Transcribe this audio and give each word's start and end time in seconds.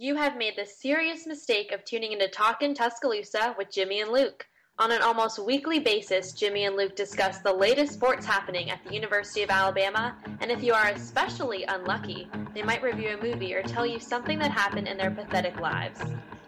You 0.00 0.14
have 0.14 0.36
made 0.36 0.54
the 0.56 0.64
serious 0.64 1.26
mistake 1.26 1.72
of 1.72 1.84
tuning 1.84 2.12
into 2.12 2.28
Talkin' 2.28 2.72
Tuscaloosa 2.72 3.56
with 3.58 3.72
Jimmy 3.72 4.00
and 4.00 4.12
Luke. 4.12 4.46
On 4.78 4.92
an 4.92 5.02
almost 5.02 5.40
weekly 5.40 5.80
basis, 5.80 6.30
Jimmy 6.30 6.66
and 6.66 6.76
Luke 6.76 6.94
discuss 6.94 7.38
the 7.38 7.52
latest 7.52 7.94
sports 7.94 8.24
happening 8.24 8.70
at 8.70 8.78
the 8.84 8.94
University 8.94 9.42
of 9.42 9.50
Alabama, 9.50 10.14
and 10.40 10.52
if 10.52 10.62
you 10.62 10.72
are 10.72 10.86
especially 10.90 11.64
unlucky, 11.64 12.30
they 12.54 12.62
might 12.62 12.80
review 12.80 13.18
a 13.18 13.24
movie 13.24 13.52
or 13.52 13.62
tell 13.64 13.84
you 13.84 13.98
something 13.98 14.38
that 14.38 14.52
happened 14.52 14.86
in 14.86 14.96
their 14.96 15.10
pathetic 15.10 15.58
lives. 15.58 15.98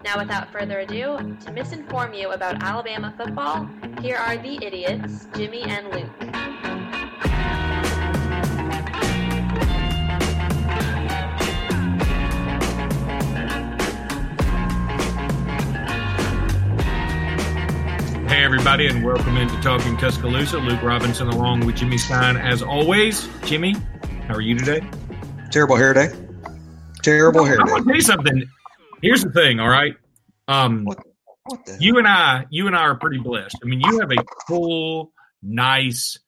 Now, 0.04 0.16
without 0.16 0.52
further 0.52 0.78
ado, 0.78 1.16
to 1.16 1.50
misinform 1.50 2.16
you 2.16 2.30
about 2.30 2.62
Alabama 2.62 3.12
football, 3.16 3.68
here 4.00 4.16
are 4.16 4.36
the 4.36 4.64
idiots, 4.64 5.26
Jimmy 5.34 5.62
and 5.62 5.88
Luke. 5.90 6.59
Everybody, 18.52 18.88
and 18.88 19.04
welcome 19.04 19.36
into 19.36 19.54
Talking 19.60 19.96
Tuscaloosa. 19.96 20.58
Luke 20.58 20.82
Robinson 20.82 21.28
along 21.28 21.64
with 21.64 21.76
Jimmy 21.76 21.96
Stein, 21.96 22.36
as 22.36 22.64
always. 22.64 23.28
Jimmy, 23.44 23.76
how 24.26 24.34
are 24.34 24.40
you 24.40 24.58
today? 24.58 24.84
Terrible 25.52 25.76
hair 25.76 25.94
day. 25.94 26.08
Terrible 27.00 27.44
hair 27.44 27.60
I 27.60 27.64
day. 27.64 27.70
want 27.70 27.84
to 27.84 27.88
tell 27.90 27.94
you 27.94 28.02
something. 28.02 28.50
Here's 29.02 29.22
the 29.22 29.30
thing, 29.30 29.60
all 29.60 29.68
right? 29.68 29.94
Um, 30.48 30.84
What, 30.84 30.98
what 31.44 31.60
you 31.78 31.98
and 31.98 32.08
I, 32.08 32.44
you 32.50 32.66
and 32.66 32.74
I 32.74 32.80
are 32.80 32.96
pretty 32.96 33.18
blessed. 33.18 33.56
I 33.62 33.66
mean, 33.66 33.82
you 33.82 34.00
have 34.00 34.10
a 34.10 34.24
full, 34.48 35.12
nice, 35.44 36.18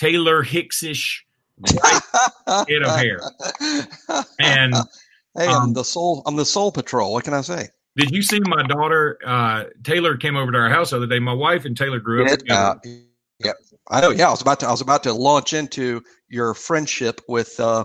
Taylor 0.00 0.42
Hicksish 0.42 1.20
head 1.64 2.82
of 2.82 2.96
hair. 2.96 3.20
And 4.40 4.74
hey, 5.36 5.46
um, 5.46 5.62
I'm 5.62 5.72
the 5.74 5.84
soul. 5.84 6.24
I'm 6.26 6.34
the 6.34 6.44
soul 6.44 6.72
patrol. 6.72 7.12
What 7.12 7.22
can 7.22 7.34
I 7.34 7.42
say? 7.42 7.68
Did 7.98 8.12
you 8.12 8.22
see 8.22 8.40
my 8.40 8.62
daughter? 8.62 9.18
Uh, 9.26 9.64
Taylor 9.82 10.16
came 10.16 10.36
over 10.36 10.52
to 10.52 10.58
our 10.58 10.70
house 10.70 10.90
the 10.90 10.96
other 10.96 11.06
day. 11.06 11.18
My 11.18 11.32
wife 11.32 11.64
and 11.64 11.76
Taylor 11.76 11.98
grew 11.98 12.24
up 12.24 12.30
It, 12.30 12.48
uh, 12.50 12.76
yeah, 13.44 13.52
I 13.90 14.00
know. 14.00 14.10
Yeah, 14.10 14.28
I 14.28 14.30
was 14.30 14.40
about 14.40 14.60
to. 14.60 14.68
I 14.68 14.70
was 14.70 14.80
about 14.80 15.02
to 15.02 15.12
launch 15.12 15.52
into 15.52 16.02
your 16.28 16.54
friendship 16.54 17.20
with 17.28 17.58
uh, 17.58 17.84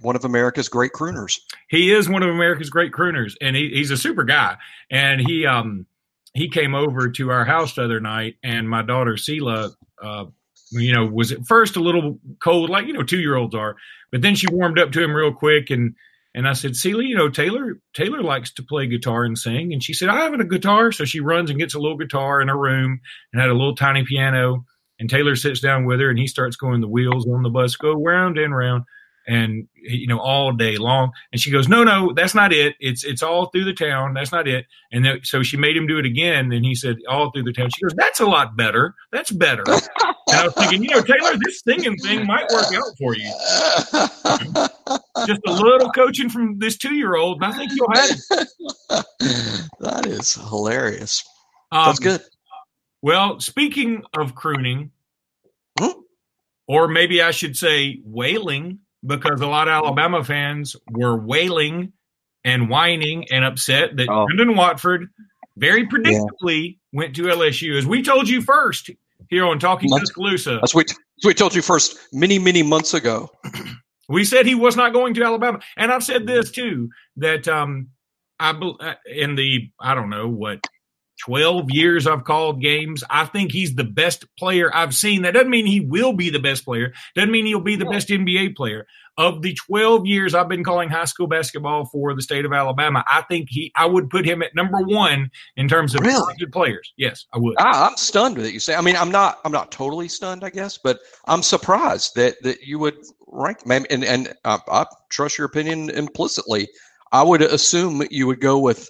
one 0.00 0.14
of 0.14 0.24
America's 0.24 0.68
great 0.68 0.92
crooners. 0.92 1.40
he 1.68 1.92
is 1.92 2.08
one 2.08 2.22
of 2.22 2.28
America's 2.28 2.70
great 2.70 2.92
crooners, 2.92 3.34
and 3.40 3.56
he, 3.56 3.70
he's 3.70 3.90
a 3.90 3.96
super 3.96 4.22
guy. 4.22 4.56
And 4.90 5.20
he 5.20 5.44
um 5.44 5.86
he 6.34 6.48
came 6.48 6.74
over 6.74 7.10
to 7.10 7.30
our 7.30 7.44
house 7.44 7.74
the 7.74 7.84
other 7.84 8.00
night, 8.00 8.36
and 8.44 8.68
my 8.68 8.82
daughter 8.82 9.14
Sela, 9.14 9.72
uh, 10.00 10.26
you 10.70 10.92
know, 10.92 11.04
was 11.04 11.32
at 11.32 11.44
first 11.46 11.74
a 11.74 11.80
little 11.80 12.18
cold, 12.38 12.70
like 12.70 12.86
you 12.86 12.92
know 12.92 13.02
two 13.02 13.20
year 13.20 13.34
olds 13.34 13.56
are, 13.56 13.74
but 14.12 14.22
then 14.22 14.36
she 14.36 14.46
warmed 14.52 14.78
up 14.78 14.92
to 14.92 15.02
him 15.02 15.12
real 15.12 15.32
quick, 15.32 15.70
and 15.70 15.96
and 16.34 16.48
I 16.48 16.54
said, 16.54 16.72
Sela, 16.72 17.06
you 17.06 17.14
know, 17.14 17.28
Taylor 17.28 17.78
Taylor 17.94 18.22
likes 18.22 18.52
to 18.54 18.62
play 18.62 18.86
guitar 18.86 19.24
and 19.24 19.36
sing, 19.36 19.72
and 19.72 19.82
she 19.82 19.92
said, 19.92 20.08
I 20.08 20.20
haven't 20.22 20.40
a 20.40 20.46
guitar, 20.46 20.92
so 20.92 21.04
she 21.04 21.20
runs 21.20 21.50
and 21.50 21.58
gets 21.58 21.74
a 21.74 21.78
little 21.78 21.98
guitar 21.98 22.40
in 22.40 22.48
her 22.48 22.58
room 22.58 23.00
and 23.32 23.40
had 23.40 23.50
a 23.50 23.54
little 23.54 23.76
tiny 23.76 24.04
piano. 24.04 24.64
And 24.98 25.10
Taylor 25.10 25.34
sits 25.36 25.60
down 25.60 25.84
with 25.84 26.00
her, 26.00 26.10
and 26.10 26.18
he 26.18 26.26
starts 26.26 26.56
going. 26.56 26.80
The 26.80 26.88
wheels 26.88 27.26
on 27.26 27.42
the 27.42 27.50
bus 27.50 27.76
go 27.76 27.92
round 27.92 28.38
and 28.38 28.56
round 28.56 28.84
and 29.26 29.68
you 29.74 30.06
know 30.06 30.18
all 30.18 30.52
day 30.52 30.76
long. 30.76 31.12
And 31.32 31.40
she 31.40 31.50
goes 31.50 31.68
no 31.68 31.84
no 31.84 32.12
that's 32.14 32.34
not 32.34 32.52
it. 32.52 32.76
It's 32.80 33.04
it's 33.04 33.22
all 33.22 33.46
through 33.46 33.64
the 33.64 33.74
town. 33.74 34.14
That's 34.14 34.32
not 34.32 34.48
it. 34.48 34.66
And 34.90 35.04
then, 35.04 35.20
so 35.22 35.42
she 35.42 35.56
made 35.56 35.76
him 35.76 35.86
do 35.86 35.98
it 35.98 36.06
again. 36.06 36.52
And 36.52 36.64
he 36.64 36.74
said 36.74 36.96
all 37.08 37.30
through 37.30 37.44
the 37.44 37.52
town. 37.52 37.70
She 37.74 37.82
goes 37.82 37.94
that's 37.96 38.20
a 38.20 38.26
lot 38.26 38.56
better. 38.56 38.94
That's 39.10 39.30
better. 39.30 39.64
And 40.28 40.38
i 40.40 40.44
was 40.44 40.54
thinking 40.54 40.84
you 40.84 40.90
know 40.90 41.02
taylor 41.02 41.36
this 41.44 41.60
singing 41.60 41.96
thing 41.96 42.26
might 42.26 42.48
work 42.52 42.72
out 42.72 42.96
for 42.96 43.14
you 43.14 43.28
just 45.26 45.40
a 45.46 45.52
little 45.52 45.90
coaching 45.90 46.28
from 46.28 46.58
this 46.58 46.76
two-year-old 46.76 47.42
and 47.42 47.52
i 47.52 47.56
think 47.56 47.72
you'll 47.74 47.92
have 47.92 48.10
it 48.10 48.48
that 49.80 50.06
is 50.06 50.34
hilarious. 50.34 51.24
um, 51.70 51.86
That's 51.86 51.98
good. 51.98 52.20
well 53.02 53.40
speaking 53.40 54.02
of 54.16 54.34
crooning 54.34 54.90
Hmm? 55.78 56.00
or 56.68 56.88
maybe 56.88 57.22
i 57.22 57.30
should 57.30 57.56
say 57.56 58.00
wailing 58.04 58.80
because 59.04 59.40
a 59.40 59.46
lot 59.46 59.68
of 59.68 59.72
alabama 59.74 60.22
fans 60.22 60.76
were 60.90 61.16
wailing 61.18 61.92
and 62.44 62.68
whining 62.68 63.26
and 63.32 63.44
upset 63.44 63.96
that 63.96 64.08
Oh. 64.08 64.26
Trendon 64.26 64.56
Watford 64.56 65.08
very 65.56 65.86
predictably 65.86 66.78
went 66.92 67.14
to 67.16 67.22
LSU. 67.24 67.76
As 67.78 67.86
we 67.86 68.02
told 68.02 68.28
you 68.28 68.40
first 68.42 68.90
here 69.28 69.44
on 69.44 69.58
Talking 69.60 69.90
Months- 69.90 70.08
Tuscaloosa, 70.08 70.58
That's 70.60 70.74
what, 70.74 70.88
that's 70.88 70.98
what 71.22 71.28
we 71.30 71.34
told 71.34 71.54
you 71.54 71.62
first 71.62 71.98
many 72.12 72.38
many 72.38 72.62
months 72.62 72.94
ago. 72.94 73.30
we 74.12 74.24
said 74.24 74.46
he 74.46 74.54
was 74.54 74.76
not 74.76 74.92
going 74.92 75.14
to 75.14 75.24
Alabama. 75.24 75.60
And 75.76 75.90
I've 75.90 76.04
said 76.04 76.26
this 76.26 76.50
too 76.50 76.90
that 77.16 77.48
um, 77.48 77.88
I 78.38 78.50
uh, 78.50 78.94
in 79.06 79.36
the 79.36 79.70
I 79.80 79.94
don't 79.94 80.10
know 80.10 80.28
what 80.28 80.66
12 81.24 81.70
years 81.70 82.06
I've 82.06 82.24
called 82.24 82.60
games, 82.60 83.04
I 83.08 83.26
think 83.26 83.52
he's 83.52 83.74
the 83.74 83.84
best 83.84 84.24
player 84.36 84.74
I've 84.74 84.94
seen. 84.94 85.22
That 85.22 85.34
doesn't 85.34 85.50
mean 85.50 85.66
he 85.66 85.80
will 85.80 86.12
be 86.12 86.30
the 86.30 86.40
best 86.40 86.64
player. 86.64 86.92
Doesn't 87.14 87.30
mean 87.30 87.46
he'll 87.46 87.60
be 87.60 87.76
the 87.76 87.86
best 87.86 88.08
NBA 88.08 88.56
player. 88.56 88.86
Of 89.18 89.42
the 89.42 89.54
12 89.66 90.06
years 90.06 90.34
I've 90.34 90.48
been 90.48 90.64
calling 90.64 90.88
high 90.88 91.04
school 91.04 91.26
basketball 91.26 91.84
for 91.84 92.14
the 92.14 92.22
state 92.22 92.46
of 92.46 92.52
Alabama, 92.54 93.04
I 93.06 93.20
think 93.22 93.48
he 93.50 93.70
I 93.76 93.84
would 93.84 94.08
put 94.08 94.24
him 94.24 94.42
at 94.42 94.54
number 94.54 94.78
1 94.78 95.30
in 95.56 95.68
terms 95.68 95.94
of 95.94 96.00
Really? 96.00 96.34
good 96.38 96.50
players. 96.50 96.90
Yes, 96.96 97.26
I 97.34 97.38
would. 97.38 97.54
I, 97.60 97.86
I'm 97.88 97.96
stunned 97.98 98.38
that 98.38 98.52
you 98.52 98.60
say. 98.60 98.74
I 98.74 98.80
mean, 98.80 98.96
I'm 98.96 99.10
not. 99.10 99.38
I'm 99.44 99.52
not 99.52 99.70
totally 99.70 100.08
stunned, 100.08 100.44
I 100.44 100.48
guess, 100.50 100.78
but 100.82 100.98
I'm 101.26 101.42
surprised 101.42 102.14
that 102.16 102.36
that 102.42 102.62
you 102.62 102.78
would 102.78 102.96
rank. 103.26 103.66
man, 103.66 103.84
And 103.90 104.02
and 104.02 104.32
I, 104.46 104.58
I 104.68 104.86
trust 105.10 105.36
your 105.36 105.46
opinion 105.46 105.90
implicitly. 105.90 106.68
I 107.12 107.22
would 107.22 107.42
assume 107.42 108.02
you 108.10 108.26
would 108.26 108.40
go 108.40 108.58
with 108.58 108.88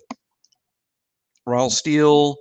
Ronald 1.47 1.73
Steele. 1.73 2.37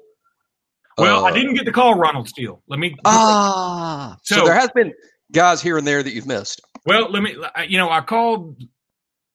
Well, 1.00 1.26
I 1.26 1.32
uh, 1.32 1.34
didn't 1.34 1.56
get 1.56 1.66
to 1.66 1.72
call 1.72 1.96
Ronald 1.96 2.28
Steele. 2.30 2.62
Let 2.68 2.80
me 2.80 2.96
Ah, 3.06 4.18
so, 4.24 4.36
So- 4.36 4.46
there 4.46 4.54
has 4.54 4.70
been 4.76 4.94
guys 5.32 5.62
here 5.64 5.78
and 5.80 5.88
there 5.88 6.04
that 6.04 6.14
you've 6.14 6.28
missed. 6.28 6.62
Well, 6.86 7.12
let 7.12 7.24
me. 7.24 7.36
You 7.68 7.78
know, 7.78 7.90
I 7.90 8.02
called 8.02 8.62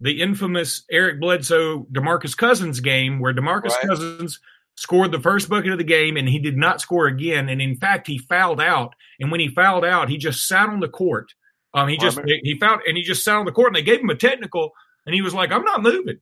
the 0.01 0.21
infamous 0.21 0.85
Eric 0.91 1.21
Bledsoe 1.21 1.87
Demarcus 1.93 2.37
Cousins 2.37 2.81
game 2.81 3.19
where 3.19 3.33
Demarcus 3.33 3.71
Right. 3.71 3.87
Cousins 3.87 4.41
scored 4.77 5.11
the 5.11 5.21
first 5.21 5.49
bucket 5.49 5.73
of 5.73 5.79
the 5.79 5.85
game 5.85 6.17
and 6.17 6.29
he 6.29 6.39
did 6.39 6.57
not 6.57 6.81
score 6.81 7.07
again. 7.07 7.49
And 7.49 7.63
in 7.63 7.77
fact, 7.77 8.07
he 8.07 8.19
fouled 8.19 8.61
out. 8.61 8.95
And 9.19 9.31
when 9.31 9.41
he 9.41 9.49
fouled 9.49 9.85
out, 9.85 10.11
he 10.11 10.19
just 10.19 10.47
sat 10.47 10.69
on 10.69 10.81
the 10.81 10.89
court. 10.89 11.33
Um, 11.73 11.89
he 11.89 11.97
just 11.97 12.19
he 12.27 12.59
fouled 12.59 12.81
and 12.87 12.97
he 12.97 13.03
just 13.03 13.25
sat 13.25 13.37
on 13.37 13.45
the 13.45 13.53
court 13.53 13.69
and 13.69 13.77
they 13.77 13.83
gave 13.83 14.01
him 14.01 14.11
a 14.11 14.15
technical 14.15 14.73
and 15.05 15.15
he 15.15 15.23
was 15.23 15.35
like, 15.35 15.53
"I'm 15.53 15.65
not 15.65 15.83
moving." 15.83 16.19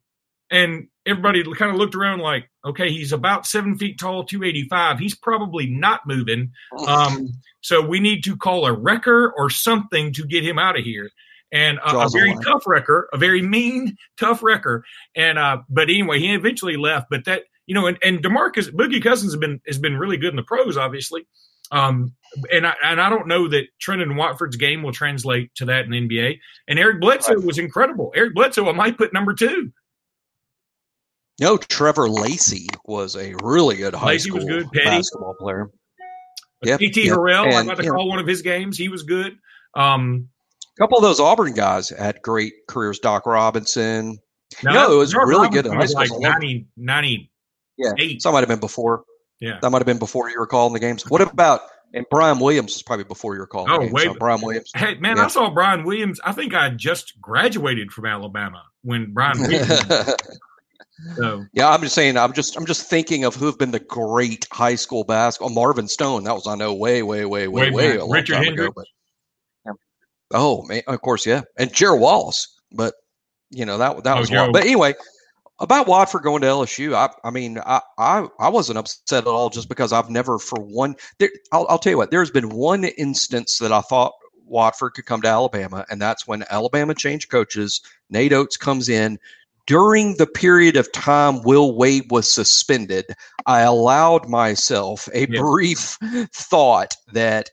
And 0.55 0.87
everybody 1.05 1.43
kind 1.55 1.73
of 1.73 1.77
looked 1.77 1.97
around 1.97 2.21
like, 2.21 2.49
"Okay, 2.65 2.91
he's 2.91 3.13
about 3.13 3.45
seven 3.45 3.77
feet 3.77 3.99
tall, 3.99 4.25
285. 4.25 5.01
He's 5.01 5.17
probably 5.17 5.67
not 5.67 6.07
moving." 6.07 6.53
Um, 6.87 7.29
so 7.61 7.85
we 7.85 7.99
need 7.99 8.23
to 8.25 8.37
call 8.37 8.65
a 8.67 8.73
wrecker 8.73 9.33
or 9.37 9.51
something 9.51 10.13
to 10.13 10.25
get 10.25 10.45
him 10.45 10.59
out 10.59 10.79
of 10.79 10.85
here. 10.85 11.11
And 11.51 11.79
uh, 11.81 11.97
a 11.97 12.07
a 12.07 12.09
very 12.09 12.37
tough 12.45 12.67
wrecker, 12.67 13.09
a 13.13 13.19
very 13.19 13.43
mean, 13.43 13.97
tough 14.19 14.43
wrecker. 14.43 14.85
And 15.17 15.39
uh, 15.39 15.59
but 15.69 15.91
anyway, 15.91 16.21
he 16.21 16.33
eventually 16.33 16.77
left. 16.77 17.09
But 17.11 17.25
that 17.25 17.43
you 17.67 17.75
know, 17.75 17.87
and, 17.87 17.99
and 18.03 18.23
Demarcus 18.23 18.71
Boogie 18.71 19.03
Cousins 19.03 19.33
has 19.33 19.41
been 19.41 19.61
has 19.67 19.79
been 19.79 19.97
really 19.97 20.17
good 20.17 20.31
in 20.31 20.37
the 20.37 20.43
pros, 20.45 20.77
obviously. 20.77 21.27
Um, 21.73 22.15
and 22.53 22.67
I 22.67 22.75
and 22.85 23.01
I 23.01 23.09
don't 23.09 23.27
know 23.27 23.49
that 23.49 23.67
Trendon 23.85 24.17
Watford's 24.17 24.57
game 24.57 24.83
will 24.83 24.93
translate 24.93 25.55
to 25.57 25.65
that 25.67 25.85
in 25.85 25.91
the 25.91 26.01
NBA. 26.09 26.39
And 26.69 26.79
Eric 26.79 27.01
Bledsoe 27.01 27.35
Right. 27.35 27.45
was 27.45 27.59
incredible. 27.59 28.13
Eric 28.15 28.35
Bledsoe, 28.35 28.69
I 28.69 28.73
might 28.73 28.99
put 28.99 29.13
number 29.13 29.35
two. 29.35 29.73
No, 31.41 31.57
Trevor 31.57 32.09
Lacey 32.09 32.67
was 32.85 33.17
a 33.17 33.35
really 33.43 33.77
good 33.77 33.95
high 33.95 34.07
Lacey 34.09 34.29
school 34.29 34.39
was 34.41 34.45
good. 34.47 34.71
Petty. 34.73 34.85
basketball 34.87 35.35
player. 35.39 35.71
Yep, 36.63 36.81
P.T. 36.81 37.07
yep. 37.07 37.17
Harrell, 37.17 37.45
I 37.53 37.59
And, 37.61 37.69
got 37.69 37.77
to 37.79 37.83
you 37.85 37.91
know, 37.91 37.97
call 37.97 38.09
one 38.09 38.19
of 38.19 38.27
his 38.27 38.43
games. 38.43 38.79
He 38.79 38.89
was 38.89 39.03
good. 39.03 39.37
Um, 39.77 40.29
A 40.79 40.83
couple 40.83 40.97
of 40.97 41.03
those 41.03 41.21
Auburn 41.21 41.53
guys 41.55 41.91
had 41.91 42.23
great 42.23 42.53
careers. 42.69 42.99
Doc 43.01 43.27
Robinson. 43.27 44.19
No, 44.63 44.93
it 44.95 44.97
was 44.97 45.15
really 45.15 45.49
good 45.49 45.67
in 45.67 45.73
Robinson 45.73 45.97
high 45.97 46.03
was. 46.05 46.11
Like 46.13 46.21
90, 46.21 46.67
90, 46.77 47.31
Yeah, 47.77 47.91
Eight. 47.99 48.23
that 48.23 48.33
might 48.33 48.41
have 48.41 48.49
been 48.49 48.61
before. 48.61 49.05
Yeah. 49.41 49.59
that 49.61 49.69
might 49.71 49.79
have 49.79 49.87
been 49.87 49.99
before 49.99 50.31
you 50.31 50.39
were 50.39 50.47
calling 50.47 50.73
the 50.73 50.81
games. 50.81 51.03
What 51.11 51.21
about 51.21 51.61
and 51.93 52.07
Brian 52.11 52.39
Williams 52.39 52.73
was 52.75 52.83
probably 52.83 53.05
before 53.05 53.35
you 53.35 53.41
were 53.41 53.47
calling 53.47 53.71
Oh, 53.71 53.75
the 53.79 53.81
games. 53.83 53.93
way 53.93 54.05
so 54.05 54.15
Brian 54.15 54.41
Williams. 54.41 54.71
Hey 54.75 54.95
man, 55.01 55.17
Yeah. 55.17 55.25
I 55.25 55.29
saw 55.29 55.51
Brian 55.51 55.85
Williams. 55.85 56.21
I 56.25 56.33
think 56.33 56.55
I 56.55 56.71
just 56.71 57.21
graduated 57.21 57.93
from 57.93 58.07
Alabama 58.07 58.63
when 58.83 59.13
Brian 59.13 59.39
Williams. 59.41 59.69
So 61.17 61.45
yeah, 61.53 61.69
I'm 61.71 61.81
just 61.83 61.95
saying. 61.95 62.17
I'm 62.17 62.33
just 62.33 62.57
I'm 62.57 62.67
just 62.67 62.89
thinking 62.89 63.25
of 63.25 63.35
who 63.35 63.47
have 63.47 63.59
been 63.59 63.71
the 63.71 63.81
great 63.81 64.47
high 64.53 64.75
school 64.77 65.05
basketball. 65.05 65.51
Marvin 65.51 65.89
Stone. 65.89 66.25
That 66.25 66.35
was 66.35 66.47
I 66.47 66.55
know 66.55 66.73
way 66.75 67.03
way 67.03 67.25
way 67.25 67.49
way 67.49 67.71
Way 67.71 67.71
way, 67.71 67.91
back. 67.93 68.01
a 68.01 68.05
long 68.05 68.13
Richard 68.13 68.37
Hendrix. 68.37 68.61
ago. 68.61 68.73
But, 68.75 68.87
yeah. 69.67 69.73
Oh 70.33 70.63
man, 70.67 70.83
of 70.87 71.01
course, 71.01 71.27
yeah, 71.27 71.43
and 71.59 71.73
Jerry 71.73 71.99
Wallace. 71.99 72.61
But 72.73 72.95
you 73.51 73.65
know 73.65 73.79
that 73.79 74.03
that 74.05 74.17
Oh, 74.17 74.21
was 74.21 74.31
one. 74.31 74.53
But 74.53 74.63
anyway, 74.65 74.95
about 75.61 75.87
Watford 75.87 76.23
going 76.23 76.43
to 76.43 76.49
LSU, 76.49 76.95
I, 76.95 77.11
I 77.27 77.31
mean, 77.31 77.59
I, 77.65 77.81
I, 77.99 78.27
I 78.41 78.49
wasn't 78.49 78.79
upset 78.79 79.25
at 79.25 79.29
all 79.29 79.51
just 79.51 79.69
because 79.69 79.93
I've 79.93 80.11
never, 80.11 80.39
for 80.39 80.61
one, 80.61 80.97
there, 81.19 81.31
I'll, 81.53 81.67
I'll 81.69 81.79
tell 81.79 81.93
you 81.93 81.97
what, 81.97 82.11
there's 82.11 82.31
been 82.31 82.49
one 82.51 82.85
instance 82.85 83.59
that 83.59 83.71
I 83.73 83.81
thought 83.83 84.13
Watford 84.47 84.95
could 84.95 85.07
come 85.07 85.23
to 85.23 85.29
Alabama, 85.29 85.85
and 85.91 86.03
that's 86.03 86.27
when 86.27 86.45
Alabama 86.51 86.95
changed 86.95 87.31
coaches. 87.31 87.81
Nate 88.11 88.33
Oats 88.33 88.57
comes 88.57 88.89
in, 88.89 89.19
during 89.67 90.17
the 90.17 90.27
period 90.27 90.77
of 90.77 90.91
time 90.93 91.43
Will 91.43 91.77
Wade 91.77 92.11
was 92.11 92.31
suspended, 92.31 93.07
I 93.47 93.61
allowed 93.61 94.29
myself 94.29 95.09
a 95.13 95.27
Yeah. 95.31 95.41
brief 95.41 95.99
thought 96.33 96.97
that 97.13 97.51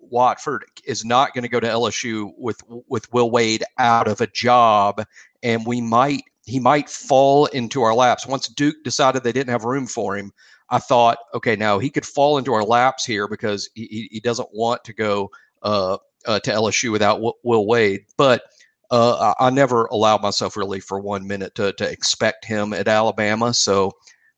Watford 0.00 0.64
is 0.84 1.04
not 1.04 1.32
going 1.34 1.42
to 1.42 1.48
go 1.48 1.60
to 1.60 1.66
LSU 1.68 2.32
with 2.36 2.60
with 2.88 3.12
Will 3.12 3.30
Wade 3.30 3.64
out 3.78 4.08
of 4.08 4.20
a 4.20 4.26
job, 4.26 5.04
and 5.42 5.64
we 5.66 5.80
might 5.80 6.22
he 6.44 6.60
might 6.60 6.88
fall 6.88 7.46
into 7.46 7.82
our 7.82 7.94
laps. 7.94 8.26
Once 8.26 8.48
Duke 8.48 8.76
decided 8.84 9.22
they 9.22 9.32
didn't 9.32 9.50
have 9.50 9.64
room 9.64 9.86
for 9.86 10.16
him, 10.16 10.32
I 10.70 10.78
thought, 10.78 11.18
okay, 11.34 11.56
now 11.56 11.78
he 11.78 11.90
could 11.90 12.06
fall 12.06 12.38
into 12.38 12.54
our 12.54 12.62
laps 12.64 13.04
here 13.04 13.26
because 13.28 13.68
he, 13.74 14.08
he, 14.12 14.20
doesn't 14.20 14.48
want 14.52 14.84
to 14.84 14.92
go 14.92 15.30
uh, 15.62 15.98
uh, 16.24 16.38
to 16.40 16.50
LSU 16.50 16.92
without 16.92 17.14
w- 17.14 17.32
Will 17.42 17.66
Wade. 17.66 18.06
But 18.16 18.42
uh, 18.90 19.34
I, 19.38 19.50
never 19.50 19.86
allowed 19.86 20.22
myself 20.22 20.56
really 20.56 20.80
for 20.80 21.00
one 21.00 21.26
minute 21.26 21.54
to, 21.56 21.72
to 21.72 21.90
expect 21.90 22.44
him 22.44 22.72
at 22.72 22.88
Alabama. 22.88 23.52
So, 23.54 23.92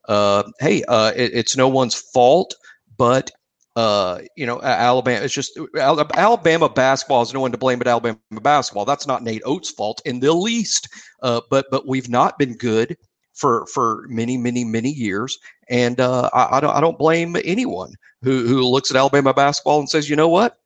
uh, 0.09 0.45
hey, 0.61 0.83
uh, 0.89 1.13
it, 1.15 1.33
it's 1.35 1.57
no 1.57 1.69
one's 1.69 1.95
fault, 1.95 2.55
but 2.97 3.31
uh, 3.77 4.23
you 4.37 4.45
know, 4.45 4.61
Alabama. 4.63 5.25
It's 5.25 5.33
just 5.33 5.57
Alabama 5.77 6.69
basketball 6.69 7.23
is 7.23 7.33
no 7.33 7.41
one 7.41 7.53
to 7.53 7.59
blame 7.59 7.79
but 7.79 7.87
Alabama 7.87 8.19
basketball. 8.43 8.85
That's 8.85 9.07
not 9.07 9.23
Nate 9.23 9.43
Oats' 9.45 9.71
fault 9.71 10.03
in 10.05 10.19
the 10.19 10.33
least. 10.33 10.89
Uh, 11.23 11.41
but 11.49 11.67
but 11.71 11.87
we've 11.87 12.09
not 12.09 12.39
been 12.39 12.57
good 12.57 12.97
for 13.35 13.67
for 13.73 14.05
many 14.09 14.37
many 14.37 14.65
many 14.65 14.91
years, 14.91 15.39
and 15.69 16.01
uh, 16.01 16.29
I, 16.33 16.57
I 16.57 16.61
don't 16.61 16.75
I 16.75 16.81
don't 16.81 16.99
blame 16.99 17.37
anyone 17.45 17.93
who 18.23 18.49
who 18.49 18.67
looks 18.67 18.91
at 18.91 18.97
Alabama 18.97 19.33
basketball 19.33 19.79
and 19.79 19.89
says, 19.89 20.11
you 20.11 20.17
know 20.17 20.29
what, 20.29 20.59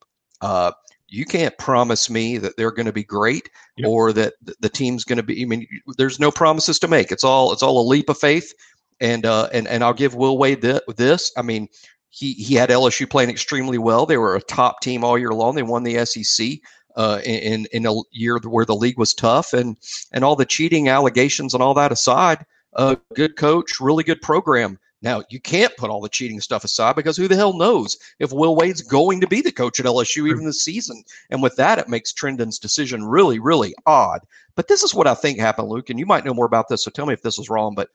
you 1.13 1.25
can't 1.25 1.57
promise 1.59 2.09
me 2.11 2.39
that 2.39 2.57
they're 2.57 2.73
going 2.73 2.87
to 2.87 2.93
be 2.93 3.05
great 3.05 3.49
Yep. 3.77 3.89
or 3.89 4.13
that 4.15 4.35
the 4.61 4.69
team's 4.69 5.05
going 5.05 5.17
to 5.19 5.23
be. 5.23 5.43
I 5.43 5.47
mean, 5.47 5.67
there's 5.99 6.19
no 6.19 6.31
promises 6.31 6.79
to 6.81 6.89
make. 6.89 7.13
It's 7.13 7.25
all 7.25 7.53
it's 7.53 7.63
all 7.63 7.81
a 7.81 7.87
leap 7.89 8.09
of 8.09 8.19
faith, 8.19 8.53
and 9.01 9.25
uh, 9.27 9.49
and 9.53 9.69
and 9.69 9.85
I'll 9.85 9.95
give 9.95 10.15
Will 10.15 10.39
Wade 10.39 10.63
thi- 10.63 10.81
this. 10.97 11.31
I 11.37 11.43
mean. 11.43 11.69
He, 12.15 12.35
he 12.35 12.55
had 12.57 12.69
LSU 12.69 13.09
playing 13.09 13.31
extremely 13.31 13.79
well. 13.79 14.05
They 14.05 14.19
were 14.19 14.37
a 14.37 14.43
top 14.43 14.83
team 14.83 15.03
all 15.03 15.17
year 15.19 15.31
long. 15.31 15.55
They 15.55 15.63
won 15.63 15.83
the 15.83 16.05
SEC 16.05 16.59
uh, 16.95 17.23
in 17.25 17.67
in 17.73 17.87
a 17.87 17.95
year 18.11 18.39
where 18.45 18.67
the 18.67 18.75
league 18.77 18.99
was 18.99 19.15
tough, 19.15 19.55
and 19.55 19.79
and 20.13 20.23
all 20.23 20.37
the 20.37 20.45
cheating 20.45 20.91
allegations 20.91 21.55
and 21.55 21.63
all 21.63 21.73
that 21.73 21.91
aside, 21.91 22.45
a 22.75 22.99
good 23.15 23.37
coach, 23.37 23.81
really 23.81 24.05
good 24.05 24.21
program. 24.21 24.79
Now 25.03 25.23
you 25.29 25.41
can't 25.41 25.77
put 25.77 25.91
all 25.91 26.01
the 26.01 26.09
cheating 26.09 26.41
stuff 26.41 26.65
aside 26.65 26.97
because 26.97 27.17
who 27.17 27.29
the 27.29 27.37
hell 27.37 27.53
knows 27.53 27.99
if 28.21 28.33
Will 28.33 28.57
Wade's 28.57 28.83
going 28.83 29.21
to 29.21 29.27
be 29.27 29.41
the 29.41 29.53
coach 29.53 29.81
at 29.81 29.87
LSU 29.87 30.29
even 30.29 30.45
this 30.45 30.65
season? 30.65 31.03
And 31.31 31.43
with 31.43 31.57
that, 31.57 31.79
it 31.79 31.89
makes 31.89 32.13
Trendon's 32.13 32.59
decision 32.59 33.05
really, 33.05 33.39
really 33.39 33.75
odd. 33.87 34.21
But 34.55 34.69
this 34.69 34.83
is 34.83 34.95
what 34.95 35.07
I 35.07 35.15
think 35.15 35.39
happened, 35.39 35.69
Luke, 35.69 35.91
and 35.91 35.99
you 35.99 36.07
might 36.07 36.25
know 36.25 36.35
more 36.35 36.47
about 36.47 36.69
this. 36.69 36.85
So 36.85 36.91
tell 36.91 37.07
me 37.07 37.15
if 37.15 37.23
this 37.23 37.39
is 37.39 37.51
wrong. 37.51 37.75
But 37.75 37.89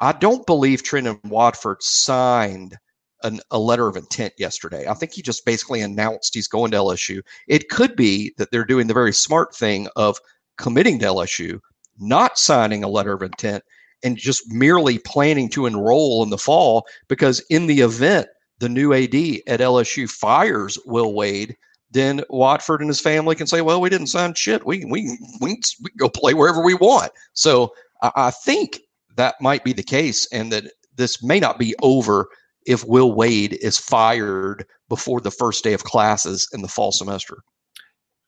I 0.00 0.12
don't 0.12 0.46
believe 0.46 0.82
Trendon 0.82 1.22
Watford 1.24 1.82
signed 1.82 2.78
an, 3.22 3.40
a 3.50 3.58
letter 3.58 3.88
of 3.88 3.96
intent 3.96 4.32
yesterday. 4.38 4.86
I 4.86 4.94
think 4.94 5.12
he 5.12 5.22
just 5.22 5.44
basically 5.44 5.80
announced 5.80 6.34
he's 6.34 6.48
going 6.48 6.70
to 6.70 6.78
LSU. 6.78 7.22
It 7.48 7.68
could 7.68 7.96
be 7.96 8.32
that 8.38 8.50
they're 8.50 8.64
doing 8.64 8.86
the 8.86 8.94
very 8.94 9.12
smart 9.12 9.54
thing 9.54 9.88
of 9.96 10.18
committing 10.56 10.98
to 11.00 11.06
LSU, 11.06 11.60
not 11.98 12.38
signing 12.38 12.84
a 12.84 12.88
letter 12.88 13.12
of 13.12 13.22
intent, 13.22 13.64
and 14.02 14.16
just 14.16 14.50
merely 14.50 14.98
planning 14.98 15.48
to 15.50 15.66
enroll 15.66 16.22
in 16.22 16.30
the 16.30 16.38
fall 16.38 16.86
because 17.08 17.40
in 17.50 17.66
the 17.66 17.80
event 17.80 18.28
the 18.60 18.68
new 18.68 18.92
AD 18.92 19.14
at 19.46 19.60
LSU 19.60 20.08
fires 20.08 20.78
Will 20.86 21.14
Wade, 21.14 21.56
then 21.90 22.22
Watford 22.28 22.80
and 22.80 22.88
his 22.88 23.00
family 23.00 23.34
can 23.34 23.46
say, 23.46 23.62
"Well, 23.62 23.80
we 23.80 23.90
didn't 23.90 24.08
sign 24.08 24.34
shit. 24.34 24.64
We 24.64 24.84
we 24.84 25.18
we, 25.40 25.60
we 25.82 25.90
go 25.96 26.08
play 26.08 26.34
wherever 26.34 26.62
we 26.62 26.74
want." 26.74 27.12
So 27.32 27.72
I, 28.02 28.12
I 28.14 28.30
think 28.30 28.80
that 29.16 29.40
might 29.40 29.64
be 29.64 29.72
the 29.72 29.82
case, 29.82 30.28
and 30.32 30.52
that 30.52 30.72
this 30.94 31.22
may 31.22 31.40
not 31.40 31.58
be 31.58 31.74
over 31.82 32.28
if 32.66 32.84
Will 32.84 33.12
Wade 33.12 33.58
is 33.60 33.78
fired 33.78 34.66
before 34.88 35.20
the 35.20 35.30
first 35.30 35.64
day 35.64 35.72
of 35.72 35.84
classes 35.84 36.48
in 36.52 36.62
the 36.62 36.68
fall 36.68 36.92
semester. 36.92 37.38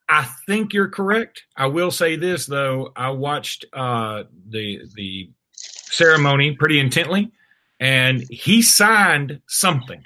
I 0.09 0.25
think 0.47 0.73
you're 0.73 0.89
correct. 0.89 1.45
I 1.57 1.67
will 1.67 1.91
say 1.91 2.17
this 2.17 2.47
though: 2.47 2.93
I 2.97 3.11
watched 3.11 3.65
uh, 3.73 4.25
the 4.49 4.81
the 4.95 5.31
ceremony 5.93 6.57
pretty 6.57 6.81
intently, 6.81 7.31
and 7.81 8.25
he 8.31 8.63
signed 8.63 9.41
something. 9.47 10.03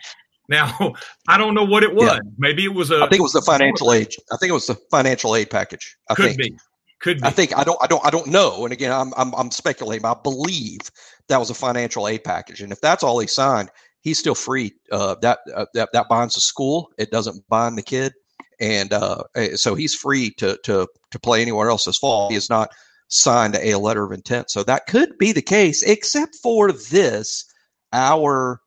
Now 0.49 0.94
I 1.29 1.38
don't 1.38 1.55
know 1.55 1.65
what 1.65 1.83
it 1.83 1.94
was. 1.94 2.12
Yeah. 2.12 2.19
Maybe 2.38 2.65
it 2.65 2.75
was 2.75 2.91
a. 2.91 2.97
I 2.97 3.09
think 3.09 3.21
it 3.21 3.23
was 3.23 3.33
the 3.33 3.43
financial 3.43 3.93
aid. 3.93 4.09
I 4.33 4.37
think 4.37 4.50
it 4.50 4.55
was 4.55 4.67
the 4.67 4.77
financial 4.91 5.35
aid 5.35 5.50
package. 5.50 5.97
I 6.11 6.15
could 6.15 6.37
think. 6.37 6.38
be, 6.38 6.59
could 7.00 7.19
be. 7.19 7.25
I 7.25 7.31
think 7.31 7.56
I 7.56 7.65
don't 7.65 7.79
I 7.83 7.87
don't 7.87 8.05
I 8.05 8.11
don't 8.11 8.27
know. 8.27 8.65
And 8.65 8.73
again, 8.73 8.93
I'm 8.93 9.12
I'm 9.17 9.35
I'm 9.35 9.50
speculating. 9.50 10.03
But 10.03 10.19
I 10.19 10.23
believe 10.23 10.81
that 11.29 11.38
was 11.38 11.50
a 11.50 11.55
financial 11.55 12.09
aid 12.09 12.25
package. 12.25 12.61
And 12.61 12.73
if 12.73 12.81
that's 12.81 13.03
all 13.03 13.19
he 13.19 13.27
signed, 13.27 13.71
he's 14.00 14.19
still 14.19 14.35
free. 14.35 14.73
Uh, 14.93 15.17
that 15.23 15.41
uh, 15.55 15.67
that 15.75 15.91
that 15.93 16.09
binds 16.09 16.35
the 16.35 16.41
school. 16.41 16.91
It 16.99 17.11
doesn't 17.11 17.47
bind 17.49 17.79
the 17.79 17.82
kid. 17.82 18.12
And 18.59 18.93
uh, 18.93 19.23
eh, 19.35 19.56
so 19.56 19.75
he's 19.75 19.94
free 19.94 20.31
to 20.35 20.59
to 20.65 20.87
to 21.11 21.19
play 21.19 21.43
anywhere 21.43 21.69
else 21.69 21.85
this 21.85 21.99
fall. 21.99 22.31
He 22.31 22.37
is 22.37 22.49
not 22.49 22.71
signed 23.08 23.56
a 23.56 23.76
letter 23.76 24.05
of 24.05 24.12
intent. 24.12 24.50
So 24.50 24.62
that 24.64 24.87
could 24.87 25.17
be 25.19 25.32
the 25.32 25.43
case, 25.43 25.82
except 25.82 26.37
for 26.43 26.73
this, 26.73 27.44
our 27.93 28.61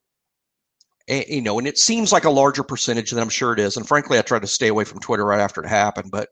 you 1.10 1.42
know, 1.42 1.58
and 1.58 1.68
it 1.68 1.80
seems 1.80 2.12
like 2.12 2.26
a 2.26 2.30
larger 2.30 2.64
percentage 2.64 3.10
than 3.10 3.20
I'm 3.20 3.30
sure 3.30 3.52
it 3.52 3.60
is. 3.60 3.78
And 3.78 3.88
frankly, 3.88 4.20
I 4.20 4.22
tried 4.22 4.44
to 4.44 4.48
stay 4.48 4.68
away 4.68 4.84
from 4.84 5.00
Twitter 5.00 5.26
right 5.26 5.40
after 5.40 5.64
it 5.64 5.68
happened. 5.68 6.12
But 6.12 6.30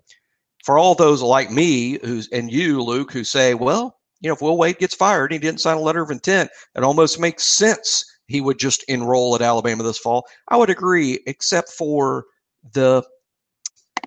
for 0.63 0.77
all 0.77 0.93
those 0.93 1.21
like 1.23 1.49
me 1.49 1.97
who's 2.03 2.29
and 2.31 2.51
you, 2.51 2.83
Luke, 2.83 3.11
who 3.11 3.23
say, 3.23 3.55
well, 3.55 3.97
you 4.21 4.27
know, 4.27 4.35
if 4.35 4.41
Will 4.41 4.57
Wade 4.57 4.77
gets 4.77 4.93
fired, 4.93 5.31
he 5.31 5.39
didn't 5.39 5.61
sign 5.61 5.77
a 5.77 5.81
letter 5.81 6.03
of 6.03 6.11
intent. 6.11 6.51
It 6.75 6.83
almost 6.83 7.19
makes 7.19 7.43
sense 7.45 8.05
he 8.27 8.41
would 8.41 8.59
just 8.59 8.83
enroll 8.83 9.35
at 9.35 9.41
Alabama 9.41 9.83
this 9.83 9.97
fall. 9.97 10.27
I 10.49 10.57
would 10.57 10.69
agree, 10.69 11.19
except 11.25 11.69
for 11.69 12.25
the 12.73 13.03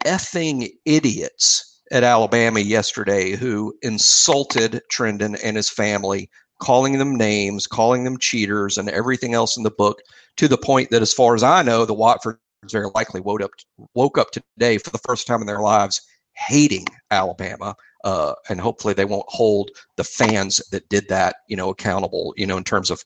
effing 0.04 0.70
idiots 0.84 1.69
at 1.90 2.04
Alabama 2.04 2.60
yesterday 2.60 3.32
who 3.32 3.74
insulted 3.82 4.82
Trendon 4.92 5.38
and 5.42 5.56
his 5.56 5.68
family, 5.68 6.30
calling 6.60 6.98
them 6.98 7.16
names, 7.16 7.66
calling 7.66 8.04
them 8.04 8.18
cheaters, 8.18 8.78
and 8.78 8.88
everything 8.88 9.34
else 9.34 9.56
in 9.56 9.62
the 9.62 9.70
book, 9.70 10.00
to 10.36 10.48
the 10.48 10.58
point 10.58 10.90
that, 10.90 11.02
as 11.02 11.12
far 11.12 11.34
as 11.34 11.42
I 11.42 11.62
know, 11.62 11.84
the 11.84 11.94
Watfords 11.94 12.38
very 12.70 12.88
likely 12.94 13.20
woke 13.20 13.40
up 13.40 13.50
woke 13.94 14.18
up 14.18 14.30
today 14.30 14.78
for 14.78 14.90
the 14.90 14.98
first 14.98 15.26
time 15.26 15.40
in 15.40 15.46
their 15.46 15.60
lives 15.60 16.02
hating 16.34 16.86
Alabama. 17.10 17.74
Uh, 18.04 18.34
and 18.48 18.60
hopefully 18.60 18.94
they 18.94 19.04
won't 19.04 19.28
hold 19.28 19.70
the 19.96 20.04
fans 20.04 20.56
that 20.70 20.88
did 20.88 21.08
that, 21.08 21.36
you 21.48 21.56
know, 21.56 21.68
accountable, 21.68 22.32
you 22.36 22.46
know, 22.46 22.56
in 22.56 22.64
terms 22.64 22.90
of 22.90 23.04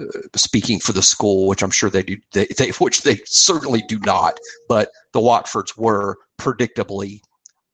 uh, 0.00 0.04
speaking 0.36 0.78
for 0.78 0.92
the 0.92 1.02
school, 1.02 1.48
which 1.48 1.62
I'm 1.62 1.70
sure 1.70 1.90
they 1.90 2.02
do, 2.02 2.16
they, 2.32 2.46
they, 2.58 2.70
which 2.78 3.02
they 3.02 3.20
certainly 3.24 3.82
do 3.88 3.98
not. 4.00 4.38
But 4.68 4.90
the 5.12 5.20
Watfords 5.20 5.76
were 5.76 6.18
predictably 6.38 7.20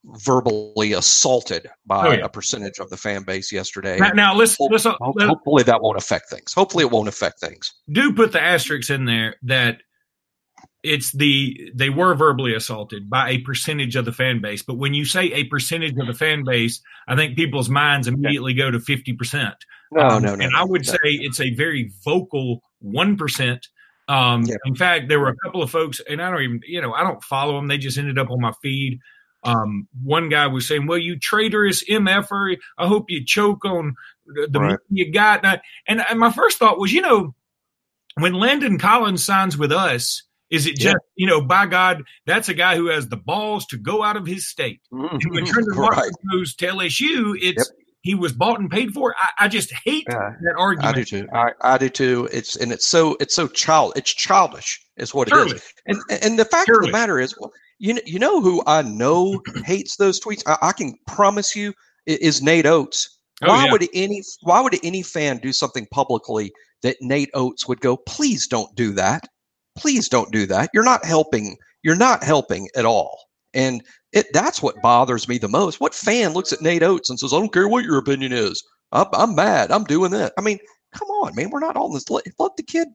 verbally 0.05 0.93
assaulted 0.95 1.69
by 1.87 2.09
Oh, 2.09 2.11
yeah. 2.13 2.25
a 2.25 2.29
percentage 2.29 2.79
of 2.79 2.91
the 2.91 2.97
fan 2.97 3.23
base 3.23 3.53
yesterday. 3.53 3.99
now, 3.99 4.11
now 4.11 4.35
let's 4.35 4.57
Hope- 4.57 4.73
let's 4.73 4.85
Ho- 4.85 4.97
let, 5.17 5.29
Hopefully 5.29 5.63
that 5.65 5.81
won't 5.81 5.97
affect 5.97 6.29
things. 6.29 6.53
Hopefully 6.53 6.85
it 6.85 6.91
won't 6.91 7.09
affect 7.09 7.39
things. 7.41 7.73
do 7.91 8.13
put 8.13 8.33
the 8.33 8.43
asterisks 8.43 8.91
in 8.91 9.05
there 9.05 9.37
that 9.43 9.79
it's 10.83 11.13
the 11.13 11.71
they 11.77 11.91
were 11.91 12.15
verbally 12.15 12.55
assaulted 12.55 13.09
by 13.09 13.31
a 13.31 13.39
percentage 13.39 13.95
of 13.95 14.05
the 14.05 14.11
fan 14.13 14.41
base. 14.41 14.63
But 14.65 14.75
when 14.79 14.95
you 14.95 15.05
say 15.05 15.27
a 15.33 15.45
percentage 15.45 15.97
of 15.97 16.09
the 16.09 16.15
fan 16.15 16.43
base, 16.45 16.81
I 17.07 17.15
think 17.15 17.37
people's 17.37 17.69
minds 17.69 18.09
immediately 18.09 18.55
go 18.55 18.69
to 18.71 18.81
fifty 18.81 19.13
percent. 19.13 19.55
No, 19.93 20.03
Um, 20.09 20.23
no, 20.25 20.35
no. 20.35 20.45
And 20.45 20.57
I 20.57 20.65
would 20.65 20.85
no. 20.85 20.93
say 20.93 20.99
it's 21.05 21.41
a 21.41 21.55
very 21.55 21.93
vocal 22.05 22.63
one 22.81 23.17
percent. 23.17 23.69
Um, 24.09 24.43
Yeah. 24.43 24.57
In 24.65 24.75
fact, 24.75 25.09
there 25.09 25.21
were 25.21 25.29
a 25.29 25.37
couple 25.45 25.63
of 25.63 25.71
folks, 25.71 26.01
and 26.11 26.21
I 26.21 26.29
don't 26.31 26.43
even, 26.43 26.61
you 26.67 26.81
know, 26.83 26.93
I 26.93 27.05
don't 27.05 27.23
follow 27.23 27.55
them. 27.55 27.69
They 27.69 27.79
just 27.79 27.97
ended 27.99 28.19
up 28.19 28.31
on 28.33 28.41
my 28.41 28.53
feed. 28.61 28.99
Um, 29.45 29.89
one 30.03 30.29
guy 30.29 30.47
was 30.47 30.69
saying, 30.69 30.87
"Well, 30.87 30.99
you 30.99 31.19
traitorous 31.19 31.83
mf'er, 31.85 32.59
I 32.79 32.87
hope 32.87 33.11
you 33.11 33.25
choke 33.25 33.65
on 33.65 33.95
the, 34.27 34.49
the 34.51 34.61
Right. 34.61 34.69
money 34.71 34.81
you 34.91 35.13
got." 35.13 35.45
And, 35.45 35.47
I, 35.47 35.61
and, 35.87 36.05
and 36.09 36.19
my 36.19 36.31
first 36.31 36.59
thought 36.59 36.79
was, 36.79 36.93
you 36.93 37.01
know, 37.01 37.35
when 38.19 38.35
Landon 38.35 38.79
Collins 38.79 39.25
signs 39.25 39.57
with 39.57 39.73
us, 39.73 40.23
is 40.51 40.67
it 40.67 40.77
just, 40.77 40.99
you 41.17 41.27
know, 41.27 41.41
by 41.41 41.65
God, 41.67 42.03
that's 42.27 42.51
a 42.51 42.55
guy 42.55 42.77
who 42.77 42.89
has 42.89 43.09
the 43.09 43.17
balls 43.17 43.65
to 43.69 43.79
go 43.79 44.03
out 44.03 44.19
of 44.19 44.27
his 44.27 44.47
state. 44.47 44.81
And 44.91 45.33
when 45.33 45.47
Trendon 45.47 45.75
right. 45.77 46.11
Goes 46.31 46.55
to 46.57 46.67
LSU, 46.67 47.39
it's 47.41 47.73
he 48.03 48.15
was 48.15 48.33
bought 48.33 48.61
and 48.61 48.71
paid 48.71 48.93
for. 48.93 49.15
I, 49.19 49.45
I 49.45 49.49
just 49.49 49.73
hate 49.85 50.05
Yeah. 50.09 50.33
that 50.43 50.55
argument. 50.59 50.95
I 50.97 50.99
do 50.99 51.05
too. 51.05 51.29
I, 51.33 51.53
I 51.63 51.79
do 51.79 51.89
too. 51.89 52.29
It's 52.33 52.57
and 52.57 52.73
it's 52.73 52.87
so 52.87 53.17
it's 53.21 53.35
so 53.35 53.47
child. 53.49 53.93
It's 53.97 54.13
childish, 54.13 54.81
is 54.97 55.15
what 55.15 55.29
it 55.29 55.35
Surely. 55.35 55.57
is. 55.57 55.73
And 55.87 55.99
and 56.23 56.39
the 56.39 56.45
fact 56.45 56.69
of 56.69 56.83
the 56.83 56.91
matter 56.93 57.19
is, 57.21 57.35
well, 57.39 57.53
you 57.79 57.95
know, 57.95 58.01
you 58.05 58.19
know 58.19 58.41
who 58.41 58.63
I 58.67 58.83
know 58.83 59.41
hates 59.65 59.97
those 59.97 60.21
tweets. 60.21 60.43
I, 60.47 60.57
I 60.63 60.73
can 60.73 60.95
promise 61.07 61.55
you 61.57 61.73
is 62.07 62.43
Nate 62.43 62.67
Oats. 62.67 63.19
Oh, 63.43 63.49
Why 63.49 63.65
yeah. 63.67 63.73
would 63.73 63.89
any 63.95 64.23
Why 64.43 64.61
would 64.61 64.77
any 64.85 65.03
fan 65.03 65.39
do 65.39 65.53
something 65.53 65.87
publicly 65.93 66.53
that 66.83 66.97
Nate 67.01 67.31
Oats 67.35 67.67
would 67.69 67.81
go? 67.81 67.97
Please 67.97 68.47
don't 68.49 68.75
do 68.75 68.93
that. 68.95 69.29
Please 69.79 70.09
don't 70.09 70.31
do 70.33 70.45
that. 70.47 70.71
You're 70.75 70.85
not 70.85 71.05
helping. 71.05 71.57
You're 71.83 71.97
not 71.97 72.23
helping 72.25 72.69
at 72.77 72.85
all. 72.85 73.19
And 73.55 73.83
it 74.13 74.27
that's 74.33 74.63
what 74.63 74.81
bothers 74.83 75.29
me 75.29 75.39
the 75.39 75.49
most. 75.49 75.81
What 75.81 75.95
fan 75.95 76.33
looks 76.33 76.53
at 76.53 76.61
Nate 76.61 76.83
Oats 76.83 77.11
and 77.11 77.19
says, 77.19 77.33
"I 77.33 77.39
don't 77.39 77.53
care 77.53 77.69
what 77.69 77.85
your 77.85 77.99
opinion 77.99 78.33
is. 78.33 78.63
I'm, 78.93 79.07
I'm 79.13 79.35
mad. 79.35 79.71
I'm 79.71 79.85
doing 79.85 80.11
this. 80.11 80.31
I 80.39 80.43
mean, 80.43 80.59
come 80.93 81.09
on, 81.09 81.35
man. 81.35 81.51
We're 81.51 81.61
not 81.61 81.77
on 81.77 81.93
this. 81.93 82.09
Let, 82.11 82.25
let 82.39 82.57
the 82.57 82.63
kid. 82.63 82.89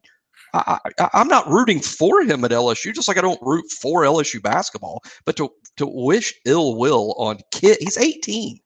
I, 0.54 0.78
I'm 1.12 1.28
not 1.28 1.48
rooting 1.48 1.80
for 1.80 2.22
him 2.22 2.42
at 2.42 2.52
LSU, 2.52 2.94
just 2.94 3.06
like 3.06 3.18
I 3.18 3.20
don't 3.20 3.40
root 3.42 3.70
for 3.70 4.02
LSU 4.02 4.42
basketball. 4.42 5.02
But 5.26 5.36
to 5.36 5.50
to 5.76 5.86
wish 5.86 6.32
ill 6.46 6.76
will 6.78 7.14
on 7.18 7.40
kid, 7.52 7.76
he's 7.80 7.98
18, 7.98 8.58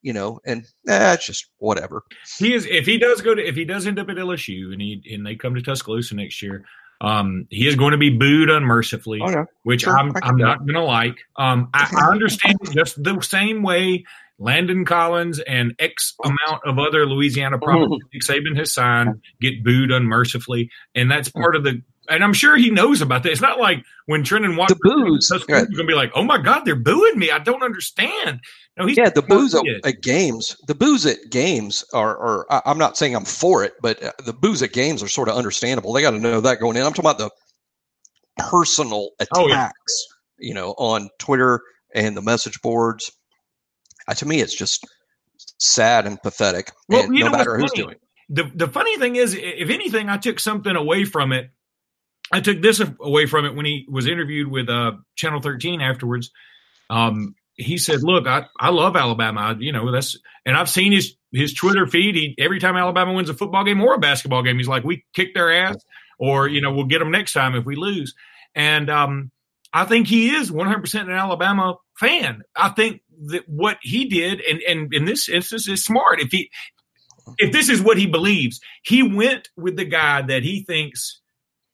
you 0.00 0.12
know, 0.14 0.40
and 0.46 0.66
eh, 0.88 1.16
just 1.16 1.50
whatever. 1.58 2.04
He 2.38 2.54
is. 2.54 2.64
If 2.66 2.86
he 2.86 2.96
does 2.96 3.20
go 3.20 3.34
to, 3.34 3.46
if 3.46 3.54
he 3.54 3.66
does 3.66 3.86
end 3.86 3.98
up 3.98 4.08
at 4.08 4.16
LSU 4.16 4.72
and 4.72 4.80
he 4.80 5.02
and 5.12 5.26
they 5.26 5.34
come 5.34 5.54
to 5.54 5.62
Tuscaloosa 5.62 6.14
next 6.14 6.40
year, 6.40 6.64
um, 7.00 7.46
he 7.50 7.66
is 7.66 7.76
going 7.76 7.92
to 7.92 7.98
be 7.98 8.10
booed 8.10 8.48
unmercifully, 8.50 9.20
Oh, 9.22 9.30
yeah. 9.30 9.44
which 9.62 9.82
Sure, 9.82 9.96
I'm 9.96 10.12
I'm 10.22 10.36
not 10.36 10.58
going 10.60 10.74
to 10.74 10.82
like. 10.84 11.16
Um, 11.36 11.68
I, 11.74 11.88
I 11.96 12.10
understand 12.10 12.58
just 12.72 13.02
the 13.02 13.20
same 13.20 13.62
way 13.62 14.04
Landon 14.38 14.84
Collins 14.84 15.38
and 15.40 15.74
X 15.78 16.14
amount 16.22 16.62
of 16.64 16.78
other 16.78 17.06
Louisiana 17.06 17.58
properties 17.58 18.00
Nick 18.12 18.22
Saban 18.22 18.56
has 18.56 18.72
signed 18.72 19.22
get 19.40 19.64
booed 19.64 19.90
unmercifully, 19.90 20.70
and 20.94 21.10
that's 21.10 21.28
part 21.28 21.56
of 21.56 21.64
the. 21.64 21.82
And 22.08 22.22
I'm 22.22 22.32
sure 22.32 22.56
he 22.56 22.70
knows 22.70 23.00
about 23.00 23.22
that. 23.24 23.32
It's 23.32 23.40
not 23.40 23.58
like 23.58 23.84
when 24.06 24.22
Trendon 24.22 24.56
Watford 24.56 24.78
The 24.82 24.90
boos, 24.90 25.28
Tuscaloosa's 25.28 25.48
right. 25.48 25.66
going 25.76 25.86
to 25.86 25.90
be 25.92 25.94
like, 25.94 26.12
"Oh 26.14 26.22
my 26.22 26.38
God, 26.38 26.64
they're 26.64 26.76
booing 26.76 27.18
me! 27.18 27.30
I 27.30 27.38
don't 27.38 27.62
understand." 27.62 28.40
No, 28.76 28.86
he's 28.86 28.96
Yeah, 28.96 29.10
the 29.10 29.22
boos 29.22 29.54
at, 29.54 29.62
at 29.84 30.02
games, 30.02 30.56
the 30.68 30.74
boos 30.74 31.06
at 31.06 31.18
games 31.30 31.84
are, 31.94 32.16
are 32.18 32.46
I- 32.50 32.62
I'm 32.66 32.78
not 32.78 32.96
saying 32.96 33.16
I'm 33.16 33.24
for 33.24 33.64
it, 33.64 33.72
but 33.80 34.02
uh, 34.02 34.12
the 34.24 34.32
boos 34.32 34.62
at 34.62 34.72
games 34.72 35.02
are 35.02 35.08
sort 35.08 35.28
of 35.28 35.36
understandable. 35.36 35.92
They 35.92 36.02
got 36.02 36.10
to 36.12 36.18
know 36.18 36.40
that 36.40 36.60
going 36.60 36.76
in. 36.76 36.82
I'm 36.82 36.92
talking 36.92 37.10
about 37.10 37.18
the 37.18 37.30
personal 38.38 39.10
Oh, 39.34 39.48
yeah. 39.48 39.54
attacks, 39.66 40.06
you 40.38 40.54
know, 40.54 40.74
on 40.78 41.08
Twitter 41.18 41.60
and 41.94 42.16
the 42.16 42.22
message 42.22 42.60
boards. 42.62 43.10
Uh, 44.08 44.14
to 44.14 44.26
me, 44.26 44.40
it's 44.40 44.54
just 44.54 44.86
sad 45.58 46.06
and 46.06 46.20
pathetic. 46.22 46.70
Well, 46.88 47.04
and 47.04 47.14
you 47.16 47.24
no 47.24 47.30
know 47.30 47.38
matter 47.38 47.56
who's 47.58 47.70
funny? 47.72 47.82
doing. 47.84 47.96
the 48.28 48.44
the 48.54 48.68
funny 48.68 48.96
thing 48.98 49.16
is, 49.16 49.34
if 49.34 49.70
anything, 49.70 50.08
I 50.08 50.16
took 50.18 50.38
something 50.38 50.76
away 50.76 51.04
from 51.04 51.32
it. 51.32 51.50
I 52.32 52.40
took 52.40 52.60
this 52.60 52.82
away 53.00 53.26
from 53.26 53.44
it 53.44 53.54
when 53.54 53.66
he 53.66 53.86
was 53.88 54.06
interviewed 54.06 54.48
with 54.48 54.68
uh, 54.68 54.92
Channel 55.14 55.40
13 55.40 55.80
afterwards. 55.80 56.30
Um, 56.90 57.34
he 57.54 57.78
said, 57.78 58.02
"Look, 58.02 58.26
I, 58.26 58.46
I 58.58 58.70
love 58.70 58.96
Alabama. 58.96 59.40
I, 59.40 59.54
you 59.58 59.72
know 59.72 59.90
that's 59.90 60.16
and 60.44 60.56
I've 60.56 60.68
seen 60.68 60.92
his 60.92 61.14
his 61.32 61.54
Twitter 61.54 61.86
feed. 61.86 62.14
He 62.14 62.34
every 62.38 62.60
time 62.60 62.76
Alabama 62.76 63.12
wins 63.12 63.30
a 63.30 63.34
football 63.34 63.64
game 63.64 63.80
or 63.80 63.94
a 63.94 63.98
basketball 63.98 64.42
game, 64.42 64.58
he's 64.58 64.68
like, 64.68 64.84
we 64.84 65.04
kicked 65.14 65.34
their 65.34 65.52
ass, 65.52 65.76
or 66.18 66.48
you 66.48 66.60
know, 66.60 66.72
we'll 66.72 66.84
get 66.84 66.98
them 66.98 67.10
next 67.10 67.32
time 67.32 67.54
if 67.54 67.64
we 67.64 67.76
lose. 67.76 68.14
And 68.54 68.90
um, 68.90 69.30
I 69.72 69.84
think 69.84 70.06
he 70.06 70.34
is 70.34 70.52
100 70.52 70.80
percent 70.80 71.08
an 71.08 71.16
Alabama 71.16 71.76
fan. 71.98 72.42
I 72.54 72.70
think 72.70 73.00
that 73.26 73.48
what 73.48 73.78
he 73.82 74.06
did, 74.06 74.40
and 74.42 74.60
and 74.62 74.92
in 74.92 75.04
this 75.04 75.28
instance, 75.28 75.68
is 75.68 75.84
smart. 75.84 76.20
If 76.20 76.30
he 76.30 76.50
if 77.38 77.52
this 77.52 77.68
is 77.68 77.80
what 77.80 77.98
he 77.98 78.06
believes, 78.06 78.60
he 78.82 79.02
went 79.02 79.48
with 79.56 79.76
the 79.76 79.84
guy 79.84 80.22
that 80.22 80.42
he 80.42 80.62
thinks 80.62 81.20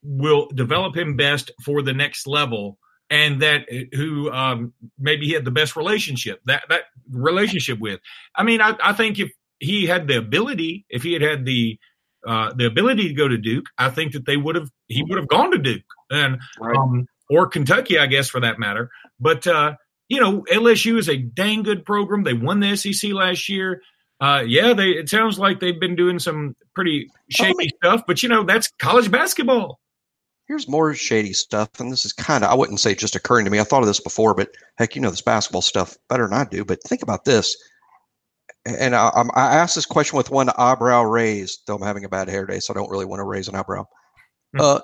will 0.03 0.49
develop 0.55 0.97
him 0.97 1.17
best 1.17 1.51
for 1.65 1.83
the 1.83 1.93
next 1.93 2.27
level, 2.27 2.79
and 3.11 3.41
that 3.43 3.67
who 3.95 4.31
um, 4.33 4.73
maybe 4.99 5.27
he 5.27 5.33
had 5.33 5.45
the 5.45 5.51
best 5.51 5.77
relationship 5.77 6.41
that 6.47 6.65
that 6.69 6.83
relationship 7.11 7.79
with. 7.79 8.01
I 8.35 8.43
mean, 8.43 8.61
I, 8.61 8.75
I 8.83 8.93
think 8.93 9.19
if 9.19 9.31
he 9.59 9.87
had 9.87 10.09
the 10.09 10.19
ability, 10.19 10.85
if 10.89 11.03
he 11.03 11.13
had 11.13 11.23
had 11.23 11.45
the 11.45 11.79
uh, 12.27 12.53
the 12.57 12.67
ability 12.67 13.09
to 13.09 13.15
go 13.15 13.29
to 13.29 13.37
Duke, 13.37 13.67
I 13.79 13.91
think 13.91 14.13
that 14.13 14.27
they 14.27 14.37
would 14.37 14.57
have 14.57 14.69
he 14.89 15.03
would 15.03 15.19
have 15.19 15.29
gone 15.29 15.51
to 15.53 15.59
Duke 15.59 15.83
and 16.11 16.39
Right. 16.61 16.77
um, 16.77 17.07
or 17.31 17.47
Kentucky, 17.47 17.99
I 17.99 18.07
guess, 18.07 18.29
for 18.29 18.41
that 18.41 18.59
matter. 18.59 18.91
But 19.21 19.47
uh, 19.47 19.75
you 20.09 20.21
know, 20.21 20.43
LSU 20.53 20.99
is 20.99 21.09
a 21.09 21.17
dang 21.17 21.63
good 21.63 21.85
program. 21.85 22.23
They 22.25 22.35
won 22.35 22.61
the 22.61 22.77
SEC 22.77 23.13
last 23.13 23.49
year. 23.49 23.83
Uh, 24.21 24.45
yeah, 24.47 24.73
they. 24.73 24.91
It 24.91 25.09
sounds 25.09 25.39
like 25.39 25.59
they've 25.59 25.81
been 25.81 25.97
doing 25.97 26.19
some 26.21 26.55
pretty 26.75 27.09
shady 27.31 27.55
mean- 27.57 27.71
stuff, 27.83 28.03
but 28.07 28.23
you 28.23 28.29
know 28.29 28.45
that's 28.45 28.71
college 28.79 29.11
basketball. 29.11 29.81
Here's 30.49 30.69
more 30.69 30.93
shady 30.95 31.33
stuff, 31.33 31.69
and 31.79 31.91
this 31.91 32.05
is 32.05 32.13
kind 32.13 32.45
of, 32.45 32.51
I 32.51 32.55
wouldn't 32.55 32.81
say 32.81 32.95
just 32.95 33.15
occurring 33.15 33.45
to 33.45 33.51
me. 33.51 33.61
I 33.61 33.65
thought 33.65 33.83
of 33.83 33.87
this 33.87 34.01
before, 34.01 34.35
but 34.35 34.51
heck, 34.77 34.95
you 34.95 35.01
know 35.01 35.11
this 35.11 35.23
basketball 35.23 35.63
stuff 35.63 35.97
better 36.09 36.25
than 36.29 36.35
I 36.37 36.45
do. 36.45 36.65
But 36.65 36.83
think 36.83 37.03
about 37.03 37.25
this. 37.25 37.57
And 38.65 38.95
I, 38.95 39.09
I'm- 39.09 39.31
asked 39.35 39.75
this 39.75 39.87
question 39.87 40.17
with 40.17 40.31
one 40.31 40.51
eyebrow 40.59 41.03
raised, 41.05 41.63
though 41.67 41.77
I'm 41.77 41.83
having 41.83 42.05
a 42.05 42.09
bad 42.09 42.29
hair 42.29 42.45
day, 42.47 42.59
so 42.61 42.73
I 42.73 42.77
don't 42.77 42.91
really 42.91 43.05
want 43.07 43.21
to 43.21 43.25
raise 43.25 43.49
an 43.49 43.55
eyebrow. 43.55 43.87
Hmm. 44.55 44.61
Uh, 44.61 44.81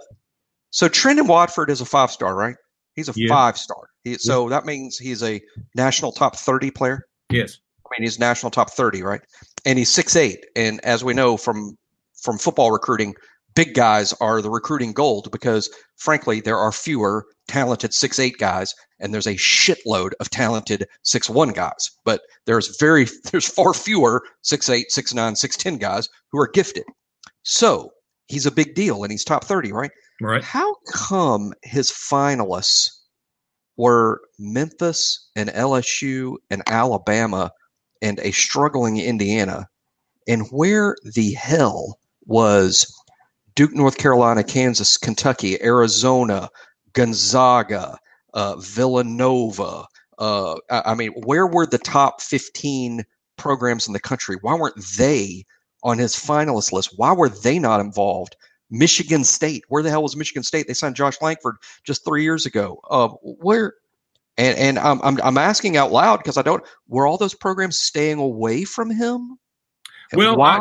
so 0.71 0.88
Trendon 0.88 1.27
Watford 1.29 1.71
is 1.71 1.81
a 1.81 1.85
five 1.87 2.11
star, 2.11 2.35
right? 2.35 2.57
He's 2.95 3.09
a 3.09 3.12
Yeah. 3.17 3.29
five 3.29 3.59
star. 3.59 3.88
He, 4.05 4.15
so 4.15 4.49
that 4.49 4.65
means 4.65 4.97
he's 4.99 5.23
a 5.23 5.41
national 5.75 6.12
top 6.12 6.37
30 6.37 6.71
player. 6.71 7.07
Yes, 7.31 7.59
I 7.85 7.88
mean, 7.99 8.07
he's 8.07 8.19
national 8.19 8.50
top 8.50 8.71
30, 8.71 9.03
right? 9.03 9.21
And 9.65 9.79
he's 9.79 9.91
six 9.93 10.17
eight. 10.17 10.45
And 10.57 10.81
as 10.85 11.05
we 11.05 11.15
know 11.15 11.37
from 11.37 11.77
from 12.23 12.38
football 12.38 12.71
recruiting, 12.73 13.15
big 13.59 13.75
guys 13.75 14.12
are 14.21 14.41
the 14.41 14.50
recruiting 14.50 14.93
gold 14.93 15.29
because, 15.33 15.69
frankly, 15.97 16.41
there 16.41 16.57
are 16.57 16.71
fewer 16.71 17.27
talented 17.49 17.93
six 17.93 18.21
eight 18.21 18.38
guys, 18.38 18.73
and 19.00 19.12
there's 19.12 19.27
a 19.27 19.35
shitload 19.35 20.12
of 20.21 20.31
talented 20.31 20.87
six 21.03 21.29
one 21.29 21.50
guys. 21.50 21.91
But 22.05 22.21
there's 22.47 22.77
very 22.79 23.09
there's 23.33 23.49
far 23.49 23.75
fewer 23.75 24.23
six 24.43 24.69
eight, 24.69 24.93
six 24.93 25.12
nine, 25.12 25.35
six 25.35 25.57
ten 25.57 25.77
guys 25.77 26.09
who 26.31 26.38
are 26.38 26.47
gifted. 26.47 26.85
So 27.43 27.91
he's 28.29 28.47
a 28.47 28.53
big 28.53 28.77
deal, 28.77 29.03
and 29.03 29.11
he's 29.11 29.25
top 29.25 29.43
30, 29.43 29.73
right? 29.73 29.91
right. 30.23 30.45
How 30.45 30.77
come 30.93 31.53
his 31.65 31.91
finalists 31.91 32.88
were 33.77 34.21
Memphis 34.38 35.31
and 35.35 35.49
LSU 35.50 36.37
and 36.49 36.62
Alabama 36.69 37.50
and 38.03 38.21
a 38.21 38.31
struggling 38.31 38.99
Indiana? 38.99 39.67
And 40.29 40.47
where 40.50 40.95
the 41.17 41.33
hell 41.33 41.99
was 42.27 42.87
Duke, 43.59 43.75
North 43.75 43.99
Carolina, 43.99 44.45
Kansas, 44.45 44.97
Kentucky, 44.97 45.61
Arizona, 45.65 46.49
Gonzaga, 46.93 47.99
uh, 48.33 48.55
Villanova? 48.55 49.85
Uh, 50.17 50.55
I 50.71 50.95
mean, 50.95 51.11
where 51.25 51.49
were 51.49 51.67
the 51.67 51.79
top 51.79 52.21
15 52.21 53.05
programs 53.37 53.88
in 53.88 53.95
the 53.95 53.99
country? 53.99 54.37
Why 54.43 54.55
weren't 54.55 54.81
they 54.97 55.45
on 55.83 55.99
his 55.99 56.15
finalist 56.15 56.71
list? 56.71 56.93
Why 56.99 57.12
were 57.12 57.29
they 57.29 57.59
not 57.59 57.81
involved? 57.81 58.37
Michigan 58.71 59.25
State. 59.25 59.65
Where 59.67 59.83
the 59.83 59.91
hell 59.91 60.05
was 60.05 60.15
Michigan 60.15 60.45
State? 60.45 60.69
They 60.69 60.75
signed 60.75 60.95
Josh 60.95 61.21
Langford 61.21 61.57
just 61.83 62.05
three 62.05 62.23
years 62.23 62.47
ago. 62.47 62.81
Uh, 62.88 63.09
where? 63.09 63.75
And 64.37 64.57
and 64.57 64.79
I'm 64.79 65.03
I'm, 65.03 65.19
I'm 65.21 65.37
asking 65.37 65.77
out 65.77 65.91
loud 65.91 66.19
because 66.19 66.37
I 66.37 66.43
don't. 66.43 66.62
Were 66.87 67.09
all 67.09 67.19
those 67.19 67.35
programs 67.35 67.77
staying 67.77 68.21
away 68.21 68.62
from 68.62 68.88
him? 68.88 69.37
Well, 70.15 70.37
why? 70.37 70.59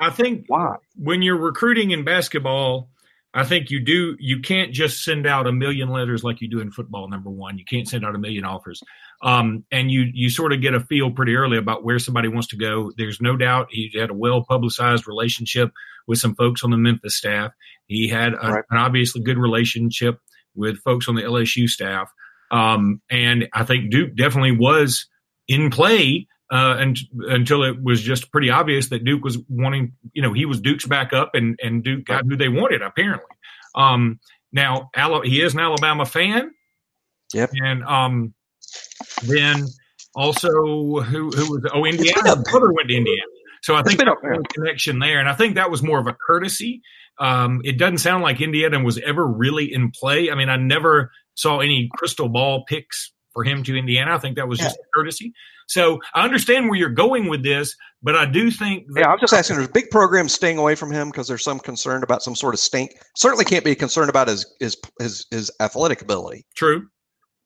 I, 0.00 0.06
I 0.06 0.10
think 0.10 0.44
why? 0.48 0.76
when 0.96 1.22
you're 1.22 1.36
recruiting 1.38 1.90
in 1.92 2.04
basketball, 2.04 2.88
I 3.32 3.44
think 3.44 3.70
you 3.70 3.78
do 3.80 4.16
you 4.18 4.40
can't 4.40 4.72
just 4.72 5.04
send 5.04 5.26
out 5.26 5.46
a 5.46 5.52
million 5.52 5.88
letters 5.90 6.24
like 6.24 6.40
you 6.40 6.48
do 6.48 6.60
in 6.60 6.72
football. 6.72 7.08
Number 7.08 7.30
one, 7.30 7.58
you 7.58 7.64
can't 7.64 7.86
send 7.88 8.04
out 8.04 8.14
a 8.16 8.18
million 8.18 8.44
offers, 8.44 8.82
um, 9.22 9.64
and 9.70 9.90
you 9.90 10.06
you 10.12 10.30
sort 10.30 10.52
of 10.52 10.60
get 10.60 10.74
a 10.74 10.80
feel 10.80 11.12
pretty 11.12 11.36
early 11.36 11.56
about 11.56 11.84
where 11.84 12.00
somebody 12.00 12.26
wants 12.28 12.48
to 12.48 12.56
go. 12.56 12.90
There's 12.96 13.20
no 13.20 13.36
doubt 13.36 13.68
he 13.70 13.92
had 13.96 14.10
a 14.10 14.14
well 14.14 14.44
publicized 14.44 15.06
relationship 15.06 15.70
with 16.08 16.18
some 16.18 16.34
folks 16.34 16.64
on 16.64 16.70
the 16.72 16.76
Memphis 16.76 17.16
staff. 17.16 17.52
He 17.86 18.08
had 18.08 18.32
a, 18.34 18.36
Right. 18.52 18.64
an 18.70 18.78
obviously 18.78 19.22
good 19.22 19.38
relationship 19.38 20.18
with 20.56 20.78
folks 20.78 21.06
on 21.08 21.14
the 21.14 21.22
LSU 21.22 21.68
staff, 21.68 22.10
um, 22.50 23.00
and 23.08 23.48
I 23.54 23.62
think 23.64 23.92
Duke 23.92 24.16
definitely 24.16 24.56
was 24.56 25.06
in 25.46 25.70
play 25.70 26.26
uh, 26.50 26.76
and, 26.78 26.98
until 27.28 27.62
it 27.62 27.82
was 27.82 28.02
just 28.02 28.32
pretty 28.32 28.50
obvious 28.50 28.88
that 28.88 29.04
Duke 29.04 29.22
was 29.22 29.38
wanting, 29.48 29.92
you 30.12 30.22
know, 30.22 30.32
he 30.32 30.46
was 30.46 30.60
Duke's 30.60 30.86
backup 30.86 31.34
and, 31.34 31.58
and 31.62 31.84
Duke 31.84 32.06
got 32.06 32.24
who 32.24 32.36
they 32.36 32.48
wanted, 32.48 32.82
apparently. 32.82 33.26
Um, 33.74 34.18
now, 34.52 34.90
he 35.24 35.40
is 35.40 35.54
an 35.54 35.60
Alabama 35.60 36.04
fan. 36.04 36.50
Yep. 37.32 37.50
And 37.54 37.84
um, 37.84 38.34
then 39.22 39.64
also, 40.14 40.50
who, 40.50 41.30
who 41.30 41.50
was, 41.52 41.70
oh, 41.72 41.84
Indiana. 41.84 42.42
brother 42.50 42.72
went 42.72 42.88
to 42.88 42.96
Indiana. 42.96 43.22
So 43.62 43.76
I 43.76 43.82
think 43.82 43.98
there 43.98 44.08
was 44.08 44.40
a 44.44 44.54
connection 44.54 44.98
there. 44.98 45.20
And 45.20 45.28
I 45.28 45.34
think 45.34 45.54
that 45.54 45.70
was 45.70 45.82
more 45.82 46.00
of 46.00 46.06
a 46.08 46.16
courtesy. 46.26 46.82
Um, 47.20 47.60
it 47.62 47.78
doesn't 47.78 47.98
sound 47.98 48.24
like 48.24 48.40
Indiana 48.40 48.82
was 48.82 48.98
ever 48.98 49.24
really 49.24 49.72
in 49.72 49.92
play. 49.92 50.30
I 50.30 50.34
mean, 50.34 50.48
I 50.48 50.56
never 50.56 51.12
saw 51.34 51.60
any 51.60 51.90
crystal 51.96 52.28
ball 52.28 52.64
picks 52.66 53.12
for 53.32 53.44
him 53.44 53.62
to 53.64 53.76
Indiana. 53.76 54.14
I 54.14 54.18
think 54.18 54.36
that 54.36 54.48
was 54.48 54.58
just 54.58 54.76
a 54.76 54.82
courtesy. 54.94 55.32
So 55.68 56.00
I 56.14 56.24
understand 56.24 56.68
where 56.68 56.78
you're 56.78 56.88
going 56.88 57.28
with 57.28 57.44
this, 57.44 57.76
but 58.02 58.16
I 58.16 58.26
do 58.26 58.50
think 58.50 58.86
that 58.94 59.00
Yeah, 59.00 59.12
I'm 59.12 59.20
just 59.20 59.32
asking. 59.32 59.56
There's 59.56 59.68
big 59.68 59.90
programs 59.90 60.32
staying 60.32 60.58
away 60.58 60.74
from 60.74 60.90
him 60.90 61.10
because 61.10 61.28
there's 61.28 61.44
some 61.44 61.60
concern 61.60 62.02
about 62.02 62.22
some 62.22 62.34
sort 62.34 62.54
of 62.54 62.60
stink. 62.60 62.90
Certainly 63.16 63.44
can't 63.44 63.64
be 63.64 63.74
concerned 63.74 64.10
about 64.10 64.28
his 64.28 64.46
his 64.58 64.76
his, 64.98 65.26
his 65.30 65.50
athletic 65.60 66.02
ability. 66.02 66.44
true. 66.56 66.88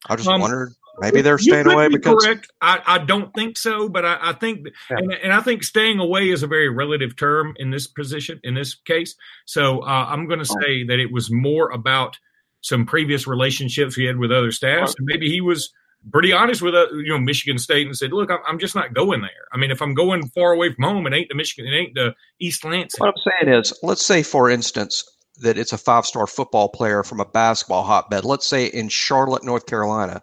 I 0.09 0.17
just 0.17 0.29
Um, 0.29 0.41
wondered 0.41 0.73
maybe 1.01 1.23
they're 1.23 1.39
staying 1.39 1.67
away 1.67 1.89
be 1.89 1.97
because 1.97 2.25
correct. 2.25 2.51
I, 2.61 2.81
I 2.87 2.99
don't 2.99 3.33
think 3.35 3.57
so, 3.59 3.89
but 3.89 4.05
I, 4.05 4.19
I 4.21 4.33
think, 4.35 4.67
Yeah. 4.91 4.99
and, 4.99 5.13
and 5.13 5.33
I 5.33 5.41
think 5.41 5.65
staying 5.65 5.99
away 5.99 6.29
is 6.31 6.43
a 6.43 6.47
very 6.47 6.69
relative 6.69 7.17
term 7.17 7.55
in 7.57 7.71
this 7.71 7.87
position, 7.87 8.39
in 8.45 8.55
this 8.55 8.75
case. 8.75 9.17
So 9.47 9.81
uh, 9.81 10.07
I'm 10.09 10.29
going 10.29 10.41
to 10.41 10.45
say 10.45 10.85
that 10.85 10.99
it 11.01 11.11
was 11.11 11.31
more 11.33 11.71
about 11.71 12.19
some 12.65 12.87
previous 12.87 13.27
relationships 13.27 13.95
he 13.95 14.05
had 14.07 14.17
with 14.17 14.33
other 14.33 14.51
staffs, 14.51 14.95
and 14.99 15.07
maybe 15.07 15.29
he 15.31 15.41
was 15.43 15.71
pretty 16.13 16.33
honest 16.33 16.63
with 16.63 16.75
uh, 16.75 16.87
you 16.95 17.11
know 17.11 17.19
Michigan 17.19 17.59
State 17.59 17.87
and 17.87 17.97
said, 17.97 18.13
"Look, 18.13 18.31
I'm, 18.31 18.39
I'm 18.49 18.59
just 18.59 18.75
not 18.75 18.95
going 18.95 19.21
there. 19.21 19.47
I 19.53 19.59
mean, 19.59 19.71
if 19.71 19.83
I'm 19.83 19.95
going 19.95 20.27
far 20.29 20.53
away 20.53 20.73
from 20.73 20.85
home, 20.85 21.07
it 21.07 21.13
ain't 21.15 21.29
the 21.29 21.35
Michigan, 21.35 21.71
it 21.73 21.77
ain't 21.77 21.95
the 21.95 22.15
East 22.41 22.65
Lansing." 22.65 22.99
What 22.99 23.09
I'm 23.17 23.33
saying 23.47 23.55
is, 23.61 23.79
let's 23.83 24.05
say, 24.05 24.23
for 24.23 24.49
instance, 24.51 25.05
that 25.43 25.59
it's 25.59 25.73
a 25.73 25.79
five 25.79 26.07
star 26.07 26.27
football 26.27 26.69
player 26.71 27.03
from 27.03 27.21
a 27.21 27.25
basketball 27.27 27.83
hotbed. 27.85 28.25
Let's 28.25 28.47
say 28.47 28.67
in 28.67 28.89
Charlotte, 28.89 29.45
North 29.45 29.67
Carolina, 29.67 30.23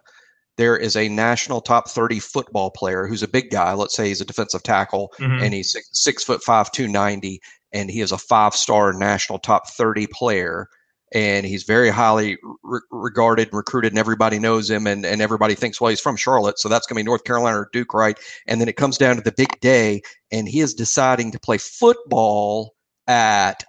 there 0.58 0.76
is 0.76 0.96
a 0.96 1.08
national 1.08 1.60
top 1.60 1.88
30 1.88 2.18
football 2.18 2.70
player 2.70 3.06
who's 3.06 3.22
a 3.22 3.28
big 3.28 3.50
guy. 3.50 3.72
Let's 3.72 3.94
say 3.94 4.08
he's 4.08 4.20
a 4.20 4.24
defensive 4.24 4.62
tackle 4.62 5.12
Mhm. 5.20 5.42
and 5.42 5.54
he's 5.54 5.70
six, 5.72 5.88
six 5.92 6.24
foot 6.24 6.42
five, 6.42 6.70
290, 6.72 7.40
and 7.72 7.90
he 7.90 8.00
is 8.00 8.12
a 8.12 8.18
five 8.18 8.54
star 8.54 8.92
national 8.92 9.38
top 9.38 9.68
30 9.70 10.06
player. 10.12 10.66
And 11.14 11.44
he's 11.46 11.64
very 11.64 11.90
highly 11.90 12.38
re- 12.62 12.80
regarded, 12.90 13.48
and 13.48 13.56
recruited, 13.56 13.92
and 13.92 13.98
everybody 13.98 14.38
knows 14.38 14.70
him. 14.70 14.86
And, 14.86 15.04
and 15.04 15.20
everybody 15.20 15.54
thinks, 15.54 15.80
well, 15.80 15.90
he's 15.90 16.00
from 16.00 16.16
Charlotte, 16.16 16.58
so 16.58 16.68
that's 16.68 16.86
going 16.86 16.96
to 16.96 17.00
be 17.00 17.06
North 17.06 17.24
Carolina 17.24 17.58
or 17.58 17.68
Duke, 17.72 17.94
right? 17.94 18.18
And 18.46 18.60
then 18.60 18.68
it 18.68 18.76
comes 18.76 18.98
down 18.98 19.16
to 19.16 19.22
the 19.22 19.32
big 19.32 19.60
day, 19.60 20.02
and 20.30 20.48
he 20.48 20.60
is 20.60 20.74
deciding 20.74 21.32
to 21.32 21.40
play 21.40 21.58
football 21.58 22.74
at 23.06 23.64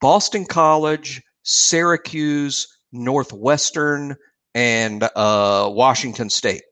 Boston 0.00 0.44
College, 0.44 1.22
Syracuse, 1.42 2.68
Northwestern, 2.92 4.16
and 4.54 5.02
uh, 5.16 5.68
Washington 5.72 6.30
State. 6.30 6.62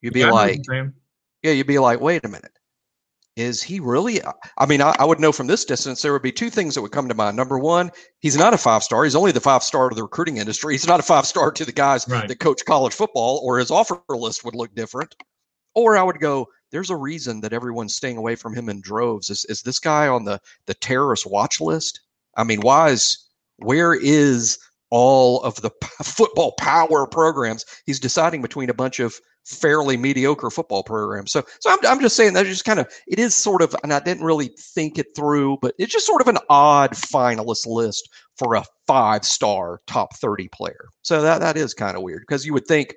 You'd 0.00 0.14
be 0.14 0.20
Yeah, 0.20 0.26
I 0.26 0.28
know 0.28 0.34
what 0.34 0.68
like, 0.68 0.92
yeah, 1.42 1.52
you'd 1.52 1.66
be 1.66 1.78
like, 1.78 2.00
wait 2.00 2.24
a 2.24 2.28
minute. 2.28 2.52
Is 3.36 3.62
he 3.62 3.80
really? 3.80 4.20
I 4.56 4.64
mean, 4.66 4.80
I, 4.80 4.96
I 4.98 5.04
would 5.04 5.20
know 5.20 5.30
from 5.30 5.46
this 5.46 5.64
distance, 5.66 6.00
there 6.00 6.12
would 6.14 6.22
be 6.22 6.32
two 6.32 6.48
things 6.48 6.74
that 6.74 6.80
would 6.80 6.92
come 6.92 7.06
to 7.08 7.14
mind. 7.14 7.36
Number 7.36 7.58
one, 7.58 7.90
he's 8.20 8.36
not 8.36 8.54
a 8.54 8.58
five 8.58 8.82
star. 8.82 9.04
He's 9.04 9.14
only 9.14 9.30
the 9.32 9.40
five 9.40 9.62
star 9.62 9.90
to 9.90 9.94
the 9.94 10.02
recruiting 10.02 10.38
industry. 10.38 10.72
He's 10.72 10.86
not 10.86 11.00
a 11.00 11.02
five 11.02 11.26
star 11.26 11.52
to 11.52 11.64
the 11.64 11.72
guys 11.72 12.08
Right. 12.08 12.26
that 12.26 12.40
coach 12.40 12.64
college 12.64 12.94
football, 12.94 13.40
or 13.44 13.58
his 13.58 13.70
offer 13.70 14.00
list 14.08 14.42
would 14.44 14.54
look 14.54 14.74
different. 14.74 15.14
Or 15.74 15.98
I 15.98 16.02
would 16.02 16.18
go, 16.18 16.46
there's 16.72 16.88
a 16.88 16.96
reason 16.96 17.42
that 17.42 17.52
everyone's 17.52 17.94
staying 17.94 18.16
away 18.16 18.36
from 18.36 18.54
him 18.54 18.70
in 18.70 18.80
droves. 18.80 19.28
Is, 19.28 19.44
is 19.50 19.60
this 19.60 19.78
guy 19.78 20.08
on 20.08 20.24
the, 20.24 20.40
the 20.66 20.72
terrorist 20.74 21.26
watch 21.26 21.60
list? 21.60 22.00
I 22.38 22.44
mean, 22.44 22.62
why 22.62 22.88
is, 22.88 23.28
where 23.58 23.92
is 23.92 24.58
all 24.88 25.42
of 25.42 25.60
the 25.60 25.70
p- 25.70 25.88
football 26.02 26.52
power 26.58 27.06
programs? 27.06 27.66
He's 27.84 28.00
deciding 28.00 28.40
between 28.40 28.70
a 28.70 28.74
bunch 28.74 28.98
of 28.98 29.20
fairly 29.46 29.96
mediocre 29.96 30.50
football 30.50 30.82
program. 30.82 31.26
So, 31.26 31.42
so 31.60 31.70
I'm, 31.70 31.78
I'm 31.86 32.00
just 32.00 32.16
saying 32.16 32.32
that 32.34 32.46
just 32.46 32.64
kind 32.64 32.80
of, 32.80 32.92
it 33.06 33.18
is 33.18 33.34
sort 33.34 33.62
of, 33.62 33.74
and 33.82 33.92
I 33.92 34.00
didn't 34.00 34.24
really 34.24 34.48
think 34.58 34.98
it 34.98 35.14
through, 35.14 35.58
but 35.62 35.74
it's 35.78 35.92
just 35.92 36.06
sort 36.06 36.20
of 36.20 36.26
an 36.26 36.38
odd 36.50 36.90
finalist 36.90 37.66
list 37.66 38.08
for 38.36 38.56
a 38.56 38.64
five 38.86 39.24
star 39.24 39.80
top 39.86 40.16
30 40.16 40.48
player. 40.48 40.88
So 41.02 41.22
that, 41.22 41.38
that 41.40 41.56
is 41.56 41.74
kind 41.74 41.96
of 41.96 42.02
weird 42.02 42.24
because 42.26 42.44
you 42.44 42.52
would 42.54 42.66
think 42.66 42.96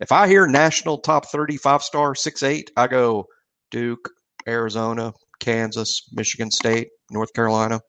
if 0.00 0.10
I 0.10 0.26
hear 0.26 0.46
national 0.46 0.98
top 0.98 1.26
30 1.26 1.58
five 1.58 1.82
star 1.82 2.14
six, 2.14 2.42
eight, 2.42 2.70
I 2.76 2.86
go 2.86 3.26
Duke, 3.70 4.10
Arizona, 4.48 5.12
Kansas, 5.40 6.08
Michigan 6.12 6.50
State, 6.50 6.88
North 7.10 7.32
Carolina. 7.34 7.80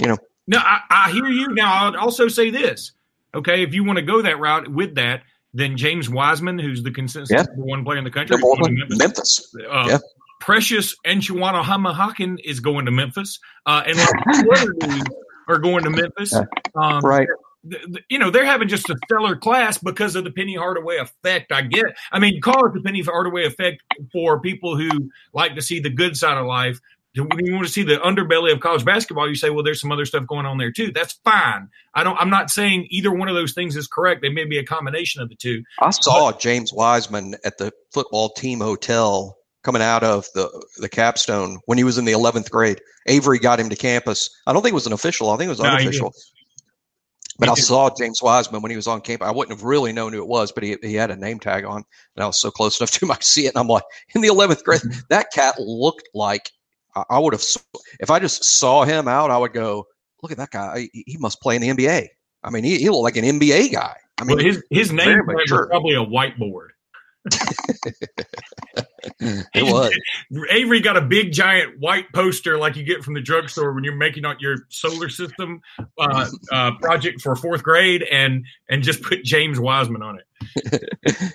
You 0.00 0.08
know. 0.08 0.18
No, 0.46 0.58
I, 0.58 0.80
I 0.90 1.10
hear 1.10 1.26
you. 1.26 1.48
Now, 1.54 1.86
I'll 1.86 1.96
also 1.96 2.28
say 2.28 2.50
this. 2.50 2.92
Okay, 3.34 3.62
if 3.62 3.74
you 3.74 3.84
want 3.84 3.98
to 3.98 4.04
go 4.04 4.22
that 4.22 4.38
route 4.38 4.68
with 4.68 4.94
that, 4.94 5.22
then 5.58 5.76
James 5.76 6.08
Wiseman, 6.08 6.58
who's 6.58 6.82
the 6.82 6.90
consensus 6.90 7.30
Yeah. 7.30 7.42
number 7.42 7.62
one 7.64 7.84
player 7.84 7.98
in 7.98 8.04
the 8.04 8.10
country, 8.10 8.36
Number 8.36 8.48
one, 8.48 8.74
Memphis. 8.76 8.98
Memphis. 8.98 9.54
Uh, 9.70 9.86
Yeah. 9.88 9.98
Precious 10.40 10.94
Enchiwana 11.04 11.62
Hamahakin 11.64 12.36
is 12.44 12.60
going 12.60 12.84
to 12.86 12.92
Memphis, 12.92 13.40
uh, 13.66 13.82
and 13.86 13.96
like 13.98 14.08
two 14.40 14.50
other 14.56 14.72
dudes 14.78 15.10
are 15.48 15.58
going 15.58 15.82
to 15.84 15.90
Memphis. 15.90 16.32
Um, 16.74 17.00
Right. 17.02 17.26
You 18.08 18.20
know, 18.20 18.30
they're 18.30 18.46
having 18.46 18.68
just 18.68 18.88
a 18.88 18.96
stellar 19.04 19.34
class 19.36 19.78
because 19.78 20.14
of 20.14 20.22
the 20.22 20.30
Penny 20.30 20.54
Hardaway 20.54 20.98
effect. 20.98 21.50
I 21.50 21.62
get. 21.62 21.86
I 22.12 22.20
mean, 22.20 22.40
call 22.40 22.66
it 22.66 22.72
the 22.72 22.80
Penny 22.80 23.02
Hardaway 23.02 23.44
effect 23.46 23.82
for 24.12 24.40
people 24.40 24.76
who 24.78 25.10
like 25.34 25.56
to 25.56 25.60
see 25.60 25.80
the 25.80 25.90
good 25.90 26.16
side 26.16 26.38
of 26.38 26.46
life. 26.46 26.78
When 27.18 27.44
you 27.46 27.54
want 27.54 27.66
to 27.66 27.72
see 27.72 27.82
the 27.82 27.96
underbelly 27.96 28.52
of 28.52 28.60
college 28.60 28.84
basketball, 28.84 29.28
you 29.28 29.34
say, 29.34 29.50
"Well, 29.50 29.64
there's 29.64 29.80
some 29.80 29.92
other 29.92 30.04
stuff 30.04 30.26
going 30.26 30.46
on 30.46 30.58
there 30.58 30.70
too." 30.72 30.92
That's 30.92 31.14
fine. 31.24 31.68
I 31.94 32.04
don't. 32.04 32.16
I'm 32.18 32.30
not 32.30 32.50
saying 32.50 32.86
either 32.90 33.12
one 33.12 33.28
of 33.28 33.34
those 33.34 33.52
things 33.54 33.76
is 33.76 33.86
correct. 33.86 34.22
They 34.22 34.28
may 34.28 34.44
be 34.44 34.58
a 34.58 34.64
combination 34.64 35.22
of 35.22 35.28
the 35.28 35.34
two. 35.34 35.62
I 35.80 35.90
saw 35.90 36.32
James 36.32 36.72
Wiseman 36.72 37.36
at 37.44 37.58
the 37.58 37.72
football 37.92 38.30
team 38.30 38.60
hotel 38.60 39.36
coming 39.64 39.82
out 39.82 40.02
of 40.04 40.26
the 40.34 40.48
the 40.78 40.88
capstone 40.88 41.58
when 41.66 41.78
he 41.78 41.84
was 41.84 41.98
in 41.98 42.04
the 42.04 42.12
11th 42.12 42.50
grade. 42.50 42.80
Avery 43.06 43.38
got 43.38 43.58
him 43.60 43.68
to 43.70 43.76
campus. 43.76 44.30
I 44.46 44.52
don't 44.52 44.62
think 44.62 44.72
it 44.72 44.74
was 44.74 44.86
an 44.86 44.92
official. 44.92 45.30
I 45.30 45.36
think 45.36 45.46
it 45.46 45.50
was 45.50 45.60
unofficial. 45.60 46.10
did. 46.10 46.20
But 47.38 47.48
I 47.50 47.54
saw 47.54 47.88
James 47.96 48.20
Wiseman 48.20 48.62
when 48.62 48.70
he 48.70 48.76
was 48.76 48.88
on 48.88 49.00
campus. 49.00 49.28
I 49.28 49.30
wouldn't 49.30 49.56
have 49.56 49.64
really 49.64 49.92
known 49.92 50.12
who 50.12 50.18
it 50.18 50.26
was, 50.26 50.50
but 50.50 50.64
he, 50.64 50.76
he 50.82 50.94
had 50.94 51.12
a 51.12 51.16
name 51.16 51.38
tag 51.38 51.64
on, 51.64 51.84
and 52.16 52.24
I 52.24 52.26
was 52.26 52.40
so 52.40 52.50
close 52.50 52.80
enough 52.80 52.90
to 52.92 53.04
him 53.04 53.12
I 53.12 53.18
see 53.20 53.46
it. 53.46 53.54
And 53.54 53.58
I'm 53.58 53.68
like, 53.68 53.84
in 54.14 54.22
the 54.22 54.28
11th 54.28 54.64
grade, 54.64 54.80
Mm-hmm. 54.80 55.00
that 55.10 55.30
cat 55.32 55.54
looked 55.58 56.08
like 56.14 56.50
I, 56.94 57.04
I 57.10 57.18
would 57.18 57.34
have. 57.34 57.42
If 58.00 58.10
I 58.10 58.18
just 58.18 58.44
saw 58.44 58.84
him 58.84 59.08
out, 59.08 59.30
I 59.30 59.38
would 59.38 59.52
go, 59.52 59.86
look 60.22 60.32
at 60.32 60.38
that 60.38 60.50
guy. 60.50 60.88
He, 60.92 61.04
he 61.06 61.16
must 61.18 61.40
play 61.40 61.56
in 61.56 61.62
the 61.62 61.68
NBA. 61.68 62.08
I 62.42 62.50
mean, 62.50 62.64
he, 62.64 62.78
he 62.78 62.88
looked 62.90 63.02
like 63.02 63.16
an 63.16 63.24
NBA 63.24 63.72
guy. 63.72 63.96
I 64.20 64.24
mean, 64.24 64.36
well, 64.36 64.44
his 64.44 64.62
his 64.70 64.92
name 64.92 65.20
was 65.26 65.66
probably 65.68 65.94
a 65.94 66.04
whiteboard. 66.04 66.68
it 69.20 69.64
was. 69.64 69.92
Avery 70.50 70.80
got 70.80 70.96
a 70.96 71.00
big 71.00 71.32
giant 71.32 71.78
white 71.78 72.06
poster 72.12 72.58
like 72.58 72.76
you 72.76 72.84
get 72.84 73.02
from 73.02 73.14
the 73.14 73.20
drugstore 73.20 73.72
when 73.72 73.84
you're 73.84 73.96
making 73.96 74.24
out 74.24 74.40
your 74.40 74.58
solar 74.68 75.08
system 75.08 75.60
uh, 75.98 76.28
uh, 76.52 76.72
project 76.80 77.20
for 77.20 77.34
fourth 77.36 77.62
grade, 77.62 78.02
and 78.04 78.44
and 78.68 78.82
just 78.82 79.02
put 79.02 79.24
James 79.24 79.58
Wiseman 79.58 80.02
on 80.02 80.18
it. 80.18 80.24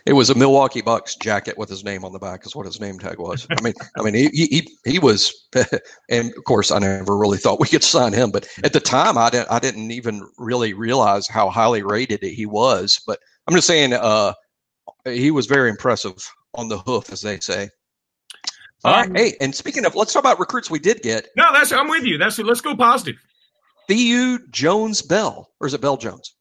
it 0.06 0.14
was 0.14 0.30
a 0.30 0.36
Milwaukee 0.36 0.82
Bucks 0.82 1.16
jacket 1.16 1.58
with 1.58 1.70
his 1.70 1.84
name 1.84 2.06
on 2.06 2.14
the 2.14 2.20
back. 2.20 2.46
Is 2.46 2.56
what 2.56 2.66
his 2.66 2.80
name 2.80 3.00
tag 3.00 3.20
was. 3.20 3.48
I 3.50 3.62
mean, 3.62 3.74
I 3.98 4.04
mean, 4.04 4.14
he 4.14 4.30
he 4.30 4.68
he 4.86 5.00
was, 5.00 5.34
and 6.10 6.34
of 6.36 6.44
course, 6.46 6.72
I 6.72 6.80
never 6.80 7.18
really 7.18 7.38
thought 7.38 7.60
we 7.60 7.68
could 7.68 7.84
sign 7.84 8.14
him. 8.14 8.32
But 8.32 8.48
at 8.64 8.74
the 8.74 8.80
time, 8.80 9.18
I 9.18 9.30
didn't 9.30 9.52
I 9.52 9.60
didn't 9.60 9.92
even 9.92 10.28
really 10.38 10.74
realize 10.74 11.28
how 11.28 11.50
highly 11.50 11.84
rated 11.84 12.24
he 12.24 12.46
was. 12.46 13.02
But 13.06 13.20
I'm 13.48 13.56
just 13.56 13.68
saying, 13.68 13.94
uh, 13.94 14.34
he 15.06 15.32
was 15.32 15.46
very 15.46 15.70
impressive 15.70 16.16
on 16.56 16.68
the 16.70 16.78
hoof, 16.80 17.12
as 17.12 17.22
they 17.22 17.40
say. 17.40 17.70
All 18.84 18.94
right. 18.94 19.08
Um, 19.10 19.16
Hey, 19.16 19.34
and 19.42 19.54
speaking 19.54 19.86
of, 19.86 19.96
let's 19.96 20.14
talk 20.14 20.22
about 20.22 20.40
recruits 20.40 20.70
we 20.70 20.80
did 20.80 21.02
get. 21.02 21.28
No, 21.36 21.52
that's 21.54 21.72
I'm 21.72 21.88
with 21.88 22.04
you. 22.04 22.18
That's 22.18 22.38
let's 22.40 22.62
go 22.62 22.76
positive. 22.76 23.16
Theo 23.88 24.40
Jones 24.50 25.02
Bell, 25.02 25.50
or 25.60 25.68
is 25.68 25.74
it 25.74 25.82
Bell 25.82 25.98
Jones? 25.98 26.36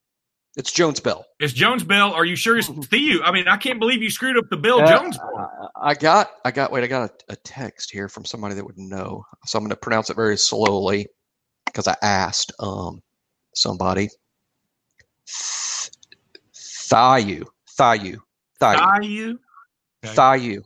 It's 0.57 0.70
Jones 0.70 1.01
Bell. 1.01 1.25
It's 1.40 1.53
Jones 1.55 1.83
Bell. 1.83 2.12
Are 2.12 2.27
you 2.27 2.37
sure 2.37 2.59
it's 2.59 2.68
Theo? 2.68 3.22
I 3.22 3.33
mean, 3.33 3.48
I 3.48 3.57
can't 3.57 3.81
believe 3.81 4.03
you 4.03 4.11
screwed 4.11 4.37
up 4.37 4.44
the 4.51 4.57
Bill 4.59 4.81
Uh, 4.81 4.87
Jones. 4.87 5.16
part. 5.16 5.51
I 5.81 5.94
got, 5.94 6.31
I 6.44 6.51
got, 6.51 6.70
wait, 6.70 6.85
I 6.85 6.88
got 6.88 7.11
a, 7.29 7.33
a 7.33 7.37
text 7.37 7.90
here 7.90 8.07
from 8.09 8.27
somebody 8.27 8.55
that 8.57 8.64
would 8.64 8.77
know. 8.79 9.25
So 9.46 9.57
I'm 9.59 9.64
going 9.64 9.70
to 9.70 9.77
pronounce 9.77 10.11
it 10.11 10.14
very 10.16 10.37
slowly 10.37 11.07
because 11.64 11.88
I 11.88 11.96
asked 12.03 12.53
um, 12.61 13.03
somebody. 13.55 14.11
Thieu, 16.55 17.46
Thieu, 17.79 18.22
Thieu, 18.62 18.81
Caillou? 18.81 19.38
Okay. 20.05 20.38
Thieu. 20.38 20.62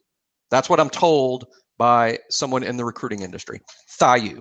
That's 0.50 0.68
what 0.68 0.80
I'm 0.80 0.90
told 0.90 1.46
by 1.78 2.18
someone 2.30 2.62
in 2.62 2.76
the 2.76 2.84
recruiting 2.84 3.22
industry. 3.22 3.60
Thieu, 3.98 4.40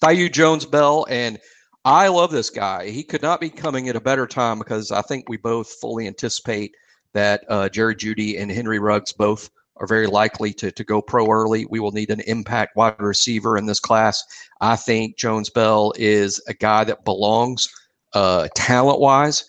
Thieu 0.00 0.28
Jones 0.28 0.66
Bell, 0.66 1.06
and 1.08 1.38
I 1.84 2.08
love 2.08 2.30
this 2.30 2.50
guy. 2.50 2.88
He 2.88 3.02
could 3.02 3.22
not 3.22 3.40
be 3.40 3.50
coming 3.50 3.88
at 3.88 3.96
a 3.96 4.00
better 4.00 4.26
time 4.26 4.58
because 4.58 4.92
I 4.92 5.02
think 5.02 5.28
we 5.28 5.36
both 5.36 5.72
fully 5.80 6.06
anticipate 6.06 6.74
that 7.12 7.44
uh, 7.48 7.68
Jerry 7.68 7.94
Jeudy 7.94 8.40
and 8.40 8.50
Henry 8.50 8.78
Ruggs 8.78 9.12
both 9.12 9.50
are 9.76 9.86
very 9.86 10.06
likely 10.06 10.52
to, 10.54 10.70
to 10.70 10.84
go 10.84 11.02
pro 11.02 11.28
early. 11.28 11.66
We 11.68 11.80
will 11.80 11.92
need 11.92 12.10
an 12.10 12.20
impact 12.20 12.76
wide 12.76 13.00
receiver 13.00 13.56
in 13.56 13.66
this 13.66 13.80
class. 13.80 14.22
I 14.60 14.76
think 14.76 15.16
Jones 15.16 15.50
Bell 15.50 15.92
is 15.96 16.40
a 16.46 16.54
guy 16.54 16.84
that 16.84 17.04
belongs 17.04 17.68
uh, 18.14 18.48
talent 18.54 19.00
wise 19.00 19.44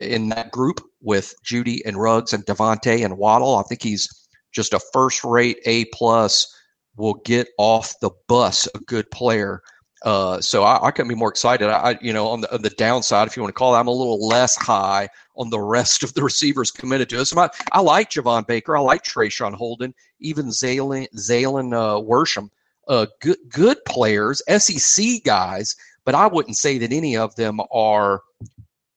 in 0.00 0.28
that 0.30 0.50
group 0.50 0.80
with 1.00 1.34
Jeudy 1.44 1.80
and 1.84 1.96
Ruggs 1.96 2.32
and 2.32 2.44
DeVonta 2.46 3.04
and 3.04 3.18
Waddle. 3.18 3.56
I 3.56 3.62
think 3.64 3.82
he's 3.82 4.08
just 4.52 4.74
a 4.74 4.80
first 4.92 5.24
rate 5.24 5.58
A 5.66 5.84
plus. 5.86 6.56
Will 6.96 7.14
get 7.24 7.48
off 7.56 7.94
the 8.00 8.10
bus 8.26 8.68
a 8.74 8.78
good 8.80 9.10
player. 9.10 9.62
Uh, 10.02 10.40
so 10.40 10.64
I, 10.64 10.86
I 10.86 10.90
couldn't 10.90 11.08
be 11.08 11.14
more 11.14 11.30
excited. 11.30 11.68
I, 11.68 11.96
you 12.00 12.12
know, 12.12 12.28
on 12.28 12.40
the, 12.40 12.54
on 12.54 12.62
the 12.62 12.70
downside, 12.70 13.26
if 13.26 13.36
you 13.36 13.42
want 13.42 13.54
to 13.54 13.58
call 13.58 13.74
it, 13.74 13.78
I'm 13.78 13.86
a 13.86 13.92
little 13.92 14.26
less 14.26 14.56
high 14.56 15.08
on 15.36 15.50
the 15.50 15.60
rest 15.60 16.02
of 16.02 16.14
the 16.14 16.22
receivers 16.30 16.70
committed 16.70 17.08
to 17.10 17.20
us. 17.20 17.34
I, 17.36 17.48
I 17.72 17.80
like 17.80 18.10
Javon 18.10 18.46
Baker. 18.46 18.76
I 18.76 18.80
like 18.80 19.04
Traeshon 19.04 19.54
Holden, 19.54 19.94
even 20.20 20.48
Zalen, 20.48 21.06
Zalen 21.16 21.72
uh, 21.74 22.00
Worsham. 22.00 22.50
Uh, 22.88 23.06
good, 23.20 23.38
good 23.48 23.78
players, 23.86 24.42
SEC 24.58 25.22
guys, 25.24 25.76
but 26.04 26.14
I 26.14 26.26
wouldn't 26.26 26.56
say 26.56 26.76
that 26.78 26.92
any 26.92 27.16
of 27.16 27.34
them 27.36 27.60
are 27.70 28.22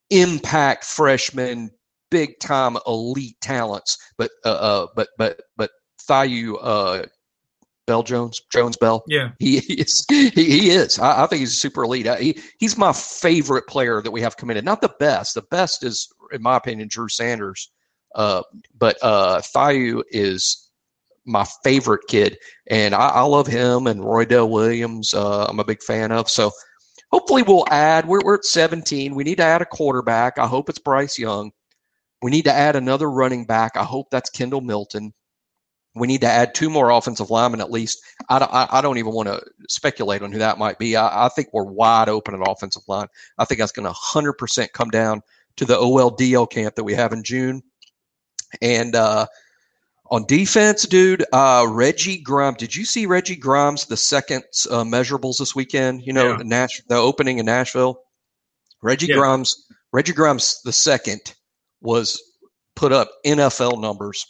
impact 0.09 0.83
freshmen, 0.83 1.71
big 2.11 2.39
time 2.39 2.77
elite 2.87 3.39
talents. 3.41 3.97
But, 4.17 4.31
uh, 4.45 4.49
uh 4.49 4.87
but, 4.95 5.09
but, 5.17 5.41
but 5.57 5.71
Thieu, 6.07 6.57
uh, 6.57 7.05
Bell 7.85 8.03
Jones, 8.03 8.41
Jones 8.51 8.77
Bell, 8.77 9.03
Yeah. 9.07 9.31
he 9.39 9.57
is. 9.57 10.05
He, 10.09 10.29
he 10.29 10.69
is. 10.69 10.99
I, 10.99 11.23
I 11.23 11.27
think 11.27 11.41
he's 11.41 11.51
a 11.53 11.57
super 11.57 11.83
elite. 11.83 12.07
I- 12.07 12.19
He, 12.19 12.39
he's 12.59 12.77
my 12.77 12.93
favorite 12.93 13.67
player 13.67 14.01
that 14.01 14.11
we 14.11 14.21
have 14.21 14.37
committed. 14.37 14.63
Not 14.63 14.81
the 14.81 14.93
best. 14.99 15.33
The 15.33 15.41
best 15.51 15.83
is, 15.83 16.07
in 16.31 16.41
my 16.41 16.55
opinion, 16.57 16.87
Drew 16.89 17.09
Sanders. 17.09 17.71
Uh, 18.15 18.43
but 18.77 18.97
uh, 19.01 19.41
Thaiu 19.55 20.01
is 20.11 20.69
my 21.25 21.45
favorite 21.63 22.01
kid, 22.07 22.37
and 22.67 22.93
I, 22.93 23.07
I 23.07 23.21
love 23.21 23.47
him 23.47 23.87
and 23.87 24.01
Roydell 24.01 24.49
Williams. 24.49 25.13
Uh, 25.13 25.45
I'm 25.49 25.59
a 25.59 25.63
big 25.65 25.81
fan 25.81 26.11
of. 26.11 26.29
So 26.29 26.51
hopefully 27.13 27.43
we'll 27.43 27.65
add. 27.69 28.07
We're 28.07 28.21
we're 28.23 28.35
at 28.35 28.45
17. 28.45 29.13
We 29.13 29.23
need 29.23 29.37
to 29.37 29.43
add 29.43 29.61
a 29.61 29.65
quarterback. 29.65 30.39
I 30.39 30.47
hope 30.47 30.67
it's 30.67 30.79
Bryce 30.79 31.19
Young. 31.19 31.51
We 32.23 32.31
need 32.31 32.45
to 32.45 32.53
add 32.53 32.75
another 32.75 33.11
running 33.11 33.45
back. 33.45 33.77
I 33.77 33.83
hope 33.83 34.09
that's 34.09 34.31
Kendall 34.31 34.61
Milton. 34.61 35.13
We 35.95 36.07
need 36.07 36.21
to 36.21 36.27
add 36.27 36.55
two 36.55 36.71
more 36.71 36.89
offensive 36.89 37.29
linemen 37.29 37.61
at 37.61 37.69
least. 37.69 38.01
I 38.29 38.39
don't, 38.39 38.49
I, 38.51 38.81
don't 38.81 38.97
even 38.97 39.13
want 39.13 39.27
to 39.27 39.39
speculate 39.69 40.23
on 40.23 40.31
who 40.31 40.39
that 40.39 40.57
might 40.57 40.79
be. 40.79 40.95
I, 40.95 41.27
I 41.27 41.29
think 41.29 41.49
we're 41.53 41.65
wide 41.65 42.09
open 42.09 42.33
at 42.33 42.49
offensive 42.49 42.81
line. 42.87 43.05
I 43.37 43.45
think 43.45 43.59
that's 43.59 43.71
going 43.71 43.85
to 43.85 43.93
100% 43.93 44.71
come 44.71 44.89
down 44.89 45.21
to 45.57 45.65
the 45.65 45.75
OLDL 45.75 46.49
camp 46.49 46.73
that 46.73 46.83
we 46.83 46.95
have 46.95 47.13
in 47.13 47.21
June. 47.21 47.61
And 48.59 48.95
uh, 48.95 49.27
on 50.13 50.25
defense, 50.27 50.83
dude, 50.83 51.25
uh, 51.33 51.65
Reggie 51.67 52.19
Grimes. 52.19 52.57
Did 52.57 52.75
you 52.75 52.85
see 52.85 53.07
Reggie 53.07 53.35
Grimes 53.35 53.87
the 53.87 53.97
second 53.97 54.43
uh, 54.69 54.83
measurables 54.83 55.39
this 55.39 55.55
weekend? 55.55 56.05
You 56.05 56.13
know, 56.13 56.29
yeah. 56.29 56.37
the, 56.37 56.43
Nash, 56.43 56.81
the 56.87 56.95
opening 56.95 57.39
in 57.39 57.47
Nashville. 57.47 57.99
Reggie 58.83 59.07
yeah. 59.07 59.15
Grimes. 59.15 59.65
Reggie 59.91 60.13
Grimes 60.13 60.61
the 60.63 60.71
second 60.71 61.33
was 61.81 62.21
put 62.75 62.91
up 62.91 63.09
NFL 63.25 63.81
numbers 63.81 64.27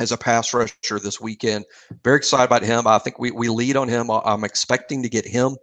as 0.00 0.10
a 0.10 0.18
pass 0.18 0.52
rusher 0.52 0.98
this 0.98 1.20
weekend. 1.20 1.64
Very 2.02 2.16
excited 2.16 2.46
about 2.46 2.64
him. 2.64 2.88
I 2.88 2.98
think 2.98 3.20
we, 3.20 3.30
we 3.30 3.48
lead 3.48 3.76
on 3.76 3.88
him. 3.88 4.10
I'm 4.10 4.42
expecting 4.42 5.04
to 5.04 5.08
get 5.08 5.24
him. 5.24 5.56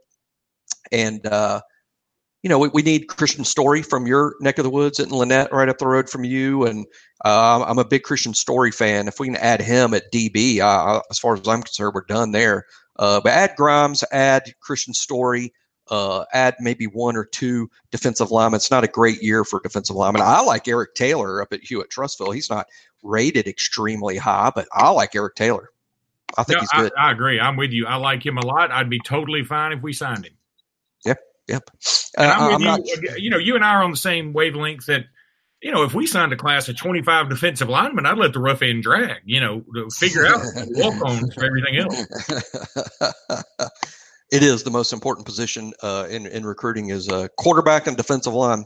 And, 0.93 1.25
uh, 1.25 1.59
you 2.43 2.49
know, 2.49 2.57
we, 2.57 2.69
we 2.69 2.81
need 2.81 3.07
Kristian 3.07 3.45
Story 3.45 3.81
from 3.83 4.07
your 4.07 4.35
neck 4.39 4.57
of 4.57 4.63
the 4.63 4.69
woods 4.69 4.99
at 4.99 5.09
Lanett, 5.09 5.51
right 5.51 5.69
up 5.69 5.77
the 5.77 5.87
road 5.87 6.09
from 6.09 6.23
you. 6.23 6.65
And 6.65 6.85
uh, 7.23 7.63
I'm 7.67 7.77
a 7.77 7.85
big 7.85 8.03
Kristian 8.03 8.35
Story 8.35 8.71
fan. 8.71 9.07
If 9.07 9.19
we 9.19 9.27
can 9.27 9.35
add 9.37 9.61
him 9.61 9.93
at 9.93 10.11
DB, 10.11 10.59
uh, 10.59 11.01
as 11.11 11.19
far 11.19 11.35
as 11.35 11.47
I'm 11.47 11.61
concerned, 11.61 11.93
we're 11.93 12.05
done 12.05 12.31
there. 12.31 12.65
Uh, 12.97 13.21
but 13.21 13.31
add 13.31 13.55
Grimes, 13.55 14.03
add 14.11 14.53
Kristian 14.67 14.95
Story, 14.95 15.53
uh, 15.89 16.25
add 16.33 16.55
maybe 16.59 16.87
one 16.87 17.15
or 17.15 17.25
two 17.25 17.69
defensive 17.91 18.31
linemen. 18.31 18.57
It's 18.57 18.71
not 18.71 18.83
a 18.83 18.87
great 18.87 19.21
year 19.21 19.43
for 19.43 19.59
defensive 19.59 19.95
linemen. 19.95 20.23
I 20.23 20.41
like 20.41 20.67
Eric 20.67 20.95
Taylor 20.95 21.41
up 21.41 21.53
at 21.53 21.61
Hewitt-Trussville. 21.63 22.33
He's 22.33 22.49
not 22.49 22.65
rated 23.03 23.47
extremely 23.47 24.17
high, 24.17 24.51
but 24.53 24.67
I 24.73 24.89
like 24.89 25.15
Eric 25.15 25.35
Taylor. 25.35 25.69
I 26.37 26.43
think 26.43 26.57
no, 26.57 26.59
he's 26.61 26.69
good. 26.69 26.91
I, 26.97 27.09
I, 27.09 27.11
agree. 27.11 27.39
I'm 27.39 27.57
with 27.57 27.71
you. 27.71 27.85
I 27.85 27.95
like 27.95 28.25
him 28.25 28.37
a 28.37 28.45
lot. 28.45 28.71
I'd 28.71 28.89
be 28.89 28.99
totally 28.99 29.43
fine 29.43 29.73
if 29.73 29.81
we 29.81 29.91
signed 29.93 30.25
him. 30.25 30.33
Yep. 31.51 31.69
Uh, 32.17 32.21
I'm, 32.21 32.53
I'm 32.55 32.61
you. 32.61 32.67
Not, 32.67 33.19
you 33.19 33.29
know, 33.29 33.37
you 33.37 33.55
and 33.55 33.63
I 33.63 33.71
are 33.71 33.83
on 33.83 33.91
the 33.91 33.97
same 33.97 34.31
wavelength 34.31 34.85
that, 34.85 35.03
you 35.61 35.71
know, 35.71 35.83
if 35.83 35.93
we 35.93 36.07
signed 36.07 36.31
a 36.31 36.37
class 36.37 36.69
of 36.69 36.77
25 36.77 37.29
defensive 37.29 37.67
linemen, 37.67 38.05
I'd 38.05 38.17
let 38.17 38.31
the 38.31 38.39
rough 38.39 38.61
end 38.61 38.83
drag, 38.83 39.17
you 39.25 39.41
know, 39.41 39.63
to 39.75 39.89
figure 39.89 40.25
out 40.25 40.39
walk 40.69 41.05
ons 41.05 41.33
for 41.33 41.43
everything 41.43 41.75
else. 41.77 42.05
it 44.31 44.43
is 44.43 44.63
the 44.63 44.71
most 44.71 44.93
important 44.93 45.25
position 45.25 45.73
uh, 45.83 46.07
in, 46.09 46.25
in 46.25 46.45
recruiting 46.45 46.89
is 46.89 47.09
a 47.09 47.29
quarterback 47.37 47.85
and 47.85 47.97
defensive 47.97 48.33
line. 48.33 48.63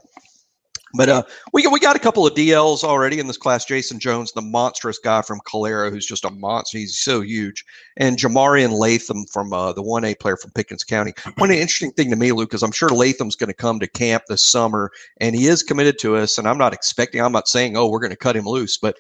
But 0.97 1.09
uh, 1.09 1.23
we 1.53 1.67
we 1.67 1.79
got 1.79 1.95
a 1.95 1.99
couple 1.99 2.25
of 2.25 2.33
DLs 2.33 2.83
already 2.83 3.19
in 3.19 3.27
this 3.27 3.37
class. 3.37 3.65
Jason 3.65 3.99
Jones, 3.99 4.31
the 4.31 4.41
monstrous 4.41 4.97
guy 4.97 5.21
from 5.21 5.41
Calera, 5.41 5.89
who's 5.89 6.05
just 6.05 6.25
a 6.25 6.29
monster. 6.29 6.77
He's 6.77 6.97
so 6.97 7.21
huge, 7.21 7.65
and 7.97 8.17
Jah-Marien 8.17 8.71
Latham 8.71 9.25
from 9.25 9.53
uh, 9.53 9.73
the 9.73 9.81
one 9.83 10.05
A 10.05 10.15
player 10.15 10.37
from 10.37 10.51
Pickens 10.51 10.83
County. 10.83 11.13
One 11.37 11.51
interesting 11.51 11.91
thing 11.91 12.09
to 12.09 12.15
me, 12.15 12.31
Luke, 12.31 12.53
is 12.53 12.63
I'm 12.63 12.71
sure 12.71 12.89
Latham's 12.89 13.35
going 13.35 13.49
to 13.49 13.53
come 13.53 13.79
to 13.79 13.87
camp 13.87 14.23
this 14.27 14.43
summer, 14.43 14.91
and 15.19 15.35
he 15.35 15.47
is 15.47 15.63
committed 15.63 15.99
to 15.99 16.15
us. 16.15 16.37
And 16.37 16.47
I'm 16.47 16.57
not 16.57 16.73
expecting. 16.73 17.21
I'm 17.21 17.31
not 17.31 17.47
saying, 17.47 17.77
oh, 17.77 17.89
we're 17.89 17.99
going 17.99 18.11
to 18.11 18.17
cut 18.17 18.35
him 18.35 18.45
loose, 18.45 18.77
but 18.77 18.97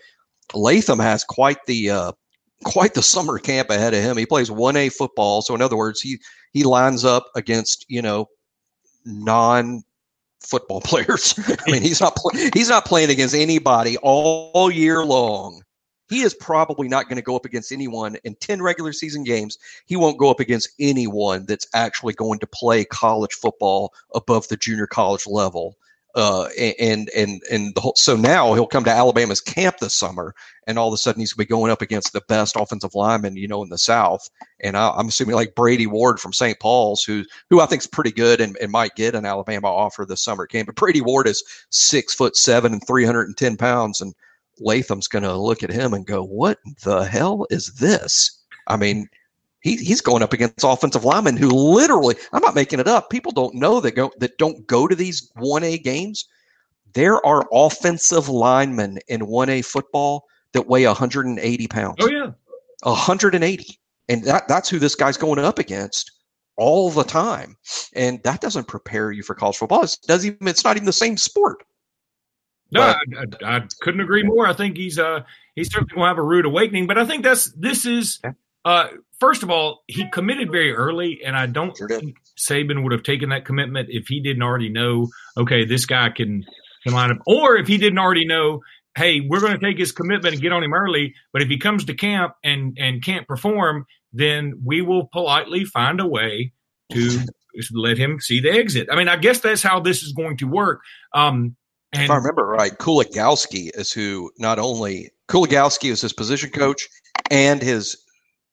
Latham 0.53 0.99
has 0.99 1.23
quite 1.23 1.65
the 1.65 1.89
uh, 1.89 2.11
quite 2.63 2.93
the 2.93 3.03
summer 3.03 3.39
camp 3.39 3.69
ahead 3.69 3.93
of 3.93 4.01
him. 4.01 4.17
He 4.17 4.25
plays 4.25 4.51
one 4.51 4.75
A 4.75 4.89
football, 4.89 5.41
so 5.41 5.55
in 5.55 5.61
other 5.61 5.77
words, 5.77 6.01
he 6.01 6.19
he 6.51 6.63
lines 6.63 7.05
up 7.05 7.27
against 7.35 7.85
you 7.89 8.01
know 8.01 8.27
non 9.05 9.83
football 10.45 10.81
players. 10.83 11.37
I 11.67 11.71
mean, 11.71 11.81
he's 11.81 12.01
not 12.01 12.15
play, 12.15 12.49
he's 12.53 12.69
not 12.69 12.85
playing 12.85 13.09
against 13.09 13.35
anybody 13.35 13.97
all, 13.97 14.51
all 14.53 14.71
year 14.71 15.03
long. 15.05 15.61
He 16.07 16.21
is 16.21 16.35
probably 16.35 16.87
not 16.87 17.05
going 17.09 17.15
to 17.15 17.23
go 17.23 17.35
up 17.35 17.45
against 17.45 17.71
anyone 17.71 18.15
in 18.23 18.35
10 18.35 18.61
regular 18.61 18.93
season 18.93 19.23
games. 19.23 19.57
He 19.87 19.95
won't 19.95 20.19
go 20.19 20.29
up 20.29 20.39
against 20.39 20.69
anyone 20.79 21.47
that's 21.47 21.67
actually 21.73 22.13
going 22.13 22.37
to 22.39 22.47
play 22.47 22.85
college 22.85 23.33
football 23.33 23.91
above 24.13 24.47
the 24.47 24.55
junior 24.55 24.85
college 24.85 25.25
level. 25.25 25.75
Uh, 26.15 26.47
and 26.79 27.09
and 27.13 27.43
and 27.51 27.75
the 27.75 27.81
whole, 27.81 27.93
so 27.97 28.15
now 28.15 28.53
he'll 28.53 28.65
come 28.65 28.85
to 28.85 28.89
Alabama's 28.89 29.41
camp 29.41 29.79
this 29.79 29.93
summer, 29.93 30.33
and 30.65 30.79
all 30.79 30.87
of 30.87 30.93
a 30.93 30.97
sudden 30.97 31.19
he's 31.19 31.33
going 31.33 31.43
to 31.43 31.47
be 31.47 31.53
going 31.53 31.71
up 31.71 31.81
against 31.81 32.13
the 32.13 32.21
best 32.29 32.55
offensive 32.55 32.95
lineman 32.95 33.35
you 33.35 33.49
know 33.49 33.61
in 33.63 33.67
the 33.67 33.77
South. 33.77 34.29
And 34.61 34.77
I, 34.77 34.97
am 34.97 35.09
assuming 35.09 35.35
like 35.35 35.55
Brady 35.55 35.87
Ward 35.87 36.21
from 36.21 36.31
St. 36.31 36.57
Paul's, 36.61 37.03
who 37.03 37.25
who 37.49 37.59
I 37.59 37.65
think 37.65 37.81
is 37.81 37.87
pretty 37.87 38.13
good 38.13 38.39
and, 38.39 38.55
and 38.61 38.71
might 38.71 38.95
get 38.95 39.13
an 39.13 39.25
Alabama 39.25 39.67
offer 39.67 40.05
this 40.05 40.23
summer 40.23 40.47
camp. 40.47 40.67
But 40.67 40.77
Brady 40.77 41.01
Ward 41.01 41.27
is 41.27 41.43
six 41.69 42.13
foot 42.13 42.37
seven 42.37 42.71
and 42.71 42.87
310 42.87 43.57
pounds, 43.57 43.99
and 43.99 44.13
Latham's 44.59 45.09
going 45.09 45.23
to 45.23 45.35
look 45.35 45.63
at 45.63 45.69
him 45.69 45.93
and 45.93 46.07
go, 46.07 46.23
"What 46.23 46.59
the 46.83 47.03
hell 47.03 47.45
is 47.49 47.73
this?" 47.73 48.41
I 48.67 48.77
mean 48.77 49.09
he, 49.65 49.77
he's 49.77 49.99
going 49.99 50.21
up 50.21 50.31
against 50.31 50.63
offensive 50.63 51.03
linemen 51.03 51.37
who 51.37 51.49
literally, 51.49 52.15
I'm 52.31 52.43
not 52.43 52.53
making 52.53 52.79
it 52.79 52.87
up. 52.87 53.09
People 53.09 53.31
don't 53.31 53.55
know 53.55 53.79
that 53.81 53.93
go 53.93 54.11
that 54.19 54.37
don't 54.37 54.65
go 54.67 54.87
to 54.87 54.95
these 54.95 55.31
1A 55.39 55.83
games. 55.83 56.29
There 56.93 57.25
are 57.25 57.47
offensive 57.51 58.29
linemen 58.29 58.99
in 59.07 59.21
1A 59.21 59.65
football 59.65 60.27
that 60.53 60.67
weigh 60.67 60.85
180 60.85 61.67
pounds. 61.67 61.95
Oh 61.99 62.07
yeah. 62.07 62.29
180. 62.83 63.79
And 64.07 64.23
that 64.25 64.47
that's 64.47 64.69
who 64.69 64.77
this 64.77 64.93
guy's 64.93 65.17
going 65.17 65.39
up 65.39 65.57
against 65.57 66.11
all 66.57 66.91
the 66.91 67.03
time. 67.03 67.57
And 67.95 68.21
that 68.21 68.41
doesn't 68.41 68.67
prepare 68.67 69.11
you 69.11 69.23
for 69.23 69.33
college 69.33 69.57
football. 69.57 69.83
It 69.83 69.97
doesn't 70.07 70.35
even 70.35 70.47
it's 70.47 70.63
not 70.63 70.75
even 70.75 70.85
the 70.85 70.93
same 70.93 71.17
sport. 71.17 71.63
No, 72.69 72.81
I, 72.81 72.95
I, 73.43 73.55
I, 73.57 73.61
couldn't 73.81 74.01
agree 74.01 74.23
more. 74.23 74.45
I 74.45 74.53
think 74.53 74.77
he's 74.77 74.99
uh 74.99 75.21
he's 75.55 75.71
certainly 75.71 75.95
going 75.95 76.03
to 76.03 76.07
have 76.09 76.17
a 76.19 76.23
rude 76.23 76.45
awakening, 76.45 76.85
but 76.85 76.99
I 76.99 77.05
think 77.05 77.23
that's 77.23 77.51
this 77.53 77.87
is 77.87 78.21
uh 78.65 78.87
first 79.19 79.43
of 79.43 79.49
all, 79.49 79.83
he 79.87 80.09
committed 80.09 80.51
very 80.51 80.73
early, 80.73 81.19
and 81.25 81.37
I 81.37 81.45
don't 81.45 81.75
sure 81.77 81.87
think 81.87 82.15
Saban 82.37 82.83
would 82.83 82.91
have 82.91 83.03
taken 83.03 83.29
that 83.29 83.45
commitment 83.45 83.89
if 83.89 84.07
he 84.07 84.19
didn't 84.19 84.43
already 84.43 84.69
know, 84.69 85.07
okay, 85.37 85.65
this 85.65 85.85
guy 85.85 86.09
can, 86.09 86.43
can 86.83 86.93
line 86.93 87.11
up, 87.11 87.19
or 87.25 87.55
if 87.55 87.67
he 87.67 87.77
didn't 87.77 87.99
already 87.99 88.27
know, 88.27 88.61
hey, 88.97 89.21
we're 89.21 89.39
going 89.39 89.57
to 89.57 89.65
take 89.65 89.77
his 89.77 89.91
commitment 89.91 90.33
and 90.33 90.41
get 90.41 90.51
on 90.51 90.63
him 90.63 90.73
early. 90.73 91.13
But 91.33 91.41
if 91.41 91.49
he 91.49 91.57
comes 91.57 91.85
to 91.85 91.93
camp 91.93 92.33
and 92.43 92.77
and 92.79 93.03
can't 93.03 93.27
perform, 93.27 93.85
then 94.13 94.53
we 94.63 94.81
will 94.81 95.07
politely 95.11 95.65
find 95.65 95.99
a 95.99 96.07
way 96.07 96.51
to 96.91 97.19
let 97.73 97.97
him 97.97 98.19
see 98.19 98.39
the 98.39 98.51
exit. 98.51 98.89
I 98.91 98.95
mean, 98.95 99.07
I 99.07 99.15
guess 99.15 99.39
that's 99.39 99.63
how 99.63 99.79
this 99.79 100.03
is 100.03 100.13
going 100.13 100.37
to 100.37 100.45
work. 100.45 100.81
Um, 101.13 101.55
and, 101.93 102.03
if 102.03 102.11
I 102.11 102.15
remember 102.15 102.45
right, 102.45 102.77
Kuligowski 102.77 103.69
is 103.73 103.91
who 103.91 104.31
not 104.37 104.59
only 104.59 105.11
Kuligowski 105.29 105.89
is 105.89 106.01
his 106.01 106.13
position 106.13 106.49
coach 106.49 106.87
and 107.31 107.61
his 107.61 107.97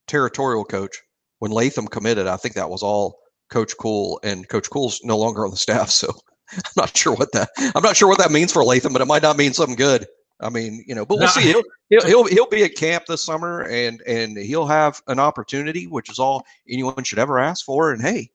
territorial 0.06 0.64
coach. 0.64 0.96
When 1.38 1.50
Latham 1.50 1.88
committed, 1.88 2.26
I 2.26 2.36
think 2.36 2.54
that 2.54 2.70
was 2.70 2.82
all 2.82 3.18
Coach 3.50 3.74
Cool, 3.78 4.20
and 4.22 4.48
Coach 4.48 4.70
Cool's 4.70 5.00
no 5.04 5.18
longer 5.18 5.44
on 5.44 5.50
the 5.50 5.56
staff, 5.68 5.90
so 5.90 6.12
I'm 6.52 6.60
not 6.76 6.96
sure 6.96 7.14
what 7.14 7.32
that 7.32 7.50
I'm 7.74 7.82
not 7.82 7.96
sure 7.96 8.08
what 8.08 8.18
that 8.18 8.30
means 8.30 8.52
for 8.52 8.64
Latham, 8.64 8.92
but 8.92 9.02
it 9.02 9.08
might 9.08 9.22
not 9.22 9.36
mean 9.36 9.52
something 9.52 9.76
good. 9.76 10.06
I 10.40 10.50
mean, 10.50 10.84
you 10.86 10.94
know, 10.94 11.06
but 11.06 11.18
we'll 11.18 11.28
see. 11.28 11.42
He'll, 11.42 11.62
he'll, 11.88 12.04
he'll 12.04 12.24
he'll 12.24 12.48
be 12.48 12.64
at 12.64 12.74
camp 12.74 13.04
this 13.06 13.24
summer, 13.24 13.62
and 13.62 14.02
and 14.06 14.36
he'll 14.36 14.66
have 14.66 15.00
an 15.06 15.20
opportunity, 15.20 15.86
which 15.86 16.10
is 16.10 16.18
all 16.18 16.44
anyone 16.68 17.04
should 17.04 17.20
ever 17.20 17.38
ask 17.38 17.64
for. 17.64 17.92
And 17.92 18.02
hey, 18.02 18.30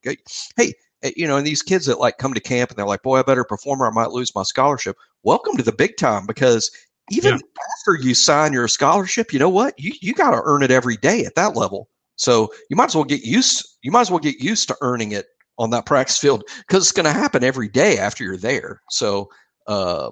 hey, 0.55 0.73
eh, 1.03 1.11
you 1.15 1.27
know, 1.27 1.37
and 1.37 1.45
these 1.45 1.61
kids 1.61 1.85
that 1.85 1.99
like 1.99 2.17
come 2.17 2.33
to 2.33 2.39
camp 2.39 2.69
and 2.69 2.77
they're 2.77 2.85
like, 2.85 3.03
boy, 3.03 3.19
I 3.19 3.23
better 3.23 3.43
perform 3.43 3.81
or 3.81 3.87
I 3.87 3.91
might 3.91 4.11
lose 4.11 4.33
my 4.33 4.43
scholarship. 4.43 4.95
Welcome 5.23 5.57
to 5.57 5.63
the 5.63 5.73
big 5.73 5.97
time 5.97 6.25
because 6.25 6.71
even 7.09 7.33
yeah. 7.33 7.61
after 7.79 7.95
you 7.95 8.13
sign 8.13 8.53
your 8.53 8.67
scholarship, 8.67 9.31
you 9.31 9.39
know 9.39 9.49
what? 9.49 9.73
You 9.77 9.93
you 10.01 10.13
got 10.13 10.31
to 10.31 10.41
earn 10.43 10.63
it 10.63 10.71
every 10.71 10.97
day 10.97 11.25
at 11.25 11.35
that 11.35 11.55
level. 11.55 11.89
So 12.15 12.51
you 12.69 12.75
might 12.75 12.85
as 12.85 12.95
well 12.95 13.03
get 13.03 13.21
used. 13.21 13.77
You 13.81 13.91
might 13.91 14.01
as 14.01 14.11
well 14.11 14.19
get 14.19 14.39
used 14.39 14.67
to 14.69 14.77
earning 14.81 15.11
it 15.11 15.27
on 15.57 15.69
that 15.71 15.85
practice 15.85 16.17
field 16.17 16.43
because 16.67 16.83
it's 16.83 16.91
going 16.91 17.05
to 17.05 17.11
happen 17.11 17.43
every 17.43 17.67
day 17.67 17.97
after 17.97 18.23
you're 18.23 18.37
there. 18.37 18.81
So, 18.89 19.29
uh, 19.67 20.11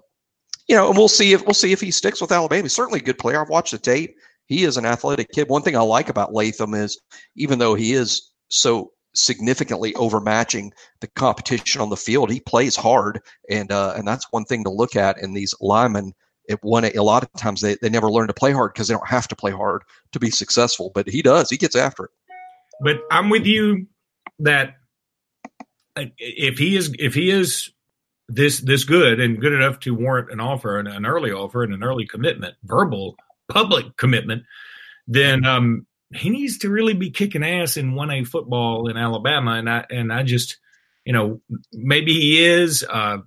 you 0.68 0.76
know, 0.76 0.90
and 0.90 0.98
we'll 0.98 1.08
see 1.08 1.34
if 1.34 1.46
we'll 1.46 1.54
see 1.54 1.72
if 1.72 1.82
he 1.82 1.92
sticks 1.92 2.22
with 2.22 2.32
Alabama. 2.32 2.64
He's 2.64 2.74
certainly 2.74 3.00
a 3.00 3.04
good 3.04 3.20
player. 3.20 3.42
I've 3.42 3.50
watched 3.50 3.72
the 3.72 3.78
tape. 3.78 4.16
He 4.48 4.64
is 4.64 4.78
an 4.78 4.86
athletic 4.86 5.32
kid. 5.32 5.50
One 5.50 5.64
thing 5.64 5.76
I 5.76 5.82
like 5.82 6.10
about 6.10 6.34
Latham 6.34 6.74
is 6.74 7.00
even 7.36 7.60
though 7.60 7.74
he 7.74 7.94
is 7.94 8.32
so 8.50 8.92
significantly 9.16 9.94
overmatching 9.94 10.72
the 11.02 11.08
competition 11.08 11.82
on 11.82 11.90
the 11.90 11.98
field, 11.98 12.32
he 12.32 12.40
plays 12.40 12.76
hard, 12.76 13.22
and 13.50 13.72
uh, 13.72 13.94
and 13.98 14.08
that's 14.08 14.32
one 14.32 14.46
thing 14.46 14.64
to 14.64 14.70
look 14.70 14.96
at 14.96 15.20
in 15.20 15.34
these 15.34 15.54
linemen 15.60 16.14
it 16.48 16.60
one 16.64 16.86
a 16.86 17.02
lot 17.02 17.24
of 17.24 17.32
times 17.34 17.62
they, 17.62 17.76
they 17.82 17.90
never 17.90 18.10
learn 18.10 18.28
to 18.28 18.34
play 18.34 18.52
hard 18.52 18.74
because 18.74 18.88
they 18.88 18.94
don't 18.94 19.08
have 19.08 19.28
to 19.28 19.36
play 19.36 19.52
hard 19.52 19.84
to 20.12 20.20
be 20.20 20.30
successful 20.30 20.92
but 20.94 21.08
he 21.08 21.22
does 21.22 21.50
he 21.50 21.58
gets 21.58 21.76
after 21.76 22.06
it 22.06 22.12
but 22.82 22.98
i'm 23.12 23.30
with 23.30 23.46
you 23.46 23.88
that 24.40 24.76
if 26.18 26.58
he 26.58 26.76
is 26.76 26.94
if 27.00 27.14
he 27.14 27.30
is 27.30 27.72
this 28.28 28.60
this 28.60 28.84
good 28.84 29.20
and 29.20 29.40
good 29.40 29.54
enough 29.54 29.80
to 29.82 29.94
warrant 29.94 30.32
an 30.32 30.40
offer, 30.40 30.80
an, 30.80 30.88
an 30.88 31.06
early 31.06 31.32
offer, 31.32 31.64
and 31.64 31.74
an 31.74 31.84
early 31.84 32.06
commitment, 32.06 32.56
verbal 32.64 33.16
public 33.50 33.96
commitment, 33.98 34.44
then 35.08 35.46
um, 35.46 35.86
he 36.14 36.30
needs 36.30 36.58
to 36.60 36.70
really 36.70 36.94
be 36.94 37.12
kicking 37.12 37.44
ass 37.44 37.78
in 37.78 37.94
one 37.94 38.12
A 38.12 38.24
football 38.24 38.90
in 38.90 38.98
Alabama. 38.98 39.52
And 39.52 39.70
I 39.70 39.86
and 39.90 40.12
I 40.12 40.24
just, 40.24 40.58
you 41.06 41.14
know, 41.14 41.42
maybe 41.72 42.14
he 42.14 42.44
is, 42.44 42.84
uh, 42.84 43.20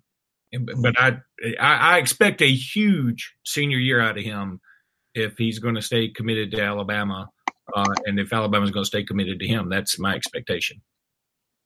but 0.52 0.98
I, 0.98 1.18
I 1.60 1.98
expect 1.98 2.42
a 2.42 2.52
huge 2.52 3.34
senior 3.44 3.78
year 3.78 4.00
out 4.00 4.18
of 4.18 4.24
him 4.24 4.60
if 5.14 5.36
he's 5.36 5.58
going 5.58 5.74
to 5.74 5.82
stay 5.82 6.08
committed 6.08 6.50
to 6.52 6.62
Alabama, 6.62 7.28
uh, 7.74 7.84
and 8.06 8.18
if 8.18 8.32
Alabama's 8.32 8.70
going 8.70 8.84
to 8.84 8.88
stay 8.88 9.04
committed 9.04 9.40
to 9.40 9.46
him. 9.46 9.68
That's 9.68 9.98
my 9.98 10.14
expectation. 10.14 10.80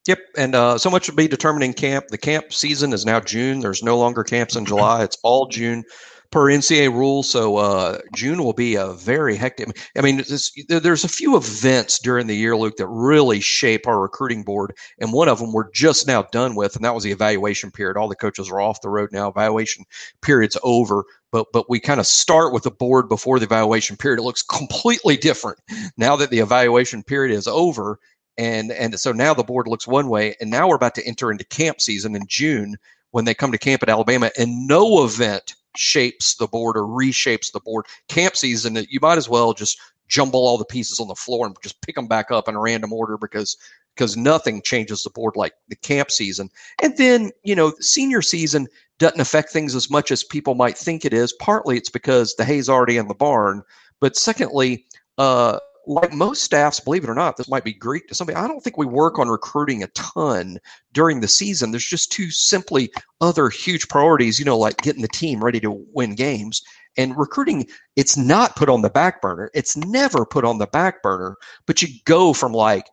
Yep, 0.09 0.18
and 0.37 0.55
uh, 0.57 0.79
so 0.79 0.90
much 0.90 1.09
will 1.09 1.16
be 1.16 1.29
determining 1.29 1.73
camp. 1.73 2.09
The 2.09 2.18
camp 2.18 2.53
season 2.53 2.92
is 2.92 3.07
now 3.07 3.21
June. 3.21 3.61
There's 3.61 3.85
no 3.85 3.97
longer 3.97 4.25
camps 4.25 4.57
in 4.57 4.64
July. 4.64 5.05
It's 5.05 5.16
all 5.23 5.47
June 5.47 5.85
per 6.33 6.47
NCAA 6.47 6.90
rule. 6.90 7.23
So 7.23 7.59
uh, 7.59 7.99
June 8.16 8.42
will 8.42 8.55
be 8.55 8.75
a 8.75 8.92
very 8.95 9.37
hectic. 9.37 9.79
I 9.97 10.01
mean, 10.01 10.25
there's 10.68 11.05
a 11.05 11.09
few 11.09 11.37
events 11.37 12.01
during 12.01 12.27
the 12.27 12.37
year, 12.37 12.57
Luke, 12.57 12.79
that 12.79 12.88
really 12.88 13.40
shape 13.40 13.87
our 13.87 14.01
recruiting 14.01 14.42
board, 14.42 14.75
and 14.99 15.12
one 15.12 15.29
of 15.29 15.38
them 15.38 15.53
we're 15.53 15.71
just 15.71 16.07
now 16.07 16.23
done 16.23 16.57
with, 16.57 16.75
and 16.75 16.85
that 16.85 16.95
was 16.95 17.05
the 17.05 17.12
evaluation 17.12 17.71
period. 17.71 17.97
All 17.97 18.09
the 18.09 18.16
coaches 18.16 18.51
are 18.51 18.61
off 18.61 18.81
the 18.81 18.88
road 18.88 19.11
now. 19.12 19.29
Evaluation 19.29 19.85
period's 20.23 20.57
over. 20.62 21.05
But, 21.31 21.47
but 21.51 21.71
we 21.71 21.81
kind 21.81 21.99
of 21.99 22.07
start 22.07 22.53
with 22.53 22.64
the 22.64 22.71
board 22.71 23.09
before 23.09 23.38
the 23.38 23.47
evaluation 23.47 23.97
period. 23.97 24.18
It 24.18 24.25
looks 24.25 24.42
completely 24.59 25.16
different 25.16 25.61
now 25.97 26.16
that 26.16 26.31
the 26.31 26.40
evaluation 26.40 27.03
period 27.03 27.35
is 27.35 27.47
over 27.47 27.99
and 28.38 28.71
and 28.73 28.99
so 28.99 29.12
now 29.12 29.35
the 29.35 29.45
board 29.45 29.68
looks 29.68 29.87
one 29.87 30.09
way 30.09 30.35
and 30.40 30.51
now 30.51 30.68
we're 30.68 30.77
about 30.77 30.95
to 30.95 31.07
enter 31.07 31.31
into 31.31 31.45
camp 31.45 31.81
season 31.81 32.16
in 32.16 32.27
june 32.27 32.77
when 33.11 33.25
they 33.25 33.35
come 33.35 33.53
to 33.53 33.59
camp 33.59 33.83
at 33.83 33.88
alabama 33.88 34.31
and 34.38 34.66
no 34.66 35.05
event 35.05 35.55
shapes 35.76 36.35
the 36.37 36.46
board 36.46 36.76
or 36.76 36.82
reshapes 36.82 37.52
the 37.52 37.61
board. 37.61 37.87
Camp 38.08 38.37
season 38.37 38.76
you 38.88 38.98
might 39.00 39.18
as 39.18 39.28
well 39.28 39.52
just 39.52 39.78
jumble 40.08 40.46
all 40.46 40.58
the 40.58 40.64
pieces 40.64 41.00
on 41.00 41.08
the 41.08 41.14
floor 41.14 41.46
and 41.46 41.56
just 41.62 41.80
pick 41.82 41.94
them 41.94 42.06
back 42.06 42.30
up 42.30 42.48
in 42.48 42.54
a 42.54 42.61
random 42.61 42.92
order 42.92 43.16
because 43.16 43.56
because 43.94 44.16
nothing 44.16 44.62
changes 44.62 45.02
the 45.02 45.11
board 45.11 45.37
like 45.37 45.52
the 45.68 45.76
camp 45.76 46.11
season. 46.11 46.50
And 46.80 46.96
then 46.96 47.30
you 47.42 47.54
know 47.54 47.72
senior 47.80 48.22
season 48.22 48.68
doesn't 48.98 49.20
affect 49.20 49.50
things 49.50 49.74
as 49.74 49.90
much 49.90 50.11
as 50.11 50.22
people 50.22 50.54
might 50.54 50.76
think 50.76 51.04
it 51.04 51.12
is. 51.12 51.32
Partly 51.35 51.76
it's 51.76 51.90
because 51.90 52.35
the 52.35 52.44
hay's 52.44 52.68
already 52.68 52.96
in 52.96 53.08
the 53.08 53.14
barn 53.14 53.62
but 54.02 54.16
secondly 54.16 54.85
uh 55.16 55.58
like 55.87 56.12
most 56.12 56.42
staffs, 56.42 56.81
believe 56.81 57.05
it 57.05 57.11
or 57.11 57.14
not, 57.14 57.37
this 57.37 57.49
might 57.49 57.64
be 57.64 57.73
Greek 57.73 58.07
to 58.09 58.14
somebody. 58.14 58.37
I 58.37 58.47
don't 58.47 58.62
think 58.62 58.77
we 58.77 58.87
work 58.87 59.18
on 59.18 59.29
recruiting 59.29 59.83
a 59.83 59.88
ton 59.88 60.59
during 60.92 61.21
the 61.21 61.29
season. 61.29 61.71
There's 61.71 61.87
just 61.87 62.12
too 62.12 62.31
simply 62.31 62.92
other 63.21 63.49
huge 63.49 63.88
priorities, 63.88 64.38
you 64.38 64.45
know, 64.45 64.59
like 64.59 64.77
getting 64.79 65.03
the 65.03 65.09
team 65.09 65.42
ready 65.42 65.61
to 65.61 65.85
win 65.92 66.14
games. 66.14 66.62
And 66.97 67.16
recruiting, 67.16 67.66
it's 67.97 68.16
not 68.16 68.55
put 68.55 68.68
on 68.68 68.83
the 68.83 68.90
back 68.90 69.23
burner. 69.23 69.51
It's 69.55 69.77
never 69.77 70.27
put 70.27 70.45
on 70.45 70.59
the 70.59 70.66
back 70.66 71.03
burner, 71.03 71.37
but 71.66 71.81
you 71.81 71.88
go 72.05 72.33
from 72.33 72.53
like 72.53 72.87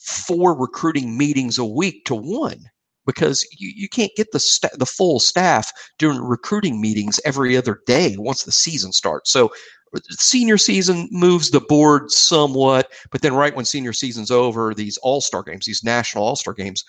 four 0.00 0.56
recruiting 0.56 1.16
meetings 1.16 1.58
a 1.58 1.64
week 1.64 2.04
to 2.04 2.14
one 2.14 2.70
because 3.06 3.46
you, 3.56 3.72
you 3.74 3.88
can't 3.88 4.12
get 4.16 4.32
the 4.32 4.40
st- 4.40 4.78
the 4.78 4.86
full 4.86 5.20
staff 5.20 5.72
doing 5.98 6.18
recruiting 6.18 6.80
meetings 6.80 7.20
every 7.24 7.56
other 7.56 7.80
day 7.86 8.16
once 8.18 8.42
the 8.42 8.52
season 8.52 8.92
starts. 8.92 9.32
So 9.32 9.52
senior 10.10 10.58
season 10.58 11.08
moves 11.10 11.50
the 11.50 11.60
board 11.60 12.10
somewhat, 12.10 12.92
but 13.10 13.22
then 13.22 13.34
right 13.34 13.54
when 13.54 13.64
senior 13.64 13.92
season's 13.92 14.30
over, 14.30 14.74
these 14.74 14.96
all 14.98 15.20
star 15.20 15.42
games, 15.42 15.66
these 15.66 15.84
national 15.84 16.24
all 16.24 16.36
star 16.36 16.54
games, 16.54 16.84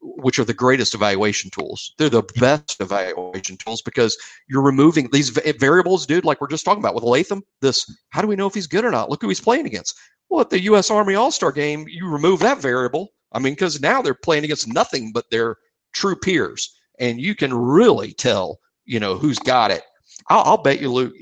which 0.00 0.38
are 0.38 0.44
the 0.44 0.54
greatest 0.54 0.94
evaluation 0.94 1.50
tools. 1.50 1.92
They're 1.98 2.08
the 2.08 2.22
best 2.36 2.80
evaluation 2.80 3.56
tools 3.56 3.82
because 3.82 4.16
you're 4.48 4.62
removing 4.62 5.08
these 5.12 5.30
variables, 5.30 6.06
dude. 6.06 6.24
Like 6.24 6.40
we're 6.40 6.48
just 6.48 6.64
talking 6.64 6.82
about 6.82 6.94
with 6.94 7.04
Latham. 7.04 7.42
This, 7.60 7.90
how 8.10 8.22
do 8.22 8.28
we 8.28 8.36
know 8.36 8.46
if 8.46 8.54
he's 8.54 8.66
good 8.66 8.84
or 8.84 8.90
not? 8.90 9.10
Look 9.10 9.22
who 9.22 9.28
he's 9.28 9.40
playing 9.40 9.66
against. 9.66 9.98
Well, 10.28 10.40
at 10.40 10.50
the 10.50 10.62
U.S. 10.64 10.90
Army 10.90 11.14
All 11.14 11.30
Star 11.30 11.52
game, 11.52 11.86
you 11.88 12.08
remove 12.08 12.40
that 12.40 12.60
variable. 12.60 13.08
I 13.32 13.38
mean, 13.38 13.52
because 13.52 13.80
now 13.80 14.00
they're 14.00 14.14
playing 14.14 14.44
against 14.44 14.68
nothing 14.68 15.12
but 15.12 15.30
their 15.30 15.56
true 15.92 16.16
peers, 16.16 16.74
and 16.98 17.20
you 17.20 17.34
can 17.34 17.52
really 17.52 18.12
tell, 18.12 18.58
you 18.84 19.00
know, 19.00 19.16
who's 19.16 19.38
got 19.38 19.70
it. 19.70 19.82
I'll, 20.28 20.42
I'll 20.44 20.62
bet 20.62 20.80
you, 20.80 20.92
Luke, 20.92 21.12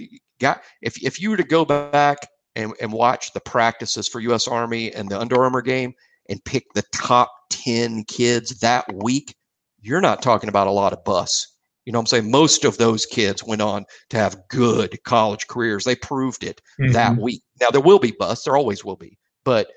got 0.41 0.63
if 0.83 1.03
if 1.03 1.21
you 1.21 1.31
were 1.31 1.37
to 1.37 1.45
go 1.45 1.65
back 1.65 2.19
and, 2.55 2.73
and 2.81 2.93
watch 2.93 3.33
the 3.33 3.41
practices 3.41 4.09
for 4.09 4.21
U.S. 4.21 4.49
Army 4.49 4.93
and 4.93 5.09
the 5.09 5.19
Under 5.21 5.43
Armour 5.43 5.63
game 5.63 5.95
and 6.29 6.45
pick 6.45 6.65
the 6.75 6.85
top 6.93 7.31
ten 7.51 8.05
kids 8.05 8.59
that 8.61 8.85
week, 8.95 9.35
you're 9.81 10.01
not 10.01 10.23
talking 10.23 10.49
about 10.49 10.67
a 10.67 10.73
lot 10.73 10.93
of 10.93 11.05
bus. 11.05 11.47
You 11.85 11.93
know 11.93 12.01
what 12.01 12.03
I'm 12.03 12.07
saying? 12.07 12.31
Most 12.31 12.65
of 12.65 12.79
those 12.79 13.07
kids 13.07 13.45
went 13.45 13.63
on 13.63 13.85
to 14.11 14.17
have 14.17 14.43
good 14.49 14.99
college 15.05 15.47
careers. 15.47 15.85
They 15.85 15.95
proved 15.95 16.43
it 16.43 16.61
mm-hmm. 16.81 16.93
that 16.93 17.17
week. 17.17 17.43
Now 17.61 17.71
there 17.71 17.81
will 17.81 18.01
be 18.01 18.13
busts, 18.19 18.45
there 18.45 18.57
always 18.57 18.85
will 18.85 18.97
be. 18.97 19.17
But 19.45 19.69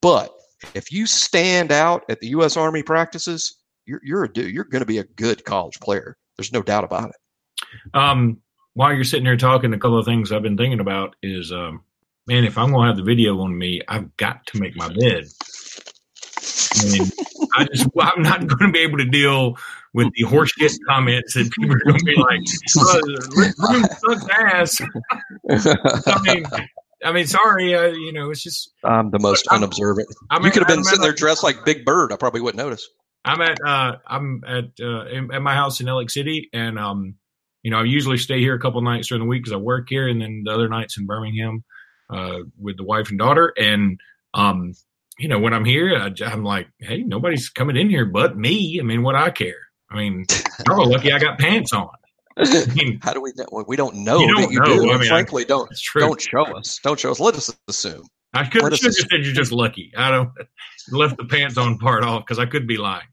but 0.00 0.30
if 0.74 0.92
you 0.92 1.06
stand 1.06 1.72
out 1.72 2.04
at 2.08 2.20
the 2.20 2.28
US 2.28 2.56
Army 2.56 2.84
practices, 2.84 3.58
you're 3.86 4.00
you're 4.04 4.24
a 4.24 4.32
dude, 4.32 4.54
you're 4.54 4.64
gonna 4.64 4.86
be 4.86 4.98
a 4.98 5.04
good 5.04 5.44
college 5.44 5.80
player. 5.80 6.16
There's 6.36 6.52
no 6.52 6.62
doubt 6.62 6.84
about 6.84 7.10
it. 7.10 7.16
Um 7.92 8.40
while 8.78 8.94
you're 8.94 9.02
sitting 9.02 9.26
here 9.26 9.36
talking, 9.36 9.74
a 9.74 9.76
couple 9.76 9.98
of 9.98 10.04
things 10.04 10.30
I've 10.30 10.44
been 10.44 10.56
thinking 10.56 10.78
about 10.78 11.16
is, 11.20 11.50
um, 11.50 11.82
man, 12.28 12.44
if 12.44 12.56
I'm 12.56 12.70
going 12.70 12.82
to 12.82 12.86
have 12.86 12.96
the 12.96 13.02
video 13.02 13.40
on 13.40 13.58
me, 13.58 13.82
I've 13.88 14.16
got 14.16 14.46
to 14.46 14.60
make 14.60 14.76
my 14.76 14.86
bed. 14.86 15.24
I 16.76 16.84
mean, 16.84 17.10
I 17.56 17.64
just, 17.64 17.88
I'm 18.00 18.22
not 18.22 18.46
going 18.46 18.70
to 18.70 18.72
be 18.72 18.78
able 18.78 18.98
to 18.98 19.04
deal 19.04 19.56
with 19.94 20.12
the 20.14 20.22
horseshit 20.22 20.78
comments 20.88 21.34
that 21.34 21.50
people 21.50 21.74
are 21.74 21.80
going 21.80 21.98
to 21.98 22.04
be 22.04 22.14
like, 22.14 22.40
oh, 22.78 23.00
room 23.66 23.84
sucks 23.98 24.28
ass. 24.30 24.80
I 26.06 26.22
mean, 26.22 26.44
I 27.04 27.10
mean, 27.10 27.26
sorry, 27.26 27.74
uh, 27.74 27.86
you 27.86 28.12
know, 28.12 28.30
it's 28.30 28.44
just. 28.44 28.70
I'm 28.84 29.10
the 29.10 29.18
most 29.18 29.48
I'm, 29.50 29.56
unobservant. 29.56 30.06
I'm 30.30 30.44
you 30.44 30.52
could 30.52 30.62
have 30.62 30.68
been 30.68 30.78
I'm 30.78 30.84
sitting 30.84 31.02
there 31.02 31.12
dressed 31.12 31.42
like 31.42 31.64
Big 31.64 31.84
Bird. 31.84 32.12
I 32.12 32.16
probably 32.16 32.42
wouldn't 32.42 32.62
notice. 32.62 32.88
I'm 33.24 33.40
at, 33.40 33.58
uh, 33.60 33.96
I'm 34.06 34.44
at, 34.46 34.66
uh, 34.80 35.06
in, 35.06 35.34
at 35.34 35.42
my 35.42 35.56
house 35.56 35.80
in 35.80 35.86
Lake 35.86 36.10
City, 36.10 36.48
and 36.52 36.78
um, 36.78 37.16
you 37.68 37.72
know, 37.72 37.80
I 37.80 37.84
usually 37.84 38.16
stay 38.16 38.40
here 38.40 38.54
a 38.54 38.58
couple 38.58 38.80
nights 38.80 39.08
during 39.08 39.22
the 39.22 39.28
week 39.28 39.44
because 39.44 39.52
I 39.52 39.58
work 39.58 39.88
here, 39.90 40.08
and 40.08 40.22
then 40.22 40.40
the 40.46 40.52
other 40.52 40.70
nights 40.70 40.96
in 40.96 41.04
Birmingham 41.04 41.64
uh, 42.08 42.38
with 42.58 42.78
the 42.78 42.82
wife 42.82 43.10
and 43.10 43.18
daughter. 43.18 43.52
And 43.58 44.00
um, 44.32 44.72
you 45.18 45.28
know, 45.28 45.38
when 45.38 45.52
I'm 45.52 45.66
here, 45.66 45.94
I, 45.94 46.10
am 46.32 46.44
like, 46.44 46.68
hey, 46.78 47.02
nobody's 47.02 47.50
coming 47.50 47.76
in 47.76 47.90
here 47.90 48.06
but 48.06 48.38
me. 48.38 48.78
I 48.80 48.84
mean, 48.84 49.02
what 49.02 49.16
I 49.16 49.28
care. 49.28 49.68
I 49.90 49.98
mean, 49.98 50.24
you're 50.66 50.86
lucky 50.86 51.12
I 51.12 51.18
got 51.18 51.38
pants 51.38 51.74
on. 51.74 51.90
I 52.38 52.64
mean, 52.74 53.00
How 53.02 53.12
do 53.12 53.20
we 53.20 53.34
know? 53.36 53.64
We 53.66 53.76
don't 53.76 53.96
know 53.96 54.20
you 54.20 54.34
don't 54.34 54.50
you 54.50 54.60
know. 54.60 54.64
do. 54.64 54.90
I 54.90 54.96
mean, 54.96 55.08
frankly, 55.08 55.44
I, 55.44 55.48
don't 55.48 55.70
don't 55.94 56.22
show 56.22 56.44
us. 56.56 56.80
Don't 56.82 56.98
show 56.98 57.10
us. 57.10 57.20
Let 57.20 57.34
us 57.34 57.54
assume. 57.68 58.06
I 58.32 58.46
could 58.46 58.62
have 58.62 58.80
just 58.80 59.10
said 59.10 59.26
you're 59.26 59.34
just 59.34 59.52
lucky. 59.52 59.92
I 59.94 60.10
don't 60.10 60.30
left 60.90 61.18
the 61.18 61.26
pants 61.26 61.58
on 61.58 61.76
part 61.76 62.02
off 62.02 62.24
because 62.24 62.38
I 62.38 62.46
could 62.46 62.66
be 62.66 62.78
lying. 62.78 63.08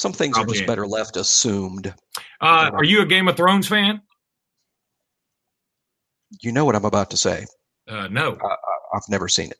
Some 0.00 0.14
things 0.14 0.34
Probably 0.34 0.56
are 0.56 0.60
just 0.60 0.66
better 0.66 0.86
left 0.86 1.18
assumed. 1.18 1.92
Uh, 2.40 2.70
are 2.72 2.84
you 2.84 3.02
a 3.02 3.04
Game 3.04 3.28
of 3.28 3.36
Thrones 3.36 3.68
fan? 3.68 4.00
You 6.40 6.52
know 6.52 6.64
what 6.64 6.74
I'm 6.74 6.86
about 6.86 7.10
to 7.10 7.18
say. 7.18 7.44
Uh, 7.86 8.08
no, 8.08 8.32
uh, 8.32 8.56
I've 8.94 9.06
never 9.10 9.28
seen 9.28 9.50
it. 9.50 9.58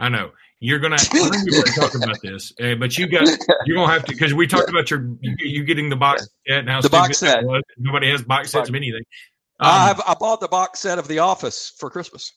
I 0.00 0.08
know 0.08 0.32
you're 0.58 0.80
gonna. 0.80 0.96
I 0.98 1.28
know 1.28 1.30
you're 1.44 1.62
talk 1.66 1.94
about 1.94 2.16
this, 2.20 2.52
uh, 2.60 2.74
but 2.74 2.98
you 2.98 3.06
got 3.06 3.28
you're 3.64 3.76
gonna 3.76 3.92
have 3.92 4.04
to 4.06 4.12
because 4.12 4.34
we 4.34 4.48
talked 4.48 4.70
about 4.70 4.90
your 4.90 5.08
you, 5.20 5.62
getting 5.62 5.88
the 5.88 5.94
box 5.94 6.26
set 6.48 6.64
now. 6.64 6.80
The 6.80 6.90
box 6.90 7.18
set. 7.18 7.44
Nobody 7.78 8.10
has 8.10 8.22
box 8.22 8.50
sets 8.50 8.68
of 8.68 8.74
anything. 8.74 9.04
Um, 9.60 9.70
I, 9.70 10.02
I 10.04 10.14
bought 10.18 10.40
the 10.40 10.48
box 10.48 10.80
set 10.80 10.98
of 10.98 11.06
The 11.06 11.20
Office 11.20 11.72
for 11.78 11.90
Christmas. 11.90 12.32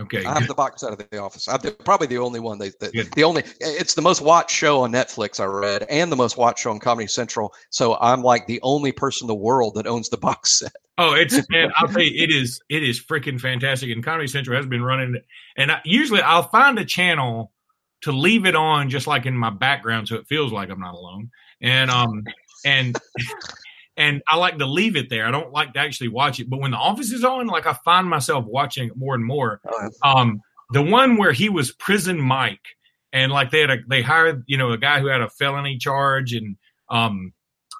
Okay, 0.00 0.24
I 0.24 0.34
have 0.34 0.48
the 0.48 0.54
box 0.54 0.80
set 0.80 0.92
of 0.92 0.98
The 0.98 1.18
Office. 1.18 1.46
I'm 1.46 1.60
probably 1.84 2.08
the 2.08 2.18
only 2.18 2.40
one. 2.40 2.58
That, 2.58 2.80
that 2.80 3.12
the 3.14 3.22
only 3.22 3.44
it's 3.60 3.94
the 3.94 4.02
most 4.02 4.22
watched 4.22 4.50
show 4.50 4.80
on 4.80 4.90
Netflix. 4.90 5.38
I 5.38 5.44
read, 5.44 5.86
and 5.88 6.10
the 6.10 6.16
most 6.16 6.36
watched 6.36 6.60
show 6.60 6.72
on 6.72 6.80
Comedy 6.80 7.06
Central. 7.06 7.54
So 7.70 7.96
I'm 8.00 8.22
like 8.22 8.48
the 8.48 8.58
only 8.62 8.90
person 8.90 9.26
in 9.26 9.28
the 9.28 9.36
world 9.36 9.74
that 9.76 9.86
owns 9.86 10.08
the 10.08 10.16
box 10.18 10.58
set. 10.58 10.72
Oh, 10.98 11.14
it's 11.14 11.40
man! 11.48 11.70
I'll 11.76 11.86
tell 11.86 12.02
you, 12.02 12.22
it 12.22 12.30
is 12.30 12.60
it 12.68 12.82
is 12.82 13.00
freaking 13.00 13.40
fantastic. 13.40 13.90
And 13.90 14.02
Comedy 14.02 14.26
Central 14.26 14.56
has 14.56 14.66
been 14.66 14.82
running, 14.82 15.20
and 15.56 15.70
I, 15.70 15.80
usually 15.84 16.22
I'll 16.22 16.48
find 16.48 16.76
a 16.80 16.84
channel 16.84 17.52
to 18.02 18.10
leave 18.10 18.46
it 18.46 18.56
on 18.56 18.90
just 18.90 19.06
like 19.06 19.26
in 19.26 19.36
my 19.36 19.50
background, 19.50 20.08
so 20.08 20.16
it 20.16 20.26
feels 20.26 20.52
like 20.52 20.70
I'm 20.70 20.80
not 20.80 20.94
alone. 20.94 21.30
And 21.60 21.90
um 21.90 22.24
and 22.64 22.98
and 23.96 24.22
I 24.28 24.36
like 24.36 24.58
to 24.58 24.66
leave 24.66 24.96
it 24.96 25.08
there. 25.08 25.26
I 25.26 25.30
don't 25.30 25.52
like 25.52 25.72
to 25.74 25.80
actually 25.80 26.08
watch 26.08 26.40
it. 26.40 26.50
But 26.50 26.60
when 26.60 26.72
the 26.72 26.76
office 26.76 27.12
is 27.12 27.24
on, 27.24 27.46
like 27.46 27.66
I 27.66 27.74
find 27.84 28.08
myself 28.08 28.44
watching 28.44 28.88
it 28.88 28.96
more 28.96 29.14
and 29.14 29.24
more. 29.24 29.60
Oh, 29.66 29.90
um, 30.02 30.40
the 30.72 30.82
one 30.82 31.16
where 31.16 31.32
he 31.32 31.48
was 31.48 31.72
prison 31.72 32.20
Mike, 32.20 32.64
and 33.12 33.30
like 33.30 33.50
they 33.50 33.60
had 33.60 33.70
a 33.70 33.78
they 33.88 34.02
hired 34.02 34.44
you 34.46 34.58
know 34.58 34.72
a 34.72 34.78
guy 34.78 35.00
who 35.00 35.06
had 35.06 35.20
a 35.20 35.30
felony 35.30 35.78
charge, 35.78 36.32
and 36.32 36.56
um, 36.88 37.32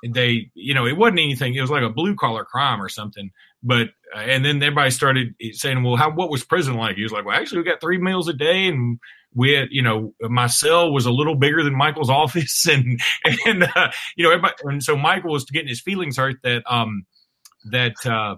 they 0.07 0.51
you 0.55 0.75
know 0.75 0.87
it 0.87 0.97
wasn't 0.97 1.21
anything. 1.21 1.55
It 1.55 1.61
was 1.61 1.71
like 1.71 1.83
a 1.83 1.91
blue 1.91 2.15
collar 2.15 2.45
crime 2.45 2.81
or 2.81 2.89
something. 2.89 3.31
But 3.63 3.89
uh, 4.15 4.19
and 4.19 4.45
then 4.45 4.63
everybody 4.63 4.91
started 4.91 5.35
saying, 5.53 5.83
well, 5.83 5.97
how 5.97 6.11
what 6.11 6.31
was 6.31 6.45
prison 6.45 6.75
like? 6.75 6.97
He 6.97 7.03
was 7.03 7.13
like, 7.13 7.25
well, 7.25 7.37
actually, 7.37 7.59
we 7.59 7.65
got 7.65 7.81
three 7.81 7.99
meals 7.99 8.29
a 8.29 8.35
day, 8.35 8.67
and 8.69 9.01
we 9.35 9.53
had, 9.53 9.69
you 9.71 9.83
know, 9.83 10.15
my 10.21 10.47
cell 10.47 10.93
was 10.93 11.07
a 11.07 11.11
little 11.11 11.35
bigger 11.35 11.63
than 11.63 11.77
Michael's 11.77 12.11
office, 12.25 12.67
and 12.67 13.01
and 13.47 13.65
uh, 13.65 13.91
you 14.17 14.25
know, 14.25 14.31
everybody, 14.31 14.55
and 14.65 14.83
so 14.83 14.97
Michael 14.97 15.33
was 15.33 15.45
getting 15.45 15.69
his 15.69 15.81
feelings 15.81 16.17
hurt 16.17 16.37
that 16.43 16.63
um 16.67 17.07
that 17.71 17.95
uh, 18.07 18.37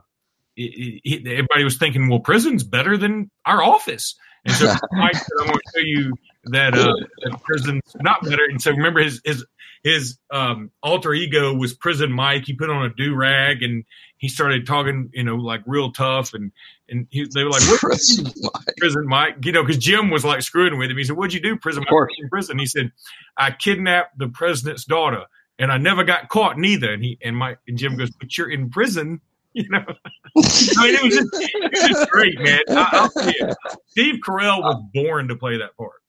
it, 0.57 1.01
it, 1.05 1.27
everybody 1.27 1.65
was 1.65 1.79
thinking, 1.79 2.09
well, 2.09 2.21
prison's 2.21 2.63
better 2.63 2.97
than 2.97 3.31
our 3.45 3.63
office, 3.63 4.15
and 4.47 4.55
so 4.55 4.67
Mike 4.93 5.15
said, 5.15 5.29
I'm 5.41 5.47
going 5.49 5.59
to 5.59 5.73
show 5.75 5.85
you 5.85 6.13
that 6.45 6.75
uh, 6.75 6.95
that 7.25 7.43
prison's 7.43 7.83
not 7.97 8.23
better. 8.23 8.45
And 8.49 8.61
so 8.61 8.71
remember 8.71 9.01
his 9.01 9.21
his 9.25 9.45
his 9.83 10.19
um, 10.33 10.71
alter 10.83 11.13
ego 11.13 11.55
was 11.55 11.75
prison 11.75 12.13
Mike. 12.13 12.45
He 12.47 12.55
put 12.55 12.71
on 12.71 12.85
a 12.85 12.95
do 12.95 13.15
rag 13.15 13.63
and 13.63 13.85
he 14.17 14.29
started 14.29 14.67
talking, 14.67 15.11
you 15.13 15.25
know, 15.25 15.37
like 15.37 15.63
real 15.67 15.93
tough. 15.93 16.35
And 16.35 16.53
and 16.89 17.07
he, 17.11 17.27
they 17.35 17.45
were 17.45 17.51
like, 17.51 17.63
what 17.63 17.81
prison 17.81 18.27
Mike? 18.43 18.77
Prison 18.79 19.07
Mike, 19.07 19.37
you 19.45 19.53
know, 19.53 19.63
because 19.63 19.83
Jim 19.83 20.11
was 20.11 20.25
like 20.25 20.43
screwing 20.43 20.79
with 20.79 20.91
him. 20.91 20.97
He 20.97 21.05
said, 21.05 21.17
"What'd 21.17 21.35
you 21.35 21.41
do, 21.41 21.57
prison 21.57 21.85
Mike?" 21.91 22.09
In 22.19 22.29
prison, 22.29 22.59
he 22.59 22.67
said, 22.67 22.93
"I 23.37 23.51
kidnapped 23.51 24.19
the 24.19 24.29
president's 24.29 24.85
daughter." 24.85 25.25
And 25.59 25.73
I 25.73 25.79
never 25.79 26.05
got 26.05 26.29
caught 26.29 26.59
neither. 26.59 26.93
And 26.93 27.03
he 27.03 27.19
and 27.23 27.37
Mike 27.37 27.59
and 27.67 27.79
Jim 27.79 27.97
goes, 27.97 28.11
"But 28.11 28.37
you're 28.37 28.51
in 28.51 28.71
prison." 28.71 29.21
You 29.57 29.67
know, 29.71 29.79
I 29.79 30.85
mean, 30.85 30.95
it 30.95 31.03
was 31.03 31.15
just, 31.15 31.29
it 31.33 31.71
was 31.73 31.89
just 31.89 32.11
great, 32.11 32.39
man. 32.39 32.61
I, 32.69 33.09
Steve 33.87 34.17
Carell 34.23 34.61
was 34.61 34.85
born 34.93 35.29
to 35.29 35.37
play 35.37 35.57
that 35.57 35.75
part. 35.79 36.03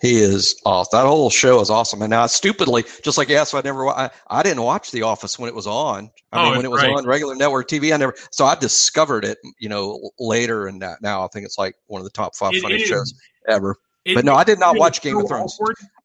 He 0.00 0.20
is 0.20 0.60
awesome. 0.64 0.98
That 0.98 1.06
whole 1.06 1.30
show 1.30 1.60
is 1.60 1.70
awesome. 1.70 2.02
And 2.02 2.10
now, 2.10 2.26
stupidly, 2.26 2.84
just 3.02 3.18
like 3.18 3.28
yes, 3.28 3.52
I 3.54 3.60
never, 3.62 3.88
I, 3.88 4.10
I 4.28 4.42
didn't 4.42 4.62
watch 4.62 4.90
The 4.90 5.02
Office 5.02 5.38
when 5.38 5.48
it 5.48 5.54
was 5.54 5.66
on. 5.66 6.10
I 6.32 6.40
oh, 6.40 6.44
mean, 6.44 6.56
when 6.58 6.64
it 6.64 6.70
was 6.70 6.82
right. 6.82 6.92
on 6.92 7.06
regular 7.06 7.34
network 7.34 7.68
TV, 7.68 7.92
I 7.92 7.96
never. 7.96 8.14
So 8.30 8.44
I 8.44 8.54
discovered 8.54 9.24
it, 9.24 9.38
you 9.58 9.68
know, 9.68 10.10
later, 10.18 10.66
and 10.66 10.84
now 11.00 11.24
I 11.24 11.28
think 11.28 11.44
it's 11.44 11.58
like 11.58 11.74
one 11.86 12.00
of 12.00 12.04
the 12.04 12.10
top 12.10 12.36
five 12.36 12.54
it, 12.54 12.62
funny 12.62 12.76
it 12.76 12.86
shows 12.86 13.12
ever. 13.48 13.76
It, 14.04 14.14
but 14.14 14.24
no, 14.24 14.34
I 14.34 14.44
did 14.44 14.58
not 14.58 14.78
watch 14.78 15.02
Game 15.02 15.14
so 15.14 15.22
of 15.22 15.28
Thrones. 15.28 15.58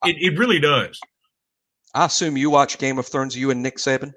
It, 0.03 0.15
it 0.19 0.37
really 0.37 0.59
does. 0.59 0.99
I 1.93 2.05
assume 2.05 2.37
you 2.37 2.49
watch 2.49 2.77
Game 2.79 2.97
of 2.97 3.07
Thrones. 3.07 3.37
You 3.37 3.51
and 3.51 3.61
Nick 3.61 3.77
Saban. 3.77 4.13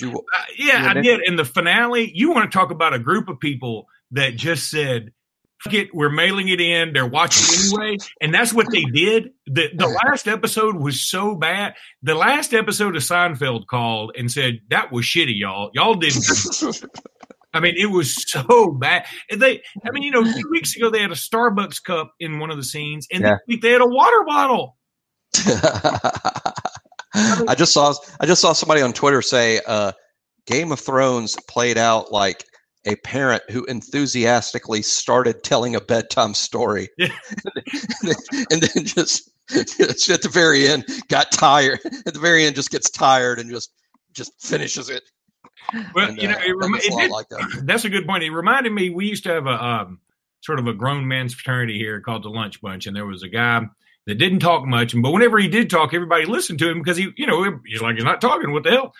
You, 0.00 0.12
uh, 0.12 0.42
yeah, 0.56 0.92
I 0.96 1.00
did. 1.00 1.20
In 1.26 1.36
the 1.36 1.44
finale, 1.44 2.10
you 2.14 2.30
want 2.30 2.50
to 2.50 2.56
talk 2.56 2.70
about 2.70 2.94
a 2.94 2.98
group 2.98 3.28
of 3.28 3.40
people 3.40 3.86
that 4.12 4.36
just 4.36 4.70
said 4.70 5.12
it, 5.70 5.88
we're 5.92 6.10
mailing 6.10 6.48
it 6.48 6.60
in. 6.60 6.92
They're 6.92 7.06
watching 7.06 7.58
anyway, 7.58 7.96
and 8.20 8.32
that's 8.32 8.52
what 8.52 8.70
they 8.70 8.82
did. 8.84 9.30
the 9.46 9.70
The 9.74 9.88
last 9.88 10.28
episode 10.28 10.76
was 10.76 11.00
so 11.00 11.34
bad. 11.34 11.74
The 12.02 12.14
last 12.14 12.54
episode 12.54 12.96
of 12.96 13.02
Seinfeld 13.02 13.66
called 13.66 14.12
and 14.16 14.30
said 14.30 14.60
that 14.70 14.92
was 14.92 15.04
shitty, 15.04 15.38
y'all. 15.38 15.70
Y'all 15.74 15.94
didn't. 15.94 16.24
I 17.54 17.60
mean, 17.60 17.74
it 17.78 17.86
was 17.86 18.30
so 18.30 18.70
bad. 18.72 19.06
They, 19.34 19.62
I 19.84 19.90
mean, 19.90 20.02
you 20.02 20.10
know, 20.10 20.22
two 20.22 20.48
weeks 20.50 20.76
ago 20.76 20.90
they 20.90 21.00
had 21.00 21.10
a 21.10 21.14
Starbucks 21.14 21.82
cup 21.82 22.12
in 22.20 22.38
one 22.38 22.50
of 22.50 22.56
the 22.56 22.62
scenes, 22.62 23.08
and 23.10 23.22
yeah. 23.22 23.30
this 23.30 23.40
week 23.48 23.62
they 23.62 23.72
had 23.72 23.80
a 23.80 23.86
water 23.86 24.24
bottle. 24.26 24.76
I 27.14 27.54
just 27.56 27.72
saw 27.72 27.94
I 28.20 28.26
just 28.26 28.40
saw 28.40 28.52
somebody 28.52 28.82
on 28.82 28.92
Twitter 28.92 29.22
say 29.22 29.60
uh, 29.66 29.92
Game 30.46 30.72
of 30.72 30.80
Thrones 30.80 31.36
played 31.48 31.78
out 31.78 32.12
like 32.12 32.44
a 32.88 32.96
parent 32.96 33.42
who 33.50 33.64
enthusiastically 33.66 34.82
started 34.82 35.42
telling 35.44 35.76
a 35.76 35.80
bedtime 35.80 36.34
story 36.34 36.88
yeah. 36.96 37.08
and 38.50 38.62
then 38.62 38.84
just, 38.84 39.30
just 39.50 40.08
at 40.10 40.22
the 40.22 40.30
very 40.32 40.66
end 40.66 40.84
got 41.08 41.30
tired 41.30 41.78
at 42.06 42.14
the 42.14 42.20
very 42.20 42.44
end 42.44 42.56
just 42.56 42.70
gets 42.70 42.90
tired 42.90 43.38
and 43.38 43.50
just 43.50 43.72
just 44.12 44.32
finishes 44.40 44.88
it 44.88 45.02
well 45.94 46.08
and, 46.08 46.20
you 46.20 46.28
know 46.28 46.34
uh, 46.34 46.40
it 46.44 46.56
rem- 46.56 46.74
it 46.74 46.96
did, 46.98 47.10
like 47.10 47.28
that. 47.28 47.62
that's 47.64 47.84
a 47.84 47.90
good 47.90 48.06
point 48.06 48.24
it 48.24 48.30
reminded 48.30 48.72
me 48.72 48.90
we 48.90 49.06
used 49.06 49.22
to 49.24 49.30
have 49.30 49.46
a 49.46 49.64
um, 49.64 50.00
sort 50.40 50.58
of 50.58 50.66
a 50.66 50.72
grown 50.72 51.06
man's 51.06 51.34
fraternity 51.34 51.78
here 51.78 52.00
called 52.00 52.22
the 52.22 52.30
lunch 52.30 52.60
bunch 52.60 52.86
and 52.86 52.96
there 52.96 53.06
was 53.06 53.22
a 53.22 53.28
guy 53.28 53.60
that 54.06 54.14
didn't 54.14 54.40
talk 54.40 54.64
much 54.64 55.00
but 55.00 55.10
whenever 55.10 55.38
he 55.38 55.48
did 55.48 55.68
talk 55.68 55.92
everybody 55.92 56.24
listened 56.24 56.58
to 56.58 56.70
him 56.70 56.78
because 56.78 56.96
he 56.96 57.10
you 57.16 57.26
know 57.26 57.60
he's 57.66 57.82
like 57.82 57.96
he's 57.96 58.04
not 58.04 58.20
talking 58.20 58.52
what 58.52 58.62
the 58.62 58.70
hell 58.70 58.94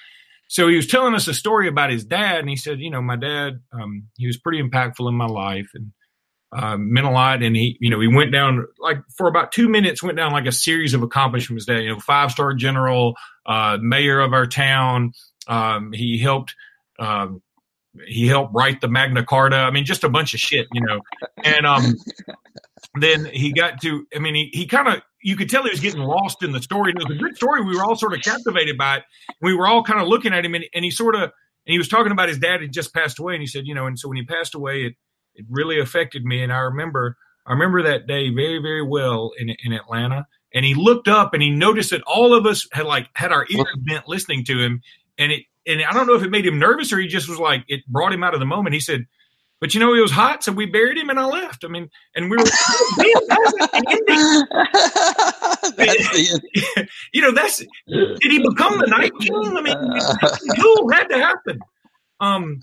so 0.49 0.67
he 0.67 0.77
was 0.77 0.87
telling 0.87 1.15
us 1.15 1.29
a 1.29 1.35
story 1.35 1.69
about 1.69 1.91
his 1.91 2.05
dad, 2.05 2.41
and 2.41 2.49
he 2.49 2.57
said, 2.57 2.81
you 2.81 2.91
know, 2.91 3.03
my 3.03 3.17
dad, 3.17 3.61
um, 3.73 4.09
he 4.17 4.27
was 4.27 4.39
pretty 4.39 4.63
impactful 4.63 5.07
in 5.07 5.15
my 5.15 5.27
life 5.27 5.69
and 5.75 5.93
uh, 6.53 6.79
meant 6.79 7.07
a 7.07 7.11
lot. 7.11 7.43
And 7.43 7.55
he, 7.55 7.77
you 7.81 7.91
know, 7.91 8.01
he 8.01 8.09
went 8.09 8.33
down 8.33 8.67
like 8.79 8.99
for 9.17 9.29
about 9.29 9.53
two 9.53 9.69
minutes, 9.69 10.03
went 10.03 10.17
down 10.17 10.33
like 10.33 10.47
a 10.47 10.53
series 10.53 10.95
of 10.95 11.03
accomplishments. 11.03 11.67
That 11.67 11.83
you 11.83 11.91
know, 11.91 12.01
five 12.01 12.33
star 12.33 12.55
general, 12.55 13.15
uh, 13.45 13.77
mayor 13.81 14.21
of 14.21 14.33
our 14.33 14.47
town. 14.47 15.13
Um, 15.47 15.93
he 15.93 16.19
helped. 16.19 16.55
Um, 16.99 17.43
he 18.07 18.27
helped 18.27 18.55
write 18.55 18.81
the 18.81 18.89
Magna 18.89 19.25
Carta. 19.25 19.57
I 19.57 19.71
mean, 19.71 19.85
just 19.85 20.05
a 20.05 20.09
bunch 20.09 20.33
of 20.33 20.41
shit, 20.41 20.67
you 20.73 20.81
know. 20.81 21.01
And 21.45 21.67
um, 21.67 21.97
then 23.01 23.25
he 23.27 23.53
got 23.53 23.81
to. 23.83 24.07
I 24.15 24.19
mean, 24.19 24.35
he 24.35 24.51
he 24.53 24.67
kind 24.67 24.89
of 24.89 25.03
you 25.23 25.37
could 25.37 25.51
tell 25.51 25.65
he 25.65 25.71
was 25.71 25.81
getting 25.81 26.01
lost 26.01 26.43
in 26.43 26.53
the 26.53 26.63
story. 26.63 26.93
And 26.93 27.01
it 27.01 27.09
was 27.09 27.17
a 27.17 27.21
good 27.21 27.37
story. 27.37 27.63
We 27.63 27.77
were 27.77 27.85
all 27.85 27.97
sort 27.97 28.15
of 28.15 28.23
captivated 28.23 28.79
by 28.79 28.99
it. 28.99 29.05
We 29.41 29.55
were 29.55 29.67
all 29.67 29.83
kind 29.83 30.01
of 30.01 30.09
looking 30.09 30.33
at 30.33 30.45
him, 30.45 30.55
and, 30.55 30.65
and 30.75 30.85
he 30.85 30.91
sort 30.91 31.15
of 31.15 31.23
and 31.23 31.73
he 31.73 31.79
was 31.79 31.89
talking 31.89 32.13
about 32.13 32.29
his 32.29 32.39
dad 32.39 32.63
had 32.63 32.73
just 32.73 32.95
passed 32.95 33.19
away, 33.19 33.35
and 33.35 33.43
he 33.43 33.47
said, 33.47 33.67
you 33.67 33.75
know, 33.75 33.87
and 33.87 33.99
so 33.99 34.09
when 34.09 34.17
he 34.17 34.25
passed 34.25 34.55
away, 34.55 34.85
it 34.85 34.95
it 35.35 35.47
really 35.49 35.81
affected 35.81 36.25
me, 36.25 36.43
and 36.43 36.53
I 36.53 36.59
remember 36.59 37.17
I 37.47 37.53
remember 37.53 37.83
that 37.83 38.07
day 38.07 38.31
very 38.31 38.59
very 38.59 38.83
well 38.83 39.33
in 39.39 39.51
in 39.65 39.73
Atlanta. 39.73 40.27
And 40.55 40.65
he 40.65 40.75
looked 40.75 41.09
up 41.09 41.35
and 41.35 41.43
he 41.43 41.51
noticed 41.51 41.91
that 41.91 42.01
all 42.07 42.35
of 42.35 42.47
us 42.47 42.67
had 42.73 42.87
like 42.87 43.09
had 43.13 43.33
our 43.33 43.47
ears 43.51 43.67
bent 43.87 44.09
listening 44.09 44.45
to 44.47 44.59
him, 44.59 44.81
and 45.19 45.31
it 45.33 45.43
and 45.67 45.83
I 45.83 45.93
don't 45.93 46.07
know 46.07 46.15
if 46.15 46.23
it 46.23 46.31
made 46.31 46.47
him 46.47 46.59
nervous 46.59 46.93
or 46.93 46.99
he 46.99 47.07
just 47.07 47.29
was 47.29 47.39
like 47.39 47.65
it 47.69 47.87
brought 47.87 48.13
him 48.13 48.25
out 48.25 48.33
of 48.33 48.41
the 48.41 48.47
moment. 48.47 48.73
He 48.73 48.81
said, 48.81 49.07
but 49.61 49.75
you 49.75 49.81
know, 49.81 49.93
he 49.95 50.01
was 50.01 50.13
hot, 50.13 50.45
so 50.45 50.53
we 50.53 50.67
buried 50.67 50.97
him 50.97 51.11
and 51.11 51.19
I 51.19 51.25
left. 51.25 51.65
I 51.65 51.69
mean, 51.69 51.91
and 52.15 52.31
we 52.31 52.37
were, 52.37 52.45
you 57.13 57.23
know, 57.23 57.33
that's, 57.33 57.59
did 57.59 58.33
he 58.33 58.39
become 58.39 58.79
the 58.79 58.87
Night 58.87 59.13
King? 59.21 59.35
I 59.35 59.61
mean, 59.61 59.77
cool, 60.61 60.89
had 60.91 61.09
to 61.09 61.19
happen. 61.19 61.59
Um, 62.21 62.61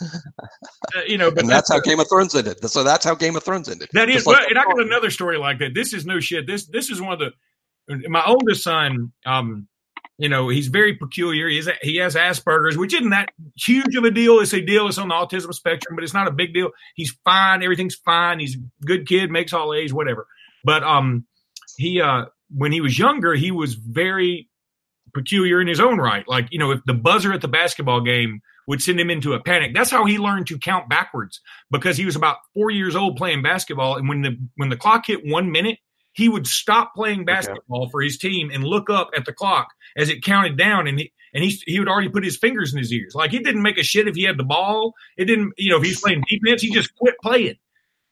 uh, 0.95 1.01
you 1.07 1.17
know, 1.17 1.31
but 1.31 1.41
and 1.41 1.49
that's, 1.49 1.69
that's 1.69 1.71
how 1.71 1.79
Game 1.79 1.99
of 1.99 2.09
Thrones 2.09 2.35
ended. 2.35 2.57
So 2.69 2.83
that's 2.83 3.05
how 3.05 3.15
Game 3.15 3.35
of 3.35 3.43
Thrones 3.43 3.69
ended. 3.69 3.89
That 3.93 4.09
is, 4.09 4.25
like, 4.25 4.49
and 4.49 4.59
I 4.59 4.63
got 4.63 4.81
another 4.81 5.09
story 5.09 5.37
like 5.37 5.59
that. 5.59 5.73
This 5.73 5.93
is 5.93 6.05
no 6.05 6.19
shit. 6.19 6.47
This, 6.47 6.65
this 6.67 6.89
is 6.89 7.01
one 7.01 7.13
of 7.13 7.19
the, 7.19 8.09
my 8.09 8.23
oldest 8.25 8.63
son, 8.63 9.11
um, 9.25 9.67
you 10.17 10.29
know, 10.29 10.47
he's 10.47 10.67
very 10.67 10.95
peculiar. 10.95 11.49
He 11.49 11.61
he 11.81 11.97
has 11.97 12.15
Asperger's, 12.15 12.77
which 12.77 12.93
isn't 12.93 13.09
that 13.09 13.29
huge 13.57 13.95
of 13.95 14.03
a 14.05 14.11
deal. 14.11 14.39
It's 14.39 14.53
a 14.53 14.61
deal. 14.61 14.87
It's 14.87 14.97
on 14.97 15.09
the 15.09 15.13
autism 15.13 15.53
spectrum, 15.53 15.95
but 15.95 16.03
it's 16.03 16.13
not 16.13 16.27
a 16.27 16.31
big 16.31 16.53
deal. 16.53 16.69
He's 16.95 17.11
fine. 17.25 17.63
Everything's 17.63 17.95
fine. 17.95 18.39
He's 18.39 18.55
a 18.55 18.85
good 18.85 19.07
kid, 19.07 19.29
makes 19.29 19.51
all 19.51 19.73
A's, 19.73 19.93
whatever. 19.93 20.27
But 20.63 20.83
um, 20.83 21.25
he 21.77 21.99
uh, 21.99 22.25
when 22.49 22.71
he 22.71 22.79
was 22.79 22.97
younger, 22.97 23.33
he 23.33 23.51
was 23.51 23.75
very 23.75 24.49
peculiar 25.13 25.59
in 25.59 25.67
his 25.67 25.79
own 25.81 25.97
right. 25.97 26.27
Like 26.27 26.47
you 26.49 26.59
know, 26.59 26.71
if 26.71 26.79
the 26.85 26.93
buzzer 26.93 27.33
at 27.33 27.41
the 27.41 27.49
basketball 27.49 27.99
game 27.99 28.41
would 28.67 28.81
send 28.81 28.99
him 28.99 29.09
into 29.09 29.33
a 29.33 29.43
panic, 29.43 29.73
that's 29.73 29.91
how 29.91 30.05
he 30.05 30.17
learned 30.17 30.47
to 30.47 30.57
count 30.57 30.87
backwards 30.87 31.41
because 31.71 31.97
he 31.97 32.05
was 32.05 32.15
about 32.15 32.37
four 32.53 32.71
years 32.71 32.95
old 32.95 33.17
playing 33.17 33.41
basketball, 33.41 33.97
and 33.97 34.07
when 34.07 34.21
the 34.21 34.37
when 34.55 34.69
the 34.69 34.77
clock 34.77 35.07
hit 35.07 35.25
one 35.25 35.51
minute, 35.51 35.79
he 36.15 36.29
would 36.29 36.47
stop 36.47 36.95
playing 36.95 37.25
basketball 37.25 37.83
okay. 37.83 37.91
for 37.91 38.01
his 38.01 38.17
team 38.17 38.49
and 38.51 38.63
look 38.63 38.89
up 38.89 39.09
at 39.15 39.25
the 39.25 39.33
clock 39.33 39.67
as 39.97 40.09
it 40.09 40.23
counted 40.23 40.57
down 40.57 40.87
and 40.87 40.99
he 40.99 41.11
and 41.33 41.43
he 41.43 41.61
he 41.67 41.77
would 41.77 41.89
already 41.89 42.09
put 42.09 42.23
his 42.23 42.37
fingers 42.37 42.73
in 42.73 42.79
his 42.79 42.91
ears. 42.91 43.13
Like 43.13 43.31
he 43.31 43.39
didn't 43.39 43.61
make 43.61 43.77
a 43.77 43.83
shit 43.83 44.07
if 44.07 44.15
he 44.15 44.23
had 44.23 44.37
the 44.37 44.43
ball. 44.43 44.93
It 45.17 45.25
didn't, 45.25 45.53
you 45.57 45.69
know, 45.69 45.77
if 45.77 45.83
he's 45.83 45.99
playing 45.99 46.23
defense, 46.27 46.61
he 46.61 46.71
just 46.71 46.95
quit 46.95 47.15
playing. 47.21 47.55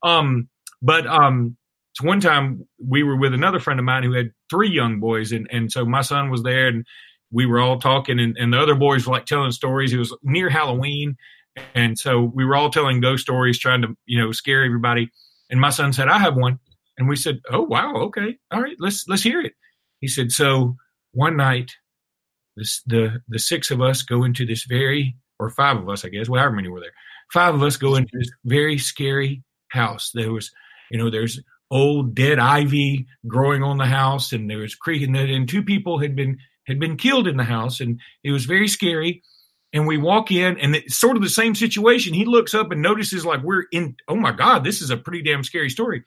Um, 0.04 0.50
but 0.82 1.08
um, 1.08 1.56
one 2.02 2.20
time 2.20 2.68
we 2.86 3.04
were 3.04 3.16
with 3.16 3.34
another 3.34 3.60
friend 3.60 3.80
of 3.80 3.86
mine 3.86 4.04
who 4.04 4.12
had 4.12 4.32
three 4.50 4.70
young 4.70 5.00
boys, 5.00 5.32
and 5.32 5.48
and 5.50 5.72
so 5.72 5.86
my 5.86 6.02
son 6.02 6.30
was 6.30 6.44
there, 6.44 6.68
and 6.68 6.86
we 7.32 7.46
were 7.46 7.60
all 7.60 7.80
talking, 7.80 8.20
and, 8.20 8.38
and 8.38 8.54
the 8.54 8.60
other 8.60 8.76
boys 8.76 9.08
were 9.08 9.14
like 9.14 9.26
telling 9.26 9.52
stories. 9.52 9.94
It 9.94 9.98
was 9.98 10.16
near 10.22 10.50
Halloween, 10.50 11.16
and 11.74 11.98
so 11.98 12.22
we 12.22 12.44
were 12.44 12.58
all 12.58 12.70
telling 12.70 13.00
ghost 13.00 13.24
stories, 13.24 13.58
trying 13.58 13.84
to 13.84 13.96
you 14.06 14.20
know 14.20 14.34
scare 14.34 14.66
everybody. 14.66 15.10
And 15.50 15.62
my 15.62 15.70
son 15.70 15.94
said, 15.94 16.10
"I 16.10 16.18
have 16.18 16.36
one," 16.36 16.60
and 16.98 17.08
we 17.08 17.16
said, 17.16 17.40
"Oh 17.50 17.62
wow, 17.62 17.94
okay, 17.96 18.38
all 18.52 18.62
right, 18.62 18.76
let's 18.80 19.08
let's 19.08 19.24
hear 19.24 19.42
it." 19.42 19.54
He 20.00 20.08
said, 20.08 20.32
"So 20.32 20.76
one 21.12 21.38
night, 21.38 21.72
this, 22.56 22.82
the 22.86 23.22
the 23.28 23.40
six 23.40 23.72
of 23.72 23.82
us 23.82 24.02
go 24.04 24.24
into 24.24 24.46
this 24.46 24.66
very, 24.66 25.16
or 25.40 25.50
five 25.50 25.78
of 25.78 25.90
us, 25.90 26.06
I 26.06 26.10
guess, 26.10 26.28
however 26.28 26.52
many 26.52 26.70
were 26.70 26.82
there. 26.82 26.94
Five 27.32 27.56
of 27.56 27.64
us 27.64 27.78
go 27.78 27.96
into 27.96 28.12
this 28.18 28.32
very 28.46 28.78
scary 28.78 29.44
house. 29.70 30.12
There 30.14 30.32
was, 30.32 30.52
you 30.92 30.98
know, 30.98 31.10
there's 31.10 31.40
old 31.72 32.14
dead 32.14 32.38
ivy 32.38 33.08
growing 33.28 33.64
on 33.64 33.78
the 33.78 33.86
house, 33.86 34.32
and 34.32 34.50
there 34.50 34.60
was 34.60 34.76
creaking, 34.76 35.16
and 35.16 35.50
two 35.50 35.64
people 35.64 36.00
had 36.00 36.16
been 36.16 36.38
had 36.68 36.80
been 36.80 36.98
killed 36.98 37.28
in 37.28 37.38
the 37.38 37.44
house, 37.44 37.80
and 37.80 38.00
it 38.24 38.32
was 38.32 38.46
very 38.46 38.68
scary. 38.68 39.24
And 39.76 39.88
we 39.88 39.98
walk 39.98 40.30
in, 40.30 40.60
and 40.60 40.76
it's 40.76 40.96
sort 40.96 41.18
of 41.18 41.24
the 41.24 41.30
same 41.30 41.56
situation. 41.56 42.14
He 42.14 42.26
looks 42.26 42.54
up 42.54 42.72
and 42.72 42.80
notices, 42.80 43.26
like, 43.26 43.42
we're 43.42 43.64
in, 43.72 43.96
oh 44.08 44.16
my 44.16 44.32
God, 44.32 44.64
this 44.64 44.84
is 44.84 44.92
a 44.92 44.98
pretty 44.98 45.24
damn 45.24 45.44
scary 45.44 45.72
story. 45.72 46.04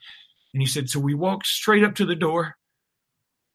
And 0.57 0.61
he 0.63 0.65
said, 0.65 0.89
So 0.89 0.99
we 0.99 1.13
walked 1.13 1.45
straight 1.45 1.83
up 1.83 1.93
to 1.97 2.05
the 2.07 2.15
door 2.15 2.55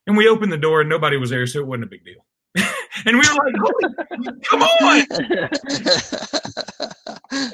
and 0.07 0.17
we 0.17 0.29
opened 0.29 0.53
the 0.53 0.57
door 0.57 0.83
and 0.83 0.89
nobody 0.89 1.17
was 1.17 1.31
there, 1.31 1.45
so 1.49 1.59
it 1.59 1.67
wasn't 1.67 1.83
a 1.83 1.89
big 1.89 2.05
deal. 2.05 2.25
and 3.05 3.19
we 3.19 3.25
were 3.27 3.35
like, 3.43 4.43
come 4.49 4.63
on. 4.63 5.05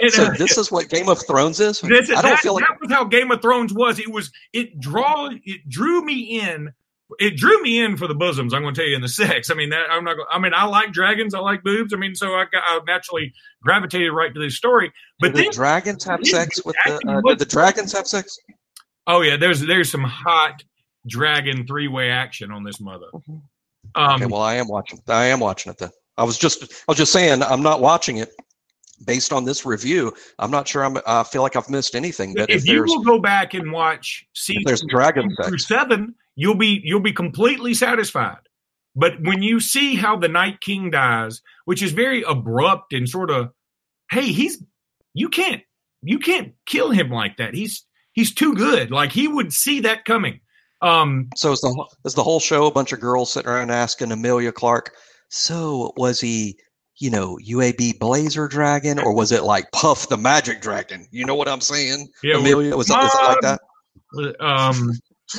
And, 0.00 0.12
so 0.12 0.24
uh, 0.24 0.30
this 0.36 0.58
is 0.58 0.72
what 0.72 0.88
Game 0.88 1.08
of 1.08 1.24
Thrones 1.24 1.60
is. 1.60 1.80
This, 1.80 2.10
I 2.10 2.14
don't 2.14 2.24
that, 2.24 2.40
feel 2.40 2.54
like 2.54 2.64
that 2.66 2.78
was 2.80 2.90
how 2.90 3.04
Game 3.04 3.30
of 3.30 3.40
Thrones 3.40 3.72
was. 3.72 4.00
It 4.00 4.12
was 4.12 4.32
it 4.52 4.78
draw 4.80 5.30
it 5.30 5.68
drew 5.68 6.04
me 6.04 6.40
in. 6.40 6.72
It 7.20 7.36
drew 7.36 7.62
me 7.62 7.80
in 7.80 7.96
for 7.96 8.08
the 8.08 8.14
bosoms. 8.14 8.52
I'm 8.52 8.62
going 8.62 8.74
to 8.74 8.80
tell 8.80 8.88
you 8.88 8.96
in 8.96 9.02
the 9.02 9.08
sex. 9.08 9.50
I 9.50 9.54
mean, 9.54 9.70
that 9.70 9.86
I'm 9.88 10.02
not. 10.02 10.16
I 10.32 10.40
mean, 10.40 10.52
I 10.52 10.64
like 10.64 10.92
dragons. 10.92 11.32
I 11.32 11.38
like 11.38 11.62
boobs. 11.62 11.94
I 11.94 11.96
mean, 11.96 12.16
so 12.16 12.32
I, 12.32 12.46
I 12.52 12.80
naturally 12.86 13.32
gravitated 13.62 14.12
right 14.12 14.34
to 14.34 14.40
this 14.40 14.56
story. 14.56 14.92
But 15.20 15.28
did 15.28 15.36
then, 15.36 15.44
the 15.46 15.52
dragons 15.52 16.04
have 16.04 16.26
sex 16.26 16.62
with 16.64 16.74
the 16.84 16.94
uh, 17.08 17.20
was- 17.22 17.36
did 17.36 17.38
the 17.38 17.50
dragons 17.50 17.92
have 17.92 18.08
sex? 18.08 18.36
Oh 19.08 19.22
yeah, 19.22 19.36
there's 19.36 19.60
there's 19.60 19.90
some 19.90 20.04
hot 20.04 20.62
dragon 21.08 21.66
three 21.66 21.88
way 21.88 22.10
action 22.10 22.52
on 22.52 22.62
this 22.62 22.80
mother. 22.80 23.08
Um, 23.94 24.16
Okay, 24.16 24.26
well, 24.26 24.42
I 24.42 24.54
am 24.54 24.68
watching. 24.68 25.00
I 25.08 25.24
am 25.26 25.40
watching 25.40 25.72
it 25.72 25.78
then. 25.78 25.90
I 26.16 26.24
was 26.24 26.36
just, 26.36 26.62
I 26.62 26.84
was 26.88 26.98
just 26.98 27.12
saying, 27.12 27.42
I'm 27.42 27.62
not 27.62 27.80
watching 27.80 28.18
it 28.18 28.30
based 29.04 29.32
on 29.32 29.44
this 29.44 29.64
review. 29.64 30.12
I'm 30.38 30.50
not 30.50 30.68
sure. 30.68 30.84
I'm. 30.84 30.98
I 31.06 31.22
feel 31.24 31.42
like 31.42 31.56
I've 31.56 31.70
missed 31.70 31.94
anything. 31.94 32.34
But 32.34 32.50
if, 32.50 32.62
if 32.62 32.66
you 32.66 32.82
will 32.82 33.02
go 33.02 33.18
back 33.18 33.54
and 33.54 33.72
watch 33.72 34.26
season 34.34 34.64
there's 34.66 34.84
dragon 34.88 35.34
through 35.44 35.58
sex, 35.58 35.68
seven, 35.68 36.14
you'll 36.36 36.56
be 36.56 36.80
you'll 36.84 37.00
be 37.00 37.12
completely 37.12 37.74
satisfied. 37.74 38.38
But 38.94 39.14
when 39.22 39.42
you 39.42 39.60
see 39.60 39.94
how 39.94 40.16
the 40.16 40.28
Night 40.28 40.60
King 40.60 40.90
dies, 40.90 41.40
which 41.66 41.82
is 41.82 41.92
very 41.92 42.22
abrupt 42.22 42.92
and 42.92 43.08
sort 43.08 43.30
of, 43.30 43.50
hey, 44.10 44.32
he's 44.32 44.62
you 45.14 45.28
can't 45.28 45.62
you 46.02 46.18
can't 46.18 46.54
kill 46.66 46.90
him 46.90 47.10
like 47.10 47.36
that. 47.36 47.54
He's 47.54 47.84
he's 48.18 48.34
too 48.34 48.52
good. 48.54 48.90
Like 48.90 49.12
he 49.12 49.28
would 49.28 49.52
see 49.52 49.78
that 49.80 50.04
coming. 50.04 50.40
Um, 50.82 51.28
so 51.36 51.52
is 51.52 51.60
the 51.60 51.68
whole- 51.68 51.92
is 52.04 52.14
the 52.14 52.22
whole 52.24 52.40
show 52.40 52.66
a 52.66 52.70
bunch 52.72 52.92
of 52.92 53.00
girls 53.00 53.32
sitting 53.32 53.48
around 53.50 53.70
asking 53.70 54.10
Emilia 54.12 54.50
Clarke? 54.52 54.90
So 55.28 55.92
was 55.96 56.20
he, 56.20 56.58
you 56.98 57.10
know, 57.10 57.38
UAB 57.46 57.98
Blazer 58.00 58.48
Dragon, 58.48 58.98
or 58.98 59.12
was 59.14 59.30
it 59.30 59.44
like 59.44 59.70
Puff 59.72 60.08
the 60.08 60.16
Magic 60.16 60.60
Dragon? 60.60 61.06
You 61.12 61.24
know 61.26 61.34
what 61.36 61.46
I'm 61.48 61.60
saying? 61.60 62.08
yeah, 62.24 62.38
Amelia 62.38 62.76
was, 62.76 62.88
that 62.88 63.02
was 63.02 63.14
it 63.14 63.24
like 63.24 63.40
that? 63.42 63.60
um, 64.44 64.92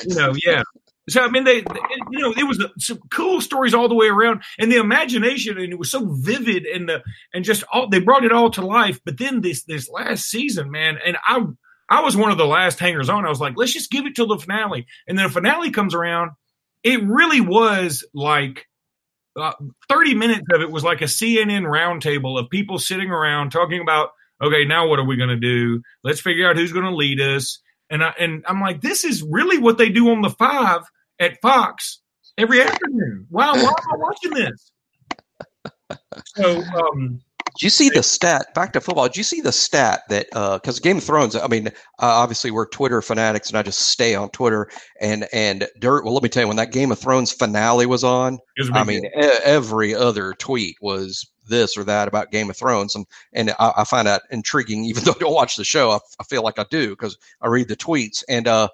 you 0.07 0.15
know, 0.15 0.33
yeah. 0.45 0.63
So 1.09 1.21
I 1.23 1.29
mean, 1.29 1.43
they, 1.43 1.61
they- 1.61 1.79
you 2.11 2.19
know, 2.19 2.33
it 2.37 2.43
was 2.47 2.63
some 2.77 2.99
cool 3.09 3.41
stories 3.41 3.73
all 3.73 3.89
the 3.89 3.95
way 3.95 4.07
around, 4.07 4.43
and 4.59 4.71
the 4.71 4.77
imagination, 4.77 5.57
and 5.57 5.71
it 5.73 5.79
was 5.79 5.89
so 5.91 6.05
vivid, 6.21 6.65
and 6.65 6.87
the 6.87 7.01
and 7.33 7.43
just 7.43 7.63
all 7.73 7.89
they 7.89 7.99
brought 7.99 8.23
it 8.25 8.31
all 8.31 8.51
to 8.51 8.65
life. 8.65 8.99
But 9.05 9.17
then 9.17 9.41
this 9.41 9.63
this 9.63 9.89
last 9.89 10.25
season, 10.29 10.69
man, 10.69 10.97
and 11.05 11.17
I 11.27 11.43
I 11.89 12.01
was 12.01 12.15
one 12.15 12.31
of 12.31 12.37
the 12.37 12.45
last 12.45 12.79
hangers 12.79 13.09
on. 13.09 13.25
I 13.25 13.29
was 13.29 13.41
like, 13.41 13.53
let's 13.55 13.73
just 13.73 13.91
give 13.91 14.05
it 14.05 14.15
till 14.15 14.27
the 14.27 14.37
finale, 14.37 14.87
and 15.07 15.17
then 15.17 15.27
the 15.27 15.31
finale 15.31 15.71
comes 15.71 15.93
around. 15.93 16.31
It 16.83 17.03
really 17.03 17.41
was 17.41 18.05
like. 18.13 18.65
Uh, 19.39 19.53
30 19.87 20.15
minutes 20.15 20.47
of 20.51 20.59
it 20.59 20.69
was 20.69 20.83
like 20.83 21.01
a 21.01 21.05
CNN 21.05 21.61
roundtable 21.61 22.37
of 22.37 22.49
people 22.49 22.77
sitting 22.77 23.09
around 23.09 23.51
talking 23.51 23.79
about, 23.79 24.09
okay, 24.41 24.65
now 24.65 24.87
what 24.87 24.99
are 24.99 25.05
we 25.05 25.15
going 25.15 25.29
to 25.29 25.37
do? 25.37 25.81
Let's 26.03 26.19
figure 26.19 26.49
out 26.49 26.57
who's 26.57 26.73
going 26.73 26.85
to 26.85 26.95
lead 26.95 27.21
us. 27.21 27.59
And 27.89 28.03
I 28.03 28.13
and 28.19 28.43
I'm 28.47 28.59
like, 28.59 28.81
this 28.81 29.05
is 29.05 29.23
really 29.23 29.57
what 29.57 29.77
they 29.77 29.89
do 29.89 30.09
on 30.09 30.21
the 30.21 30.29
five 30.31 30.81
at 31.19 31.41
Fox 31.41 32.01
every 32.37 32.61
afternoon. 32.61 33.27
Wow, 33.29 33.53
why 33.53 33.59
am 33.61 33.93
I 33.93 33.97
watching 33.97 34.33
this? 34.33 34.71
So 36.35 36.61
um, 36.61 37.21
Did 37.55 37.63
you 37.63 37.69
see 37.69 37.89
the 37.89 38.03
stat? 38.03 38.53
Back 38.53 38.73
to 38.73 38.81
football. 38.81 39.07
Do 39.07 39.19
you 39.19 39.23
see 39.23 39.41
the 39.41 39.51
stat 39.51 40.01
that 40.09 40.27
because 40.31 40.79
Game 40.79 40.97
of 40.97 41.03
Thrones? 41.03 41.35
I 41.35 41.47
mean, 41.47 41.67
uh, 41.67 41.71
obviously 41.99 42.51
we're 42.51 42.67
Twitter 42.67 43.01
fanatics, 43.01 43.49
and 43.49 43.57
I 43.57 43.63
just 43.63 43.79
stay 43.79 44.15
on 44.15 44.29
Twitter. 44.29 44.69
And 45.01 45.27
and 45.33 45.67
dirt. 45.79 46.03
Well, 46.03 46.13
let 46.13 46.23
me 46.23 46.29
tell 46.29 46.43
you, 46.43 46.47
when 46.47 46.57
that 46.57 46.71
Game 46.71 46.91
of 46.91 46.99
Thrones 46.99 47.31
finale 47.31 47.85
was 47.85 48.03
on, 48.03 48.39
was 48.57 48.69
I 48.73 48.83
mean, 48.83 49.05
e- 49.05 49.39
every 49.43 49.93
other 49.95 50.33
tweet 50.33 50.77
was 50.81 51.25
this 51.47 51.75
or 51.77 51.83
that 51.83 52.07
about 52.07 52.31
Game 52.31 52.49
of 52.49 52.57
Thrones, 52.57 52.95
and 52.95 53.05
and 53.33 53.51
I, 53.59 53.73
I 53.77 53.83
find 53.83 54.07
that 54.07 54.23
intriguing. 54.31 54.85
Even 54.85 55.03
though 55.05 55.15
I 55.15 55.19
don't 55.19 55.33
watch 55.33 55.55
the 55.55 55.65
show, 55.65 55.91
I, 55.91 55.99
I 56.19 56.23
feel 56.23 56.43
like 56.43 56.59
I 56.59 56.65
do 56.69 56.89
because 56.89 57.17
I 57.41 57.47
read 57.47 57.67
the 57.67 57.75
tweets. 57.75 58.23
And 58.29 58.47
uh, 58.47 58.69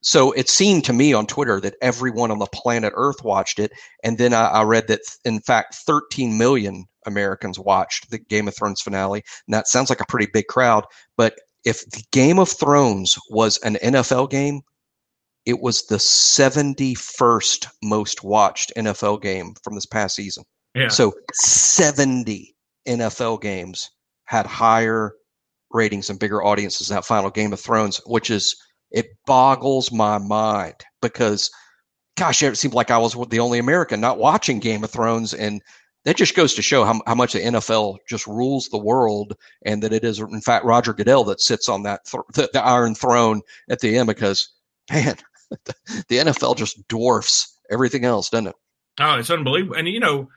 so 0.00 0.32
it 0.32 0.48
seemed 0.48 0.84
to 0.84 0.92
me 0.92 1.12
on 1.12 1.26
Twitter 1.26 1.60
that 1.60 1.76
everyone 1.82 2.30
on 2.30 2.38
the 2.38 2.46
planet 2.46 2.92
Earth 2.96 3.22
watched 3.22 3.58
it, 3.58 3.72
and 4.02 4.18
then 4.18 4.32
I, 4.32 4.46
I 4.46 4.62
read 4.62 4.88
that 4.88 5.00
in 5.24 5.40
fact 5.40 5.74
13 5.74 6.38
million 6.38 6.86
Americans 7.06 7.58
watched 7.58 8.10
the 8.10 8.18
Game 8.18 8.48
of 8.48 8.56
Thrones 8.56 8.80
finale, 8.80 9.22
and 9.46 9.54
that 9.54 9.68
sounds 9.68 9.90
like 9.90 10.00
a 10.00 10.06
pretty 10.06 10.30
big 10.32 10.46
crowd. 10.46 10.84
But 11.16 11.38
if 11.64 11.88
the 11.90 12.02
Game 12.12 12.38
of 12.38 12.48
Thrones 12.48 13.18
was 13.30 13.58
an 13.58 13.76
NFL 13.82 14.30
game, 14.30 14.62
it 15.44 15.60
was 15.60 15.86
the 15.86 15.96
71st 15.96 17.68
most 17.82 18.22
watched 18.22 18.72
NFL 18.76 19.22
game 19.22 19.54
from 19.62 19.74
this 19.74 19.86
past 19.86 20.14
season. 20.16 20.44
yeah. 20.74 20.88
So 20.88 21.12
70 21.32 22.54
NFL 22.86 23.40
games 23.40 23.90
had 24.24 24.46
higher 24.46 25.14
ratings 25.70 26.10
and 26.10 26.18
bigger 26.18 26.42
audiences 26.42 26.88
than 26.88 26.96
that 26.96 27.04
final 27.04 27.30
Game 27.30 27.52
of 27.52 27.60
Thrones, 27.60 28.00
which 28.06 28.30
is 28.30 28.56
it 28.90 29.06
boggles 29.26 29.90
my 29.90 30.18
mind 30.18 30.76
because 31.00 31.50
gosh, 32.16 32.42
it 32.42 32.56
seemed 32.56 32.74
like 32.74 32.90
I 32.90 32.98
was 32.98 33.16
the 33.30 33.40
only 33.40 33.58
American 33.58 34.00
not 34.00 34.18
watching 34.18 34.60
Game 34.60 34.84
of 34.84 34.90
Thrones 34.90 35.34
and 35.34 35.62
that 36.04 36.16
just 36.16 36.34
goes 36.34 36.54
to 36.54 36.62
show 36.62 36.84
how, 36.84 37.00
how 37.06 37.14
much 37.14 37.32
the 37.32 37.40
NFL 37.40 37.98
just 38.08 38.26
rules 38.26 38.68
the 38.68 38.78
world, 38.78 39.36
and 39.64 39.82
that 39.82 39.92
it 39.92 40.04
is, 40.04 40.18
in 40.18 40.40
fact, 40.40 40.64
Roger 40.64 40.92
Goodell 40.92 41.24
that 41.24 41.40
sits 41.40 41.68
on 41.68 41.82
that 41.84 42.04
th- 42.06 42.24
the, 42.34 42.50
the 42.52 42.64
Iron 42.64 42.94
Throne 42.94 43.40
at 43.68 43.80
the 43.80 43.96
end. 43.96 44.08
Because, 44.08 44.48
man, 44.90 45.16
the 45.50 46.16
NFL 46.18 46.56
just 46.56 46.86
dwarfs 46.88 47.58
everything 47.70 48.04
else, 48.04 48.30
doesn't 48.30 48.48
it? 48.48 48.56
Oh, 49.00 49.14
it's 49.14 49.30
unbelievable. 49.30 49.76
And 49.76 49.88
you 49.88 50.00
know, 50.00 50.28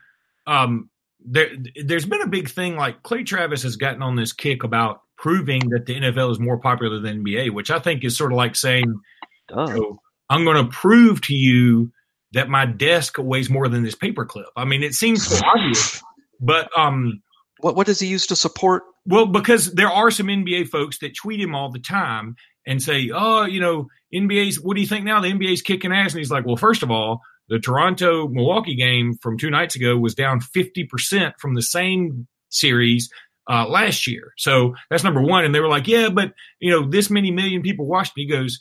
um, 0.46 0.88
there 1.24 1.48
there's 1.84 2.06
been 2.06 2.22
a 2.22 2.28
big 2.28 2.48
thing 2.48 2.76
like 2.76 3.02
Clay 3.02 3.24
Travis 3.24 3.62
has 3.62 3.76
gotten 3.76 4.02
on 4.02 4.16
this 4.16 4.32
kick 4.32 4.62
about 4.62 5.02
proving 5.16 5.68
that 5.70 5.86
the 5.86 5.94
NFL 5.94 6.30
is 6.30 6.38
more 6.38 6.58
popular 6.58 7.00
than 7.00 7.24
NBA, 7.24 7.50
which 7.50 7.70
I 7.70 7.78
think 7.78 8.04
is 8.04 8.16
sort 8.16 8.32
of 8.32 8.36
like 8.36 8.54
saying, 8.54 9.00
Duh. 9.48 9.66
So 9.66 9.98
I'm 10.30 10.44
going 10.44 10.64
to 10.64 10.70
prove 10.70 11.20
to 11.22 11.34
you 11.34 11.90
that 12.32 12.48
my 12.48 12.66
desk 12.66 13.16
weighs 13.18 13.48
more 13.50 13.68
than 13.68 13.82
this 13.82 13.94
paperclip. 13.94 14.44
I 14.56 14.64
mean, 14.64 14.82
it 14.82 14.94
seems 14.94 15.26
so 15.26 15.44
obvious, 15.46 16.02
but 16.40 16.68
um, 16.76 17.22
What 17.60 17.76
what 17.76 17.86
does 17.86 18.00
he 18.00 18.08
use 18.08 18.26
to 18.28 18.36
support? 18.36 18.82
well, 19.06 19.26
because 19.26 19.72
there 19.74 19.88
are 19.90 20.10
some 20.10 20.26
NBA 20.26 20.68
folks 20.68 20.98
that 20.98 21.14
tweet 21.16 21.40
him 21.40 21.54
all 21.54 21.70
the 21.70 21.78
time 21.78 22.34
and 22.66 22.82
say, 22.82 23.10
"Oh, 23.14 23.44
you 23.44 23.60
know, 23.60 23.86
NBA's. 24.12 24.60
What 24.60 24.74
do 24.74 24.80
you 24.80 24.86
think 24.88 25.04
now? 25.04 25.20
The 25.20 25.28
NBA's 25.32 25.62
kicking 25.62 25.92
ass." 25.92 26.12
And 26.12 26.18
he's 26.18 26.30
like, 26.30 26.44
"Well, 26.44 26.56
first 26.56 26.82
of 26.82 26.90
all, 26.90 27.20
the 27.48 27.60
Toronto 27.60 28.26
Milwaukee 28.28 28.74
game 28.74 29.14
from 29.22 29.38
two 29.38 29.50
nights 29.50 29.76
ago 29.76 29.96
was 29.96 30.14
down 30.16 30.40
fifty 30.40 30.84
percent 30.84 31.34
from 31.40 31.54
the 31.54 31.62
same 31.62 32.26
series." 32.48 33.08
Uh, 33.48 33.64
last 33.68 34.08
year, 34.08 34.32
so 34.36 34.74
that's 34.90 35.04
number 35.04 35.22
one. 35.22 35.44
And 35.44 35.54
they 35.54 35.60
were 35.60 35.68
like, 35.68 35.86
"Yeah, 35.86 36.08
but 36.08 36.32
you 36.58 36.72
know, 36.72 36.90
this 36.90 37.08
many 37.10 37.30
million 37.30 37.62
people 37.62 37.86
watched." 37.86 38.14
He 38.16 38.26
goes, 38.26 38.58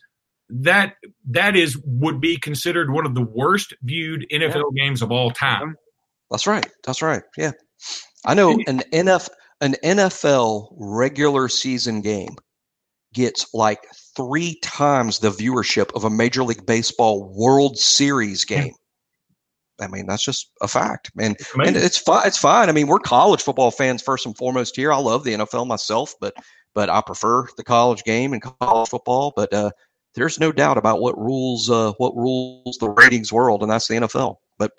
"That 0.50 0.96
that 1.30 1.56
is 1.56 1.78
would 1.86 2.22
be 2.22 2.38
considered 2.38 2.92
one 2.92 3.06
of 3.06 3.16
the 3.16 3.24
worst 3.24 3.74
viewed 3.84 4.26
NFL 4.32 4.76
games 4.76 5.02
of 5.02 5.12
all 5.12 5.32
time." 5.32 5.76
That's 6.32 6.48
right. 6.48 6.68
That's 6.86 7.02
right. 7.02 7.24
Yeah, 7.38 7.52
I 8.26 8.34
know 8.34 8.52
an 8.68 8.82
NF 8.94 9.30
an 9.62 9.76
NFL 9.84 10.74
regular 10.78 11.48
season 11.48 12.02
game 12.02 12.36
gets 13.14 13.48
like 13.54 13.80
three 14.16 14.60
times 14.62 15.20
the 15.20 15.30
viewership 15.30 15.90
of 15.96 16.04
a 16.04 16.10
Major 16.10 16.44
League 16.44 16.66
Baseball 16.66 17.34
World 17.34 17.78
Series 17.78 18.44
game. 18.44 18.74
I 19.80 19.88
mean, 19.88 20.06
that's 20.06 20.24
just 20.24 20.52
a 20.62 20.68
fact, 20.68 21.12
man. 21.16 21.36
It's 21.40 21.54
And 21.56 21.76
it's 21.76 21.98
fine. 21.98 22.28
It's 22.28 22.38
fine. 22.38 22.70
I 22.70 22.72
mean, 22.72 22.88
we're 22.88 23.00
college 23.00 23.42
football 23.42 23.72
fans 23.72 24.02
first 24.02 24.26
and 24.26 24.38
foremost 24.38 24.76
here. 24.76 24.92
I 24.92 24.98
love 24.98 25.24
the 25.24 25.34
NFL 25.34 25.68
myself, 25.68 26.14
but 26.22 26.34
but 26.74 26.90
I 26.90 27.02
prefer 27.02 27.48
the 27.58 27.64
college 27.64 28.04
game 28.04 28.34
and 28.34 28.42
college 28.42 28.90
football. 28.90 29.34
But 29.36 29.54
uh, 29.54 29.72
there's 30.16 30.40
no 30.40 30.52
doubt 30.52 30.78
about 30.78 31.00
what 31.02 31.18
rules 31.18 31.70
uh, 31.70 31.92
what 31.98 32.16
rules 32.16 32.78
the 32.80 32.90
ratings 32.90 33.32
world, 33.34 33.62
and 33.62 33.72
that's 33.72 33.88
the 33.88 33.96
NFL. 33.96 34.38
But 34.58 34.72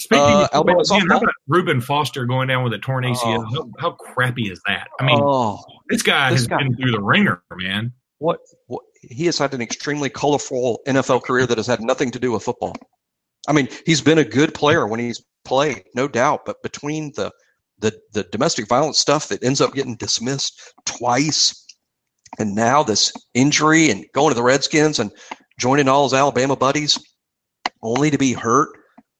Speaking 0.00 0.24
Uh, 0.24 0.48
of 0.52 0.54
Alabama 0.54 0.82
man, 0.90 1.08
how 1.10 1.18
about 1.18 1.34
Reuben 1.46 1.80
Foster 1.80 2.24
going 2.26 2.48
down 2.48 2.64
with 2.64 2.72
a 2.72 2.78
torn 2.78 3.04
ACL? 3.04 3.44
Oh. 3.48 3.70
How, 3.78 3.90
how 3.90 3.90
crappy 3.92 4.50
is 4.50 4.60
that? 4.66 4.88
I 4.98 5.04
mean, 5.04 5.18
oh, 5.22 5.62
this 5.88 6.02
guy 6.02 6.30
this 6.30 6.40
has 6.40 6.46
guy- 6.48 6.58
been 6.58 6.74
through 6.76 6.90
the 6.92 7.00
ringer, 7.02 7.42
man. 7.52 7.92
what, 8.18 8.40
what 8.66 8.82
he 9.02 9.26
has 9.26 9.38
had 9.38 9.52
an 9.54 9.60
extremely 9.62 10.08
colorful 10.08 10.80
NFL 10.88 11.22
career 11.24 11.46
that 11.46 11.56
has 11.58 11.66
had 11.66 11.80
nothing 11.82 12.10
to 12.12 12.18
do 12.18 12.32
with 12.32 12.42
football. 12.42 12.74
I 13.48 13.52
mean, 13.52 13.68
he's 13.86 14.00
been 14.00 14.18
a 14.18 14.24
good 14.24 14.54
player 14.54 14.86
when 14.86 14.98
he's 14.98 15.22
played, 15.44 15.84
no 15.94 16.08
doubt. 16.08 16.46
But 16.46 16.62
between 16.62 17.12
the 17.14 17.30
the 17.78 17.96
the 18.12 18.22
domestic 18.24 18.66
violence 18.68 18.98
stuff 18.98 19.28
that 19.28 19.44
ends 19.44 19.60
up 19.60 19.74
getting 19.74 19.96
dismissed 19.96 20.60
twice, 20.84 21.61
and 22.38 22.54
now 22.54 22.82
this 22.82 23.12
injury 23.34 23.90
and 23.90 24.04
going 24.14 24.30
to 24.30 24.34
the 24.34 24.42
Redskins 24.42 24.98
and 24.98 25.10
joining 25.58 25.88
all 25.88 26.04
his 26.04 26.14
Alabama 26.14 26.56
buddies, 26.56 26.98
only 27.82 28.10
to 28.10 28.18
be 28.18 28.32
hurt. 28.32 28.70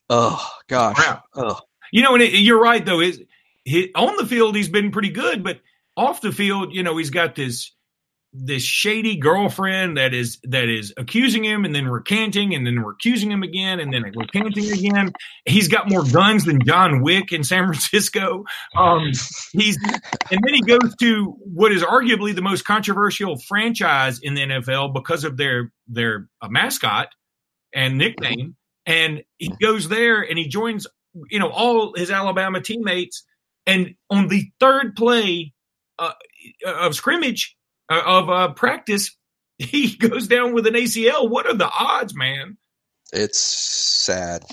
Oh 0.08 0.46
gosh. 0.68 0.96
Crap. 0.96 1.24
Oh, 1.34 1.60
You 1.92 2.02
know, 2.02 2.14
and 2.14 2.22
it, 2.22 2.32
you're 2.34 2.60
right 2.60 2.84
though. 2.84 3.00
Is 3.00 3.22
he, 3.64 3.92
on 3.94 4.16
the 4.16 4.26
field 4.26 4.56
he's 4.56 4.68
been 4.68 4.90
pretty 4.90 5.10
good, 5.10 5.42
but 5.42 5.60
off 5.96 6.20
the 6.20 6.32
field, 6.32 6.74
you 6.74 6.82
know, 6.82 6.96
he's 6.96 7.10
got 7.10 7.34
this 7.34 7.72
this 8.33 8.62
shady 8.62 9.16
girlfriend 9.16 9.99
that 9.99 10.14
is 10.14 10.39
that 10.45 10.68
is 10.68 10.95
accusing 10.97 11.45
him 11.45 11.64
and 11.64 11.74
then 11.74 11.87
recanting 11.87 12.55
and 12.55 12.66
then 12.66 12.78
accusing 12.78 13.30
him 13.30 13.43
again 13.43 13.78
and 13.78 13.93
then 13.93 14.03
recanting 14.16 14.72
again. 14.72 15.12
He's 15.45 15.68
got 15.68 15.91
more 15.91 16.03
guns 16.05 16.45
than 16.45 16.64
John 16.64 17.03
Wick 17.03 17.33
in 17.33 17.45
San 17.45 17.64
Francisco. 17.66 18.45
Um, 18.76 19.12
he's 19.53 19.76
and 20.30 20.41
then 20.45 20.55
he 20.55 20.62
goes 20.62 20.95
to 21.01 21.37
what 21.41 21.72
is 21.72 21.83
arguably 21.83 22.35
the 22.35 22.43
most 22.43 22.64
controversial 22.64 23.39
franchise 23.39 24.18
in 24.20 24.35
the 24.35 24.43
NFL 24.43 24.95
because 24.95 25.24
of 25.24 25.37
their 25.37 25.70
their 25.87 26.28
uh, 26.41 26.49
mascot 26.49 27.09
and 27.74 27.99
nickname. 27.99 28.57
And 28.87 29.22
he 29.39 29.53
goes 29.61 29.89
there 29.89 30.22
and 30.22 30.39
he 30.39 30.49
joins, 30.49 30.87
you 31.30 31.39
know, 31.39 31.51
all 31.51 31.95
his 31.95 32.11
Alabama 32.11 32.61
teammates. 32.61 33.24
And 33.66 33.95
on 34.11 34.28
the 34.28 34.51
third 34.59 34.97
play 34.97 35.53
uh, 35.99 36.12
of 36.66 36.95
scrimmage, 36.97 37.57
of 37.89 38.30
uh, 38.30 38.53
practice, 38.53 39.16
he 39.59 39.97
goes 39.97 40.28
down 40.28 40.53
with 40.55 40.66
an 40.66 40.74
ACL. 40.74 41.28
What 41.28 41.47
are 41.47 41.55
the 41.55 41.70
odds, 41.70 42.14
man? 42.14 42.57
It's 43.12 43.39
sad, 43.39 44.45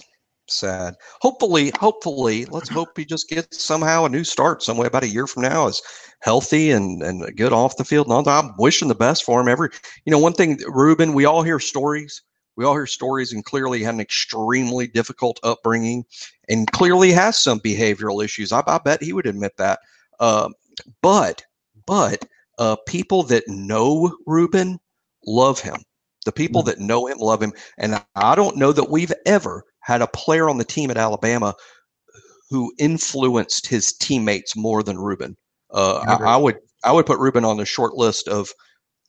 sad. 0.49 0.95
Hopefully, 1.21 1.71
hopefully, 1.79 2.45
let's 2.45 2.69
hope 2.69 2.89
he 2.95 3.05
just 3.05 3.29
gets 3.29 3.63
somehow 3.63 4.05
a 4.05 4.09
new 4.09 4.23
start 4.23 4.61
some 4.61 4.77
way 4.77 4.87
about 4.87 5.03
a 5.03 5.09
year 5.09 5.27
from 5.27 5.43
now 5.43 5.67
is 5.67 5.81
healthy 6.21 6.71
and 6.71 7.01
and 7.01 7.35
good 7.37 7.53
off 7.53 7.77
the 7.77 7.85
field. 7.85 8.07
And 8.07 8.27
I'm 8.27 8.51
wishing 8.57 8.89
the 8.89 8.95
best 8.95 9.23
for 9.23 9.39
him. 9.39 9.47
Every, 9.47 9.69
you 10.05 10.11
know, 10.11 10.19
one 10.19 10.33
thing, 10.33 10.59
Reuben, 10.67 11.13
we 11.13 11.25
all 11.25 11.43
hear 11.43 11.59
stories. 11.59 12.21
We 12.57 12.65
all 12.65 12.73
hear 12.73 12.87
stories, 12.87 13.31
and 13.31 13.45
clearly 13.45 13.81
had 13.81 13.93
an 13.93 14.01
extremely 14.01 14.87
difficult 14.87 15.39
upbringing, 15.43 16.03
and 16.49 16.69
clearly 16.73 17.13
has 17.13 17.39
some 17.39 17.61
behavioral 17.61 18.21
issues. 18.21 18.51
I, 18.51 18.61
I 18.67 18.79
bet 18.79 19.01
he 19.01 19.13
would 19.13 19.27
admit 19.27 19.55
that. 19.55 19.79
Uh, 20.19 20.49
but, 21.01 21.45
but 21.85 22.25
uh, 22.59 22.75
people 22.85 23.23
that 23.23 23.47
know 23.47 24.15
Reuben 24.27 24.79
love 25.25 25.59
him. 25.59 25.77
The 26.25 26.31
people 26.31 26.61
mm-hmm. 26.61 26.69
that 26.69 26.79
know 26.79 27.07
him 27.07 27.17
love 27.17 27.41
him. 27.41 27.53
And 27.77 28.01
I 28.15 28.35
don't 28.35 28.57
know 28.57 28.71
that 28.71 28.91
we've 28.91 29.13
ever 29.25 29.63
had 29.79 30.01
a 30.01 30.07
player 30.07 30.49
on 30.49 30.57
the 30.57 30.65
team 30.65 30.91
at 30.91 30.97
Alabama 30.97 31.55
who 32.49 32.71
influenced 32.77 33.67
his 33.67 33.93
teammates 33.93 34.55
more 34.55 34.83
than 34.83 34.97
Reuben. 34.97 35.37
Uh, 35.71 36.03
I, 36.07 36.33
I, 36.33 36.37
would 36.37 36.57
I 36.83 36.91
would 36.91 37.05
put 37.05 37.19
Reuben 37.19 37.45
on 37.45 37.57
the 37.57 37.65
short 37.65 37.93
list 37.93 38.27
of 38.27 38.49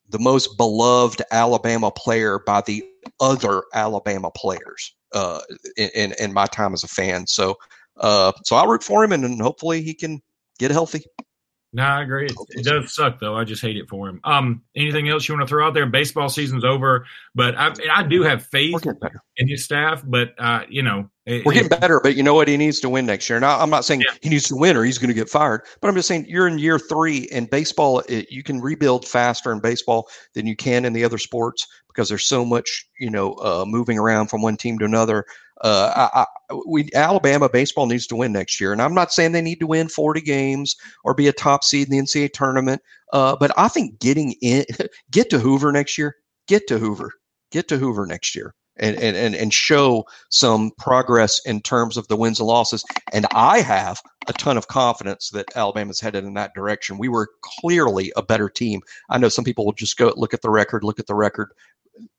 the 0.09 0.19
most 0.19 0.57
beloved 0.57 1.23
Alabama 1.31 1.91
player 1.91 2.39
by 2.47 2.61
the 2.63 2.85
other 3.19 3.65
Alabama 3.75 4.31
players 4.31 4.95
uh, 5.15 5.41
in, 5.77 6.15
in 6.21 6.33
my 6.33 6.47
time 6.47 6.73
as 6.73 6.85
a 6.85 6.89
fan. 6.89 7.27
So 7.27 7.57
uh, 7.97 8.33
so 8.45 8.57
I 8.57 8.65
root 8.65 8.83
for 8.83 9.05
him, 9.05 9.13
and, 9.13 9.25
and 9.25 9.41
hopefully 9.41 9.83
he 9.83 9.95
can 9.95 10.21
get 10.59 10.71
healthy. 10.71 11.05
No, 11.73 11.85
I 11.85 12.03
agree. 12.03 12.27
It, 12.27 12.35
it, 12.51 12.65
does 12.65 12.93
suck 12.93 13.21
though. 13.21 13.37
I 13.37 13.45
just 13.45 13.63
hate 13.63 13.77
it 13.77 13.89
for 13.89 14.09
him. 14.09 14.21
Um, 14.25 14.63
anything 14.75 15.09
else 15.09 15.29
you 15.29 15.37
want 15.37 15.47
to 15.47 15.49
throw 15.49 15.69
out 15.69 15.73
there? 15.73 15.87
Baseball 15.87 16.29
season's 16.29 16.65
over, 16.65 17.07
but 17.35 17.55
I, 17.57 17.73
I 17.93 18.03
do 18.03 18.23
have 18.23 18.45
faith 18.47 18.85
in 19.37 19.49
his 19.49 19.65
staff. 19.65 20.03
But 20.05 20.35
uh, 20.39 20.63
you 20.69 20.83
know, 20.83 21.09
it, 21.27 21.47
we're 21.47 21.53
getting 21.53 21.69
better. 21.69 22.01
But 22.01 22.17
you 22.17 22.25
know 22.25 22.35
what? 22.35 22.49
He 22.49 22.57
needs 22.57 22.81
to 22.81 22.89
win 22.89 23.07
next 23.07 23.31
year. 23.31 23.39
Now, 23.39 23.61
I'm 23.61 23.71
not 23.71 23.85
saying 23.85 24.01
yeah. 24.01 24.15
he 24.21 24.29
needs 24.29 24.49
to 24.49 24.57
win 24.57 24.77
or 24.77 24.83
he's 24.83 24.99
going 24.99 25.09
to 25.09 25.15
get 25.15 25.29
fired. 25.29 25.63
But 25.81 25.89
I'm 25.89 25.95
just 25.95 26.09
saying 26.09 26.27
you're 26.29 26.49
in 26.49 26.59
year 26.59 26.79
three 26.79 27.29
in 27.31 27.47
baseball. 27.47 28.03
you 28.09 28.43
can 28.43 28.61
rebuild 28.61 29.07
faster 29.07 29.53
in 29.53 29.61
baseball 29.61 30.09
than 30.35 30.47
you 30.47 30.57
can 30.57 30.85
in 30.85 30.93
the 30.93 31.05
other 31.05 31.19
sports 31.19 31.69
because 31.87 32.09
there's 32.09 32.27
so 32.27 32.45
much 32.45 32.89
you 32.99 33.11
know 33.11 33.35
uh, 33.35 33.65
moving 33.65 33.97
around 33.97 34.27
from 34.27 34.43
one 34.43 34.57
team 34.57 34.77
to 34.81 34.85
another. 34.85 35.25
Uh, 35.63 36.09
I, 36.15 36.21
I, 36.23 36.59
we 36.67 36.89
Alabama 36.95 37.49
baseball 37.49 37.87
needs 37.87 38.07
to 38.09 38.17
win 38.17 38.33
next 38.33 38.61
year, 38.61 38.73
and 38.73 38.81
I'm 38.81 38.95
not 38.95 39.13
saying 39.13 39.33
they 39.33 39.43
need 39.43 39.61
to 39.61 39.67
win 39.67 39.89
40 39.89 40.21
games 40.23 40.77
or 41.05 41.15
be 41.15 41.29
a 41.29 41.33
top 41.33 41.65
seed 41.65 41.89
in 41.89 41.93
the 41.93 42.03
NCAA 42.03 42.33
tournament, 42.33 42.81
uh, 43.13 43.37
but 43.37 43.53
I 43.59 43.69
think 43.69 43.99
getting 43.99 44.33
in, 44.41 44.65
get 45.11 45.31
to 45.31 45.39
Hoover 45.39 45.71
next 45.73 45.99
year, 45.99 46.17
get 46.49 46.67
to 46.69 46.79
Hoover, 46.79 47.13
get 47.53 47.69
to 47.69 47.77
Hoover 47.77 48.07
next 48.07 48.35
year, 48.35 48.55
and 48.79 48.97
and 48.97 49.17
and, 49.17 49.35
and 49.35 49.53
show 49.53 50.05
some 50.31 50.71
progress 50.79 51.41
in 51.45 51.61
terms 51.61 51.97
of 51.97 52.09
the 52.09 52.17
wins 52.17 52.41
and 52.41 52.47
losses. 52.47 52.85
And 53.13 53.27
I 53.33 53.61
have 53.61 54.01
a 54.29 54.33
ton 54.33 54.57
of 54.57 54.69
confidence 54.69 55.31
that 55.31 55.57
Alabama's 55.57 56.01
headed 56.01 56.25
in 56.25 56.35
that 56.35 56.55
direction. 56.55 56.99
We 56.99 57.09
were 57.09 57.29
clearly 57.43 58.13
a 58.17 58.23
better 58.23 58.49
team. 58.49 58.81
I 59.09 59.19
know 59.19 59.29
some 59.29 59.45
people 59.45 59.65
will 59.65 59.73
just 59.73 59.97
go 59.97 60.13
look 60.17 60.35
at 60.35 60.43
the 60.43 60.51
record, 60.51 60.85
look 60.85 60.99
at 60.99 61.07
the 61.07 61.15
record, 61.15 61.51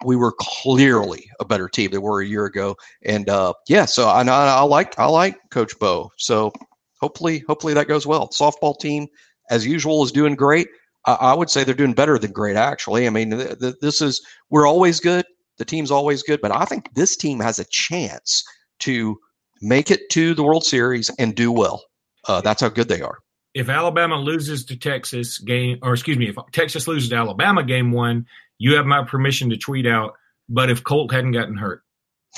we 0.06 0.16
were 0.16 0.34
clearly 0.40 1.30
a 1.40 1.46
better 1.46 1.68
team 1.68 1.92
than 1.92 2.02
we 2.02 2.10
were 2.10 2.22
a 2.22 2.28
year 2.28 2.46
ago. 2.46 2.76
And 3.04 3.30
uh, 3.30 3.54
yeah, 3.68 3.86
so 3.86 4.08
I, 4.08 4.24
I 4.24 4.62
like 4.64 4.98
I 5.00 5.06
like 5.06 5.38
Coach 5.50 5.78
Bo. 5.80 6.12
So 6.18 6.52
hopefully 7.00 7.44
hopefully 7.48 7.74
that 7.74 7.88
goes 7.88 8.08
well. 8.08 8.30
Softball 8.30 8.78
team 8.80 9.08
as 9.50 9.66
usual 9.66 10.04
is 10.04 10.12
doing 10.12 10.36
great. 10.36 10.68
I, 11.06 11.14
I 11.14 11.34
would 11.34 11.50
say 11.50 11.64
they're 11.64 11.76
doing 11.76 11.94
better 11.94 12.18
than 12.18 12.32
great 12.32 12.56
actually. 12.56 13.08
I 13.08 13.10
mean 13.10 13.32
th- 13.32 13.60
th- 13.60 13.76
this 13.82 14.02
is 14.02 14.22
we're 14.50 14.68
always 14.68 15.00
good. 15.00 15.26
The 15.58 15.66
team's 15.66 15.92
always 15.92 16.24
good, 16.24 16.42
but 16.42 16.52
I 16.52 16.66
think 16.66 16.94
this 16.96 17.16
team 17.16 17.40
has 17.40 17.60
a 17.60 17.66
chance 17.66 18.44
to 18.80 19.18
make 19.62 19.92
it 19.92 20.10
to 20.12 20.34
the 20.34 20.44
World 20.44 20.64
Series 20.64 21.12
and 21.20 21.36
do 21.36 21.52
well. 21.52 21.84
Uh, 22.28 22.42
that's 22.42 22.62
how 22.62 22.70
good 22.70 22.88
they 22.88 23.02
are. 23.02 23.20
If 23.54 23.70
Alabama 23.70 24.16
loses 24.16 24.66
to 24.66 24.78
Texas 24.78 25.38
game, 25.38 25.80
or 25.82 25.94
excuse 25.94 26.18
me, 26.18 26.30
if 26.30 26.36
Texas 26.52 26.88
loses 26.88 27.10
to 27.10 27.16
Alabama 27.16 27.64
game 27.64 27.92
one, 27.92 28.26
you 28.62 28.76
have 28.76 28.86
my 28.86 29.04
permission 29.04 29.50
to 29.50 29.58
tweet 29.58 29.88
out, 29.88 30.14
but 30.48 30.70
if 30.70 30.84
Colt 30.84 31.12
hadn't 31.12 31.32
gotten 31.32 31.58
hurt. 31.58 31.82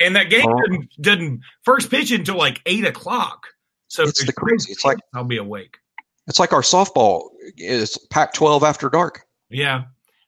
and 0.00 0.14
that 0.14 0.28
game 0.28 0.44
didn't, 0.64 0.90
doesn't, 1.00 1.40
first 1.64 1.90
pitch 1.90 2.12
until 2.12 2.36
like 2.36 2.60
eight 2.66 2.84
o'clock. 2.84 3.46
So 3.88 4.02
it's 4.02 4.22
the 4.22 4.34
crazy. 4.34 4.70
It's 4.70 4.84
like 4.84 4.98
I'll 5.14 5.24
be 5.24 5.38
awake. 5.38 5.78
It's 6.26 6.38
like 6.38 6.52
our 6.52 6.60
softball 6.60 7.30
is 7.56 7.96
Pac-12 8.10 8.62
after 8.62 8.90
dark. 8.90 9.22
Yeah, 9.48 9.84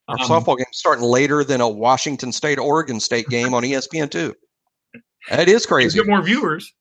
our 0.08 0.16
um, 0.18 0.26
softball 0.26 0.56
game 0.56 0.64
starting 0.72 1.04
later 1.04 1.44
than 1.44 1.60
a 1.60 1.68
Washington 1.68 2.32
State 2.32 2.58
Oregon 2.58 3.00
State 3.00 3.28
game 3.28 3.52
on 3.52 3.64
ESPN 3.64 4.10
two. 4.10 4.34
That 5.28 5.50
is 5.50 5.66
crazy. 5.66 5.98
Get 5.98 6.06
more 6.06 6.22
viewers. 6.22 6.72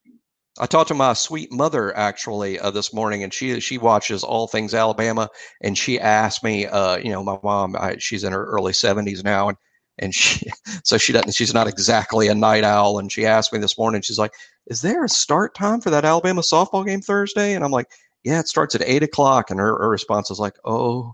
I 0.59 0.67
talked 0.67 0.89
to 0.89 0.93
my 0.93 1.13
sweet 1.13 1.51
mother 1.51 1.95
actually 1.97 2.59
uh, 2.59 2.69
this 2.69 2.93
morning, 2.93 3.23
and 3.23 3.33
she 3.33 3.59
she 3.59 3.77
watches 3.79 4.23
all 4.23 4.47
things 4.47 4.73
Alabama, 4.73 5.29
and 5.61 5.77
she 5.77 5.99
asked 5.99 6.43
me, 6.43 6.67
uh, 6.67 6.97
you 6.97 7.09
know, 7.09 7.23
my 7.23 7.37
mom, 7.43 7.75
I, 7.75 7.97
she's 7.97 8.23
in 8.23 8.33
her 8.33 8.45
early 8.45 8.73
seventies 8.73 9.23
now, 9.23 9.49
and 9.49 9.57
and 9.97 10.13
she 10.13 10.47
so 10.83 10.97
she 10.97 11.11
doesn't 11.11 11.33
she's 11.33 11.53
not 11.53 11.67
exactly 11.67 12.27
a 12.27 12.35
night 12.35 12.63
owl, 12.63 12.99
and 12.99 13.11
she 13.11 13.25
asked 13.25 13.51
me 13.51 13.59
this 13.59 13.77
morning, 13.77 14.01
she's 14.01 14.19
like, 14.19 14.33
"Is 14.67 14.81
there 14.83 15.03
a 15.03 15.09
start 15.09 15.55
time 15.55 15.81
for 15.81 15.89
that 15.89 16.05
Alabama 16.05 16.41
softball 16.41 16.85
game 16.85 17.01
Thursday?" 17.01 17.53
And 17.53 17.63
I'm 17.63 17.71
like, 17.71 17.87
"Yeah, 18.23 18.39
it 18.39 18.47
starts 18.47 18.75
at 18.75 18.83
eight 18.83 19.03
o'clock," 19.03 19.49
and 19.49 19.59
her, 19.59 19.77
her 19.79 19.89
response 19.89 20.29
is 20.31 20.39
like, 20.39 20.55
"Oh." 20.65 21.13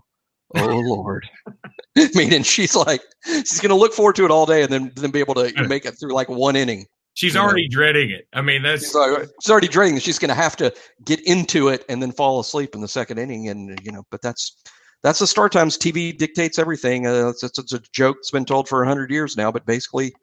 Oh 0.56 0.80
Lord! 0.80 1.28
Meaning 2.14 2.42
she's 2.42 2.74
like 2.74 3.02
she's 3.24 3.60
gonna 3.60 3.76
look 3.76 3.92
forward 3.92 4.16
to 4.16 4.24
it 4.24 4.30
all 4.30 4.46
day, 4.46 4.62
and 4.62 4.72
then 4.72 4.92
then 4.96 5.10
be 5.10 5.20
able 5.20 5.34
to 5.34 5.68
make 5.68 5.84
it 5.84 5.92
through 5.92 6.12
like 6.12 6.28
one 6.28 6.56
inning. 6.56 6.86
She's 7.20 7.36
already 7.36 7.68
know? 7.68 7.72
dreading 7.72 8.10
it. 8.12 8.26
I 8.32 8.40
mean, 8.40 8.62
that's 8.62 8.82
she's 8.82 8.94
already, 8.94 9.26
she's 9.42 9.50
already 9.50 9.68
dreading 9.68 9.98
She's 9.98 10.18
going 10.18 10.30
to 10.30 10.34
have 10.34 10.56
to 10.56 10.72
get 11.04 11.20
into 11.26 11.68
it 11.68 11.84
and 11.90 12.02
then 12.02 12.12
fall 12.12 12.40
asleep 12.40 12.74
in 12.74 12.80
the 12.80 12.88
second 12.88 13.18
inning. 13.18 13.50
And 13.50 13.78
you 13.84 13.92
know, 13.92 14.06
but 14.10 14.22
that's 14.22 14.62
that's 15.02 15.18
the 15.18 15.26
start 15.26 15.52
times. 15.52 15.76
TV 15.76 16.16
dictates 16.16 16.58
everything. 16.58 17.06
Uh, 17.06 17.28
it's, 17.28 17.42
it's, 17.42 17.58
it's, 17.58 17.74
a 17.74 17.80
joke 17.92 18.16
that's 18.16 18.30
been 18.30 18.46
told 18.46 18.70
for 18.70 18.82
hundred 18.86 19.10
years 19.10 19.36
now. 19.36 19.52
But 19.52 19.66
basically, 19.66 20.14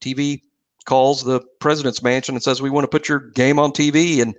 TV 0.00 0.40
calls 0.84 1.24
the 1.24 1.40
president's 1.58 2.00
mansion 2.00 2.36
and 2.36 2.42
says, 2.44 2.62
"We 2.62 2.70
want 2.70 2.84
to 2.84 2.88
put 2.88 3.08
your 3.08 3.28
game 3.30 3.58
on 3.58 3.72
TV." 3.72 4.22
And 4.22 4.32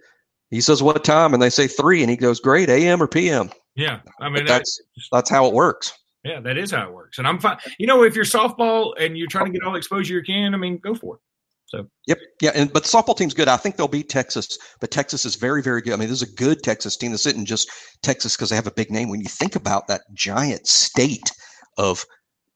he 0.49 0.61
says, 0.61 0.81
"What 0.81 1.03
time?" 1.03 1.33
And 1.33 1.43
they 1.43 1.49
say 1.49 1.67
three. 1.67 2.03
And 2.03 2.09
he 2.09 2.15
goes, 2.15 2.39
"Great, 2.39 2.69
AM 2.69 3.03
or 3.03 3.07
PM." 3.07 3.49
Yeah, 3.75 3.99
I 4.21 4.29
mean 4.29 4.45
that's 4.45 4.79
that's 5.11 5.29
how 5.29 5.45
it 5.45 5.53
works. 5.53 5.91
Yeah, 6.23 6.39
that 6.39 6.57
is 6.57 6.71
how 6.71 6.87
it 6.87 6.93
works. 6.93 7.17
And 7.17 7.27
I'm 7.27 7.37
fine. 7.37 7.57
You 7.79 7.87
know, 7.87 8.03
if 8.03 8.15
you're 8.15 8.23
softball 8.23 8.93
and 8.97 9.17
you're 9.17 9.27
trying 9.27 9.47
to 9.47 9.51
get 9.51 9.63
all 9.63 9.73
the 9.73 9.77
exposure 9.77 10.13
you 10.13 10.23
can, 10.23 10.53
I 10.53 10.57
mean, 10.57 10.77
go 10.77 10.95
for 10.95 11.15
it. 11.15 11.21
So 11.67 11.85
yep, 12.05 12.17
yeah, 12.41 12.51
and 12.55 12.71
but 12.71 12.83
the 12.83 12.89
softball 12.89 13.17
team's 13.17 13.33
good. 13.33 13.49
I 13.49 13.57
think 13.57 13.75
they'll 13.75 13.89
beat 13.89 14.07
Texas, 14.07 14.57
but 14.79 14.89
Texas 14.89 15.25
is 15.25 15.35
very, 15.35 15.61
very 15.61 15.81
good. 15.81 15.93
I 15.93 15.95
mean, 15.97 16.07
this 16.07 16.21
is 16.21 16.29
a 16.29 16.35
good 16.35 16.63
Texas 16.63 16.95
team. 16.95 17.11
This 17.11 17.25
isn't 17.25 17.45
just 17.45 17.69
Texas 18.01 18.37
because 18.37 18.49
they 18.49 18.55
have 18.55 18.67
a 18.67 18.71
big 18.71 18.89
name. 18.89 19.09
When 19.09 19.19
you 19.19 19.27
think 19.27 19.55
about 19.55 19.87
that 19.87 20.01
giant 20.13 20.65
state 20.65 21.29
of, 21.77 22.05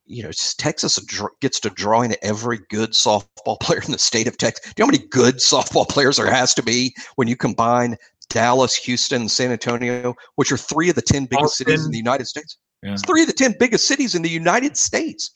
you 0.06 0.24
know, 0.24 0.32
Texas 0.58 0.98
gets 1.42 1.60
to 1.60 1.70
draw 1.72 2.04
in 2.04 2.16
every 2.22 2.60
good 2.70 2.92
softball 2.92 3.60
player 3.62 3.82
in 3.86 3.92
the 3.92 4.00
state 4.00 4.28
of 4.28 4.38
Texas. 4.38 4.64
Do 4.64 4.70
you 4.70 4.84
know 4.84 4.88
how 4.88 4.98
many 4.98 5.08
good 5.10 5.36
softball 5.36 5.88
players 5.88 6.16
there 6.16 6.32
has 6.32 6.54
to 6.54 6.64
be 6.64 6.96
when 7.18 7.28
you 7.28 7.36
combine 7.36 7.98
Dallas, 8.30 8.76
Houston, 8.76 9.28
San 9.28 9.52
Antonio, 9.52 10.16
which 10.36 10.54
are 10.54 10.58
three 10.58 10.90
of 10.90 10.96
the 10.96 11.02
ten 11.02 11.26
biggest 11.26 11.44
Austin. 11.52 11.66
cities 11.66 11.86
in 11.86 11.92
the 11.92 11.98
United 11.98 12.28
States? 12.28 12.56
Yeah. 12.82 12.94
It's 12.94 13.02
three 13.06 13.24
of 13.24 13.28
the 13.28 13.34
ten 13.34 13.56
biggest 13.60 13.90
cities 13.90 14.16
in 14.16 14.22
the 14.22 14.30
United 14.30 14.78
States. 14.78 15.36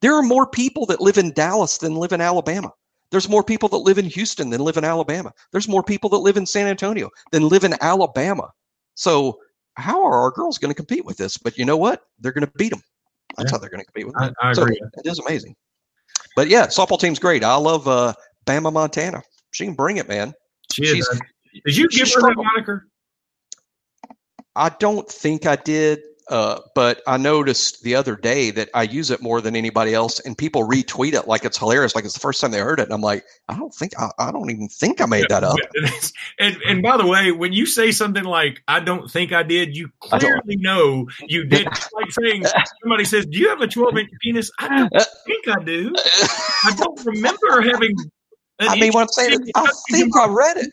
There 0.00 0.16
are 0.16 0.24
more 0.24 0.48
people 0.48 0.86
that 0.86 1.00
live 1.00 1.18
in 1.18 1.32
Dallas 1.32 1.78
than 1.78 1.94
live 1.94 2.10
in 2.10 2.20
Alabama. 2.20 2.72
There's 3.12 3.28
more 3.28 3.44
people 3.44 3.68
that 3.68 3.78
live 3.78 3.98
in 3.98 4.06
Houston 4.06 4.50
than 4.50 4.62
live 4.62 4.78
in 4.78 4.84
Alabama. 4.84 5.32
There's 5.52 5.68
more 5.68 5.82
people 5.82 6.10
that 6.10 6.18
live 6.18 6.36
in 6.36 6.46
San 6.46 6.66
Antonio 6.66 7.10
than 7.30 7.48
live 7.48 7.62
in 7.62 7.74
Alabama. 7.80 8.48
So 8.94 9.38
how 9.74 10.04
are 10.04 10.14
our 10.14 10.30
girls 10.30 10.58
going 10.58 10.70
to 10.70 10.74
compete 10.74 11.04
with 11.04 11.18
this? 11.18 11.36
But 11.36 11.56
you 11.56 11.64
know 11.64 11.76
what? 11.76 12.02
They're 12.18 12.32
going 12.32 12.46
to 12.46 12.52
beat 12.56 12.70
them. 12.70 12.82
That's 13.36 13.50
yeah. 13.50 13.56
how 13.56 13.58
they're 13.60 13.70
going 13.70 13.80
to 13.80 13.86
compete 13.86 14.06
with 14.06 14.14
them. 14.16 14.34
I, 14.40 14.48
I 14.48 14.52
so 14.54 14.62
agree. 14.62 14.80
It 15.04 15.06
is 15.06 15.18
amazing. 15.18 15.54
But 16.34 16.48
yeah, 16.48 16.66
softball 16.66 16.98
team's 16.98 17.18
great. 17.18 17.44
I 17.44 17.54
love 17.56 17.86
uh, 17.86 18.14
Bama 18.46 18.72
Montana. 18.72 19.22
She 19.50 19.66
can 19.66 19.74
bring 19.74 19.98
it, 19.98 20.08
man. 20.08 20.32
She 20.72 20.84
is. 20.84 21.20
Did 21.66 21.76
you 21.76 21.88
give 21.88 22.10
her 22.14 22.20
that 22.22 22.34
moniker? 22.34 22.88
I 24.56 24.70
don't 24.70 25.08
think 25.08 25.46
I 25.46 25.56
did. 25.56 26.00
Uh, 26.28 26.60
but 26.74 27.02
I 27.06 27.16
noticed 27.16 27.82
the 27.82 27.94
other 27.94 28.16
day 28.16 28.50
that 28.52 28.70
I 28.74 28.84
use 28.84 29.10
it 29.10 29.22
more 29.22 29.40
than 29.40 29.56
anybody 29.56 29.94
else, 29.94 30.20
and 30.20 30.36
people 30.36 30.66
retweet 30.66 31.14
it 31.14 31.26
like 31.26 31.44
it's 31.44 31.58
hilarious, 31.58 31.94
like 31.94 32.04
it's 32.04 32.14
the 32.14 32.20
first 32.20 32.40
time 32.40 32.50
they 32.50 32.60
heard 32.60 32.80
it. 32.80 32.84
And 32.84 32.92
I'm 32.92 33.00
like, 33.00 33.24
I 33.48 33.56
don't 33.56 33.74
think 33.74 33.92
I, 33.98 34.10
I 34.18 34.32
don't 34.32 34.50
even 34.50 34.68
think 34.68 35.00
I 35.00 35.06
made 35.06 35.26
that 35.28 35.44
up. 35.44 35.56
and 36.38 36.56
and 36.66 36.82
by 36.82 36.96
the 36.96 37.06
way, 37.06 37.32
when 37.32 37.52
you 37.52 37.66
say 37.66 37.90
something 37.90 38.24
like 38.24 38.62
"I 38.68 38.80
don't 38.80 39.10
think 39.10 39.32
I 39.32 39.42
did," 39.42 39.76
you 39.76 39.90
clearly 40.00 40.56
know 40.56 41.08
you 41.26 41.44
did. 41.48 41.66
like 41.66 42.10
saying 42.10 42.44
somebody 42.82 43.04
says, 43.04 43.26
"Do 43.26 43.38
you 43.38 43.48
have 43.48 43.60
a 43.60 43.66
12 43.66 43.98
inch 43.98 44.10
penis?" 44.22 44.50
I 44.58 44.68
don't 44.68 44.92
think 45.26 45.48
I 45.48 45.62
do. 45.64 45.92
I 46.64 46.74
don't 46.76 47.04
remember 47.04 47.62
having. 47.62 47.94
I 48.60 48.78
mean, 48.78 48.92
what 48.92 49.02
I'm 49.02 49.08
saying, 49.08 49.50
I 49.56 49.68
think 49.90 50.16
I 50.16 50.28
read 50.28 50.56
it. 50.58 50.70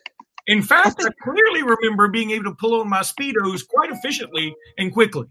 In 0.48 0.62
fact, 0.64 1.02
I, 1.04 1.08
I 1.08 1.10
clearly 1.24 1.64
remember 1.64 2.08
being 2.08 2.32
able 2.32 2.46
to 2.46 2.56
pull 2.56 2.80
on 2.80 2.90
my 2.90 3.02
speedos 3.02 3.68
quite 3.68 3.92
efficiently 3.92 4.56
and 4.78 4.92
quickly. 4.92 5.26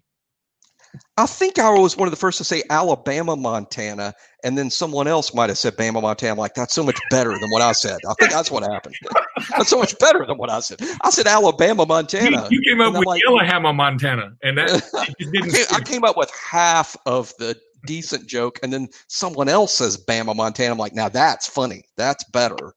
I 1.17 1.27
think 1.27 1.59
I 1.59 1.71
was 1.71 1.97
one 1.97 2.07
of 2.07 2.11
the 2.11 2.17
first 2.17 2.39
to 2.39 2.45
say 2.45 2.63
Alabama, 2.71 3.37
Montana, 3.37 4.15
and 4.45 4.57
then 4.57 4.71
someone 4.71 5.09
else 5.09 5.35
might 5.35 5.49
have 5.49 5.59
said 5.59 5.77
Bama, 5.77 6.01
Montana. 6.01 6.33
I'm 6.33 6.39
like, 6.39 6.55
that's 6.55 6.75
so 6.75 6.83
much 6.83 6.99
better 7.11 7.31
than 7.31 7.51
what 7.51 7.63
I 7.63 7.73
said. 7.73 7.99
I 8.09 8.15
think 8.15 8.31
that's 8.31 8.51
what 8.51 8.63
happened. 8.63 8.95
that's 9.57 9.71
so 9.71 9.79
much 9.79 9.99
better 9.99 10.25
than 10.27 10.39
what 10.39 10.51
I 10.51 10.61
said. 10.61 10.81
I 11.03 11.11
said 11.11 11.27
Alabama, 11.27 11.87
Montana. 11.87 12.47
You, 12.51 12.61
you 12.61 12.71
came 12.71 12.81
up 12.81 12.95
with 12.95 13.07
like, 13.07 13.23
Yellowhammer, 13.25 13.73
Montana, 13.73 14.33
and 14.43 14.59
that 14.59 14.69
didn't. 15.19 15.55
I, 15.55 15.57
came, 15.57 15.67
I 15.73 15.81
came 15.81 16.05
up 16.05 16.17
with 16.17 16.31
half 16.31 16.97
of 17.07 17.33
the 17.39 17.57
decent 17.87 18.29
joke, 18.29 18.59
and 18.63 18.73
then 18.73 18.89
someone 19.09 19.49
else 19.49 19.75
says 19.75 19.97
Bama, 19.97 20.35
Montana. 20.35 20.73
I'm 20.73 20.79
like, 20.79 20.95
now 20.95 21.09
that's 21.09 21.47
funny. 21.47 21.85
That's 21.97 22.25
better. 22.25 22.75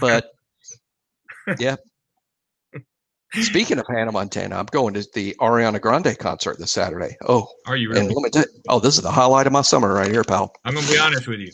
But 0.00 0.30
yeah, 1.58 1.76
Speaking 3.34 3.78
of 3.78 3.86
Hannah 3.86 4.10
Montana, 4.10 4.56
I'm 4.56 4.66
going 4.66 4.94
to 4.94 5.06
the 5.14 5.36
Ariana 5.40 5.80
Grande 5.80 6.18
concert 6.18 6.58
this 6.58 6.72
Saturday. 6.72 7.16
Oh, 7.28 7.46
are 7.66 7.76
you 7.76 7.90
really? 7.90 8.12
Oh, 8.68 8.80
this 8.80 8.96
is 8.96 9.02
the 9.02 9.10
highlight 9.10 9.46
of 9.46 9.52
my 9.52 9.62
summer 9.62 9.94
right 9.94 10.10
here, 10.10 10.24
pal. 10.24 10.52
I'm 10.64 10.74
going 10.74 10.84
to 10.84 10.92
be 10.92 10.98
honest 10.98 11.28
with 11.28 11.38
you. 11.38 11.52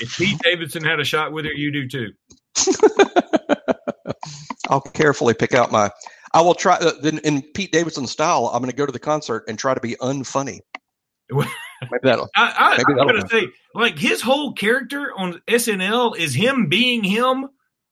if 0.00 0.16
Pete 0.16 0.38
Davidson 0.44 0.84
had 0.84 1.00
a 1.00 1.04
shot 1.04 1.32
with 1.32 1.46
her, 1.46 1.52
you 1.52 1.72
do 1.72 1.88
too. 1.88 2.12
I'll 4.68 4.80
carefully 4.80 5.34
pick 5.34 5.52
out 5.52 5.72
my. 5.72 5.90
I 6.32 6.40
will 6.42 6.54
try. 6.54 6.76
Uh, 6.76 6.92
in, 7.02 7.18
in 7.18 7.42
Pete 7.42 7.72
Davidson 7.72 8.06
style, 8.06 8.48
I'm 8.52 8.60
going 8.60 8.70
to 8.70 8.76
go 8.76 8.86
to 8.86 8.92
the 8.92 9.00
concert 9.00 9.44
and 9.48 9.58
try 9.58 9.74
to 9.74 9.80
be 9.80 9.96
unfunny. 9.96 10.60
maybe 11.30 11.46
that'll. 12.04 12.28
I, 12.36 12.54
I, 12.56 12.76
maybe 12.76 13.00
I'm 13.00 13.08
going 13.08 13.20
to 13.20 13.28
say, 13.28 13.48
like 13.74 13.98
his 13.98 14.20
whole 14.20 14.52
character 14.52 15.12
on 15.16 15.42
SNL 15.48 16.16
is 16.16 16.34
him 16.34 16.68
being 16.68 17.02
him, 17.02 17.48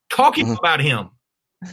talking 0.09 0.47
mm-hmm. 0.47 0.59
about 0.59 0.81
him 0.81 1.11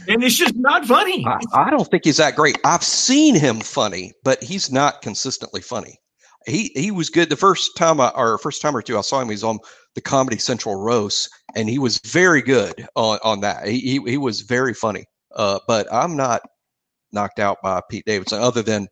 and 0.08 0.22
it's 0.22 0.36
just 0.36 0.54
not 0.56 0.86
funny. 0.86 1.24
I, 1.26 1.38
I, 1.52 1.70
don't 1.70 1.88
think 1.90 2.04
he's 2.04 2.18
that 2.18 2.36
great. 2.36 2.58
I've 2.64 2.84
seen 2.84 3.34
him 3.34 3.60
funny, 3.60 4.12
but 4.24 4.42
he's 4.42 4.70
not 4.70 5.02
consistently 5.02 5.60
funny. 5.60 5.98
He 6.46 6.70
he 6.74 6.90
was 6.90 7.10
good 7.10 7.28
the 7.28 7.36
first 7.36 7.76
time 7.76 8.00
I, 8.00 8.08
or 8.10 8.38
first 8.38 8.62
time 8.62 8.74
or 8.74 8.82
two 8.82 8.96
I 8.96 9.02
saw 9.02 9.20
him. 9.20 9.28
He 9.28 9.34
was 9.34 9.44
on 9.44 9.58
the 9.94 10.00
Comedy 10.00 10.38
Central 10.38 10.76
roast, 10.76 11.28
and 11.54 11.68
he 11.68 11.78
was 11.78 11.98
very 11.98 12.40
good 12.40 12.86
on, 12.94 13.18
on 13.22 13.40
that. 13.40 13.66
He, 13.66 13.80
he, 13.80 14.00
he 14.06 14.16
was 14.16 14.40
very 14.40 14.72
funny. 14.72 15.04
Uh, 15.34 15.58
but 15.68 15.86
I'm 15.92 16.16
not 16.16 16.42
knocked 17.12 17.38
out 17.38 17.58
by 17.62 17.80
Pete 17.90 18.06
Davidson, 18.06 18.40
other 18.40 18.62
than 18.62 18.88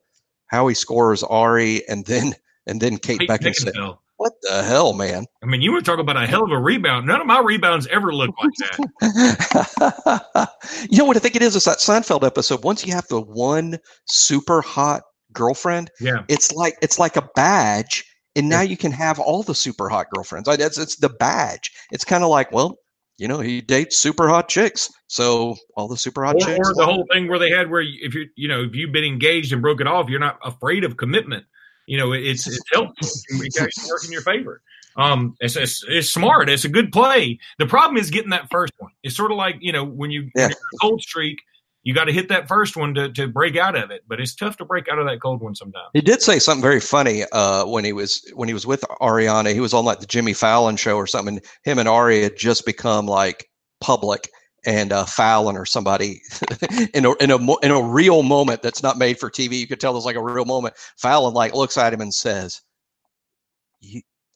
how 0.49 0.66
he 0.68 0.74
scores 0.74 1.22
Ari 1.22 1.88
and 1.88 2.05
then 2.05 2.34
and 2.66 2.80
then 2.80 2.99
Kate, 2.99 3.20
Kate 3.20 3.28
Beckinsale. 3.28 3.99
What 4.19 4.33
the 4.43 4.64
hell, 4.64 4.95
man? 4.95 5.27
I 5.45 5.47
mean, 5.47 5.62
you 5.62 5.71
were 5.71 5.81
talking 5.81 6.01
about 6.01 6.16
a 6.16 6.27
hell 6.27 6.43
of 6.43 6.51
a 6.51 6.59
rebound. 6.59 7.07
None 7.07 7.21
of 7.21 7.27
my 7.29 7.39
rebounds 7.39 7.87
ever 7.87 8.12
look 8.12 8.35
like 8.43 8.51
that. 8.59 10.49
you 10.91 10.99
know 10.99 11.05
what 11.05 11.16
I 11.16 11.21
think 11.21 11.37
it 11.37 11.43
is? 11.43 11.55
It's 11.55 11.66
that 11.66 11.79
Seinfeld 11.79 12.25
episode. 12.25 12.64
Once 12.64 12.85
you 12.85 12.93
have 12.93 13.07
the 13.07 13.21
one 13.21 13.79
super 14.09 14.61
hot 14.61 15.03
girlfriend, 15.33 15.93
yeah, 16.01 16.25
it's 16.27 16.53
like 16.53 16.77
it's 16.83 16.99
like 16.99 17.16
a 17.16 17.29
badge, 17.37 18.05
and 18.35 18.49
now 18.49 18.61
you 18.61 18.77
can 18.77 18.91
have 18.91 19.21
all 19.21 19.45
the 19.45 19.55
super 19.55 19.89
hot 19.89 20.09
girlfriends. 20.12 20.49
It's 20.49 20.79
it's 20.79 20.97
the 20.97 21.11
badge. 21.11 21.71
It's 21.93 22.05
kind 22.05 22.25
of 22.25 22.29
like, 22.29 22.51
well, 22.51 22.77
you 23.19 23.29
know, 23.29 23.39
he 23.39 23.61
dates 23.61 23.97
super 23.97 24.29
hot 24.29 24.49
chicks, 24.49 24.91
so 25.07 25.55
all 25.77 25.87
the 25.87 25.97
super 25.97 26.25
hot 26.25 26.35
or, 26.35 26.41
chicks. 26.41 26.69
Or 26.69 26.75
the 26.75 26.85
whole 26.85 27.07
thing 27.12 27.29
where 27.29 27.39
they 27.39 27.51
had 27.51 27.71
where 27.71 27.83
if 27.83 28.14
you 28.14 28.27
you 28.35 28.49
know 28.49 28.64
if 28.64 28.75
you've 28.75 28.91
been 28.91 29.05
engaged 29.05 29.53
and 29.53 29.62
broke 29.62 29.81
it 29.81 29.87
off, 29.87 30.09
you're 30.09 30.19
not 30.19 30.41
afraid 30.43 30.83
of 30.83 30.97
commitment 30.97 31.45
you 31.89 31.97
know, 31.97 32.12
it's 32.12 32.47
it's 32.47 32.61
helpful. 32.72 33.09
It 33.30 33.55
can 33.55 33.89
work 33.89 34.05
in 34.05 34.12
your 34.12 34.22
favor. 34.22 34.62
Um, 34.97 35.36
it's, 35.41 35.55
it's, 35.55 35.84
it's 35.89 36.12
smart. 36.12 36.51
It's 36.51 36.64
a 36.64 36.68
good 36.68 36.91
play. 36.91 37.39
The 37.59 37.66
problem 37.66 37.97
is 37.97 38.11
getting 38.11 38.30
that 38.30 38.51
first 38.51 38.72
one. 38.78 38.91
It's 39.03 39.16
sort 39.16 39.30
of 39.30 39.39
like 39.39 39.57
you 39.61 39.72
know 39.72 39.84
when 39.84 40.11
you 40.11 40.30
yeah. 40.36 40.51
cold 40.82 41.01
streak, 41.01 41.39
you 41.84 41.95
got 41.95 42.05
to 42.05 42.12
hit 42.12 42.28
that 42.28 42.49
first 42.49 42.76
one 42.76 42.95
to, 42.95 43.11
to 43.12 43.26
break 43.26 43.57
out 43.57 43.74
of 43.76 43.91
it. 43.91 44.03
But 44.07 44.20
it's 44.20 44.34
tough 44.34 44.59
to 44.59 44.64
break 44.64 44.89
out 44.89 44.99
of 44.99 45.07
that 45.07 45.22
cold 45.22 45.41
one 45.41 45.55
sometimes. 45.55 45.89
He 45.95 46.03
did 46.03 46.20
say 46.20 46.39
something 46.39 46.62
very 46.62 46.80
funny 46.80 47.24
uh, 47.32 47.64
when 47.64 47.84
he 47.84 47.95
was 47.95 48.22
when 48.34 48.49
he 48.49 48.55
was 48.55 48.66
with 48.66 48.82
Ariana. 49.01 49.55
He 49.55 49.61
was 49.61 49.72
on 49.72 49.84
like 49.86 50.01
the 50.01 50.07
Jimmy 50.07 50.34
Fallon 50.34 50.76
show 50.76 50.97
or 50.97 51.07
something. 51.07 51.41
him 51.64 51.78
and 51.78 51.89
Ari 51.89 52.22
had 52.22 52.36
just 52.36 52.66
become 52.66 53.07
like 53.07 53.49
public, 53.80 54.28
and 54.67 54.93
uh, 54.93 55.05
Fallon 55.05 55.57
or 55.57 55.65
somebody 55.65 56.21
in 56.95 57.05
a 57.05 57.15
in 57.17 57.31
a 57.31 57.57
in 57.61 57.71
a 57.71 57.83
real 57.83 58.23
moment 58.23 58.63
that's 58.63 58.83
not 58.83 58.99
made 58.99 59.19
for 59.19 59.31
TV. 59.31 59.59
You 59.59 59.67
could 59.67 59.81
tell 59.81 59.93
there's 59.93 60.05
like 60.05 60.17
a 60.17 60.23
real 60.23 60.45
moment. 60.45 60.75
Fallon 60.97 61.35
like 61.35 61.55
looks 61.55 61.79
at 61.79 61.93
him 61.93 62.01
and 62.01 62.13
says, 62.13 62.61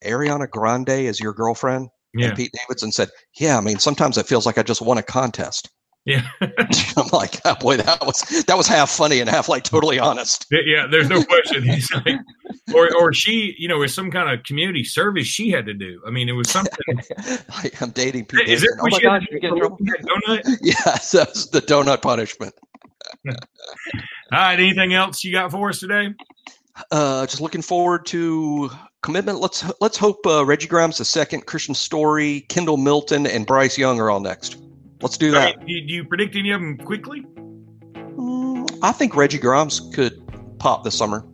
"Ariana 0.05 0.49
Grande 0.49 0.91
is 0.91 1.21
your 1.21 1.33
girlfriend?" 1.33 1.89
Yeah. 2.15 2.29
And 2.29 2.37
Pete 2.37 2.53
Davidson 2.53 2.93
said, 2.93 3.11
"Yeah, 3.39 3.59
I 3.59 3.61
mean 3.61 3.79
sometimes 3.79 4.19
it 4.19 4.27
feels 4.27 4.47
like 4.47 4.59
I 4.59 4.63
just 4.63 4.83
won 4.83 4.99
a 4.99 5.03
contest." 5.03 5.71
Yeah, 6.05 6.27
I'm 6.41 7.09
like, 7.13 7.41
oh, 7.45 7.55
boy, 7.55 7.77
that 7.77 8.05
was 8.05 8.21
that 8.47 8.57
was 8.57 8.67
half 8.67 8.91
funny 8.91 9.21
and 9.21 9.31
half 9.31 9.49
like 9.49 9.63
totally 9.63 10.01
honest. 10.01 10.47
Yeah, 10.51 10.89
there's 10.89 11.09
no 11.09 11.23
question. 11.23 11.63
He's 11.63 11.93
like, 11.93 12.17
or 12.75 12.93
or 12.97 13.13
she, 13.13 13.55
you 13.57 13.69
know, 13.69 13.79
was 13.79 13.95
some 13.95 14.11
kind 14.11 14.29
of 14.29 14.45
community 14.45 14.83
service 14.83 15.29
she 15.29 15.51
had 15.51 15.65
to 15.67 15.75
do. 15.75 16.03
I 16.05 16.11
mean, 16.11 16.29
it 16.29 16.33
was 16.33 16.51
something. 16.51 16.75
I'm 17.81 17.91
dating 17.91 18.25
people. 18.25 18.51
Is 18.51 18.65
it? 18.65 18.71
Oh 18.81 18.89
my 18.91 18.99
gosh, 18.99 19.25
you 19.31 19.39
get 19.39 19.51
trouble. 19.51 19.79
donut. 19.79 20.59
Yes, 20.61 21.11
that's 21.13 21.47
the 21.47 21.61
donut 21.61 22.03
punishment. 22.03 22.55
All 23.25 23.35
right. 24.33 24.59
Anything 24.59 24.95
else 24.95 25.23
you 25.23 25.31
got 25.31 25.53
for 25.53 25.69
us 25.69 25.79
today? 25.79 26.09
Uh, 26.91 27.27
just 27.27 27.41
looking 27.41 27.63
forward 27.63 28.07
to 28.07 28.71
commitment. 29.03 29.39
Let's 29.39 29.65
let's 29.81 29.99
hope 29.99 30.27
uh, 30.27 30.45
Reggie 30.45 30.67
Grimes 30.67 30.99
the 30.99 31.05
second, 31.05 31.47
Kristian 31.47 31.77
Story, 31.77 32.41
Kendall 32.49 32.77
Milton, 32.77 33.25
and 33.29 33.47
Bryce 33.47 33.79
Young 33.79 34.01
are 34.01 34.11
all 34.11 34.21
next. 34.21 34.57
Let's 35.03 35.19
do 35.19 35.33
that. 35.33 35.57
Right, 35.57 35.67
do, 35.67 35.73
you, 35.73 36.05
predict 36.05 36.37
any 36.37 36.53
of 36.53 36.61
them 36.61 36.79
quickly? 36.79 37.27
Mm, 37.93 38.79
I 38.83 38.93
think 38.93 39.17
Reggie 39.17 39.39
Grimes 39.39 39.81
could 39.95 40.23
pop 40.59 40.85
this 40.85 40.97
summer. 40.97 41.27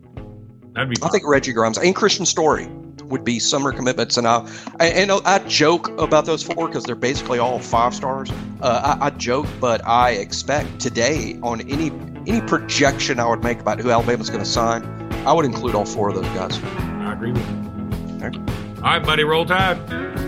That'd 0.73 0.89
be. 0.89 0.95
I 1.03 1.09
think 1.09 1.23
Reggie 1.27 1.53
Grimes 1.53 1.77
and 1.77 1.95
Kristian 1.95 2.25
Story 2.25 2.67
would 3.05 3.23
be 3.23 3.39
summer 3.39 3.71
commitments, 3.71 4.17
and 4.17 4.27
I 4.27 4.47
and 4.79 5.11
I 5.11 5.39
joke 5.47 5.89
about 5.99 6.25
those 6.25 6.41
four 6.41 6.67
because 6.67 6.83
they're 6.83 6.95
basically 6.95 7.37
all 7.37 7.59
five 7.59 7.93
stars. 7.93 8.31
Uh, 8.61 8.97
I, 8.99 9.07
I, 9.07 9.09
joke, 9.11 9.47
but 9.59 9.85
I 9.85 10.11
expect 10.11 10.79
today 10.79 11.39
on 11.43 11.61
any 11.69 11.91
any 12.27 12.41
projection 12.41 13.19
I 13.19 13.27
would 13.27 13.43
make 13.43 13.59
about 13.59 13.79
who 13.79 13.91
Alabama's 13.91 14.29
going 14.29 14.43
to 14.43 14.49
sign, 14.49 14.83
I 15.25 15.33
would 15.33 15.45
include 15.45 15.75
all 15.75 15.85
four 15.85 16.09
of 16.09 16.15
those 16.15 16.25
guys. 16.27 16.59
I 16.63 17.13
agree 17.13 17.31
with 17.31 17.47
you. 17.47 17.55
All 17.55 18.29
right, 18.29 18.35
all 18.37 18.83
right 18.83 19.05
buddy. 19.05 19.23
Roll 19.23 19.45
Tide. 19.45 19.77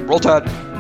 Roll 0.08 0.20
Tide. 0.20 0.71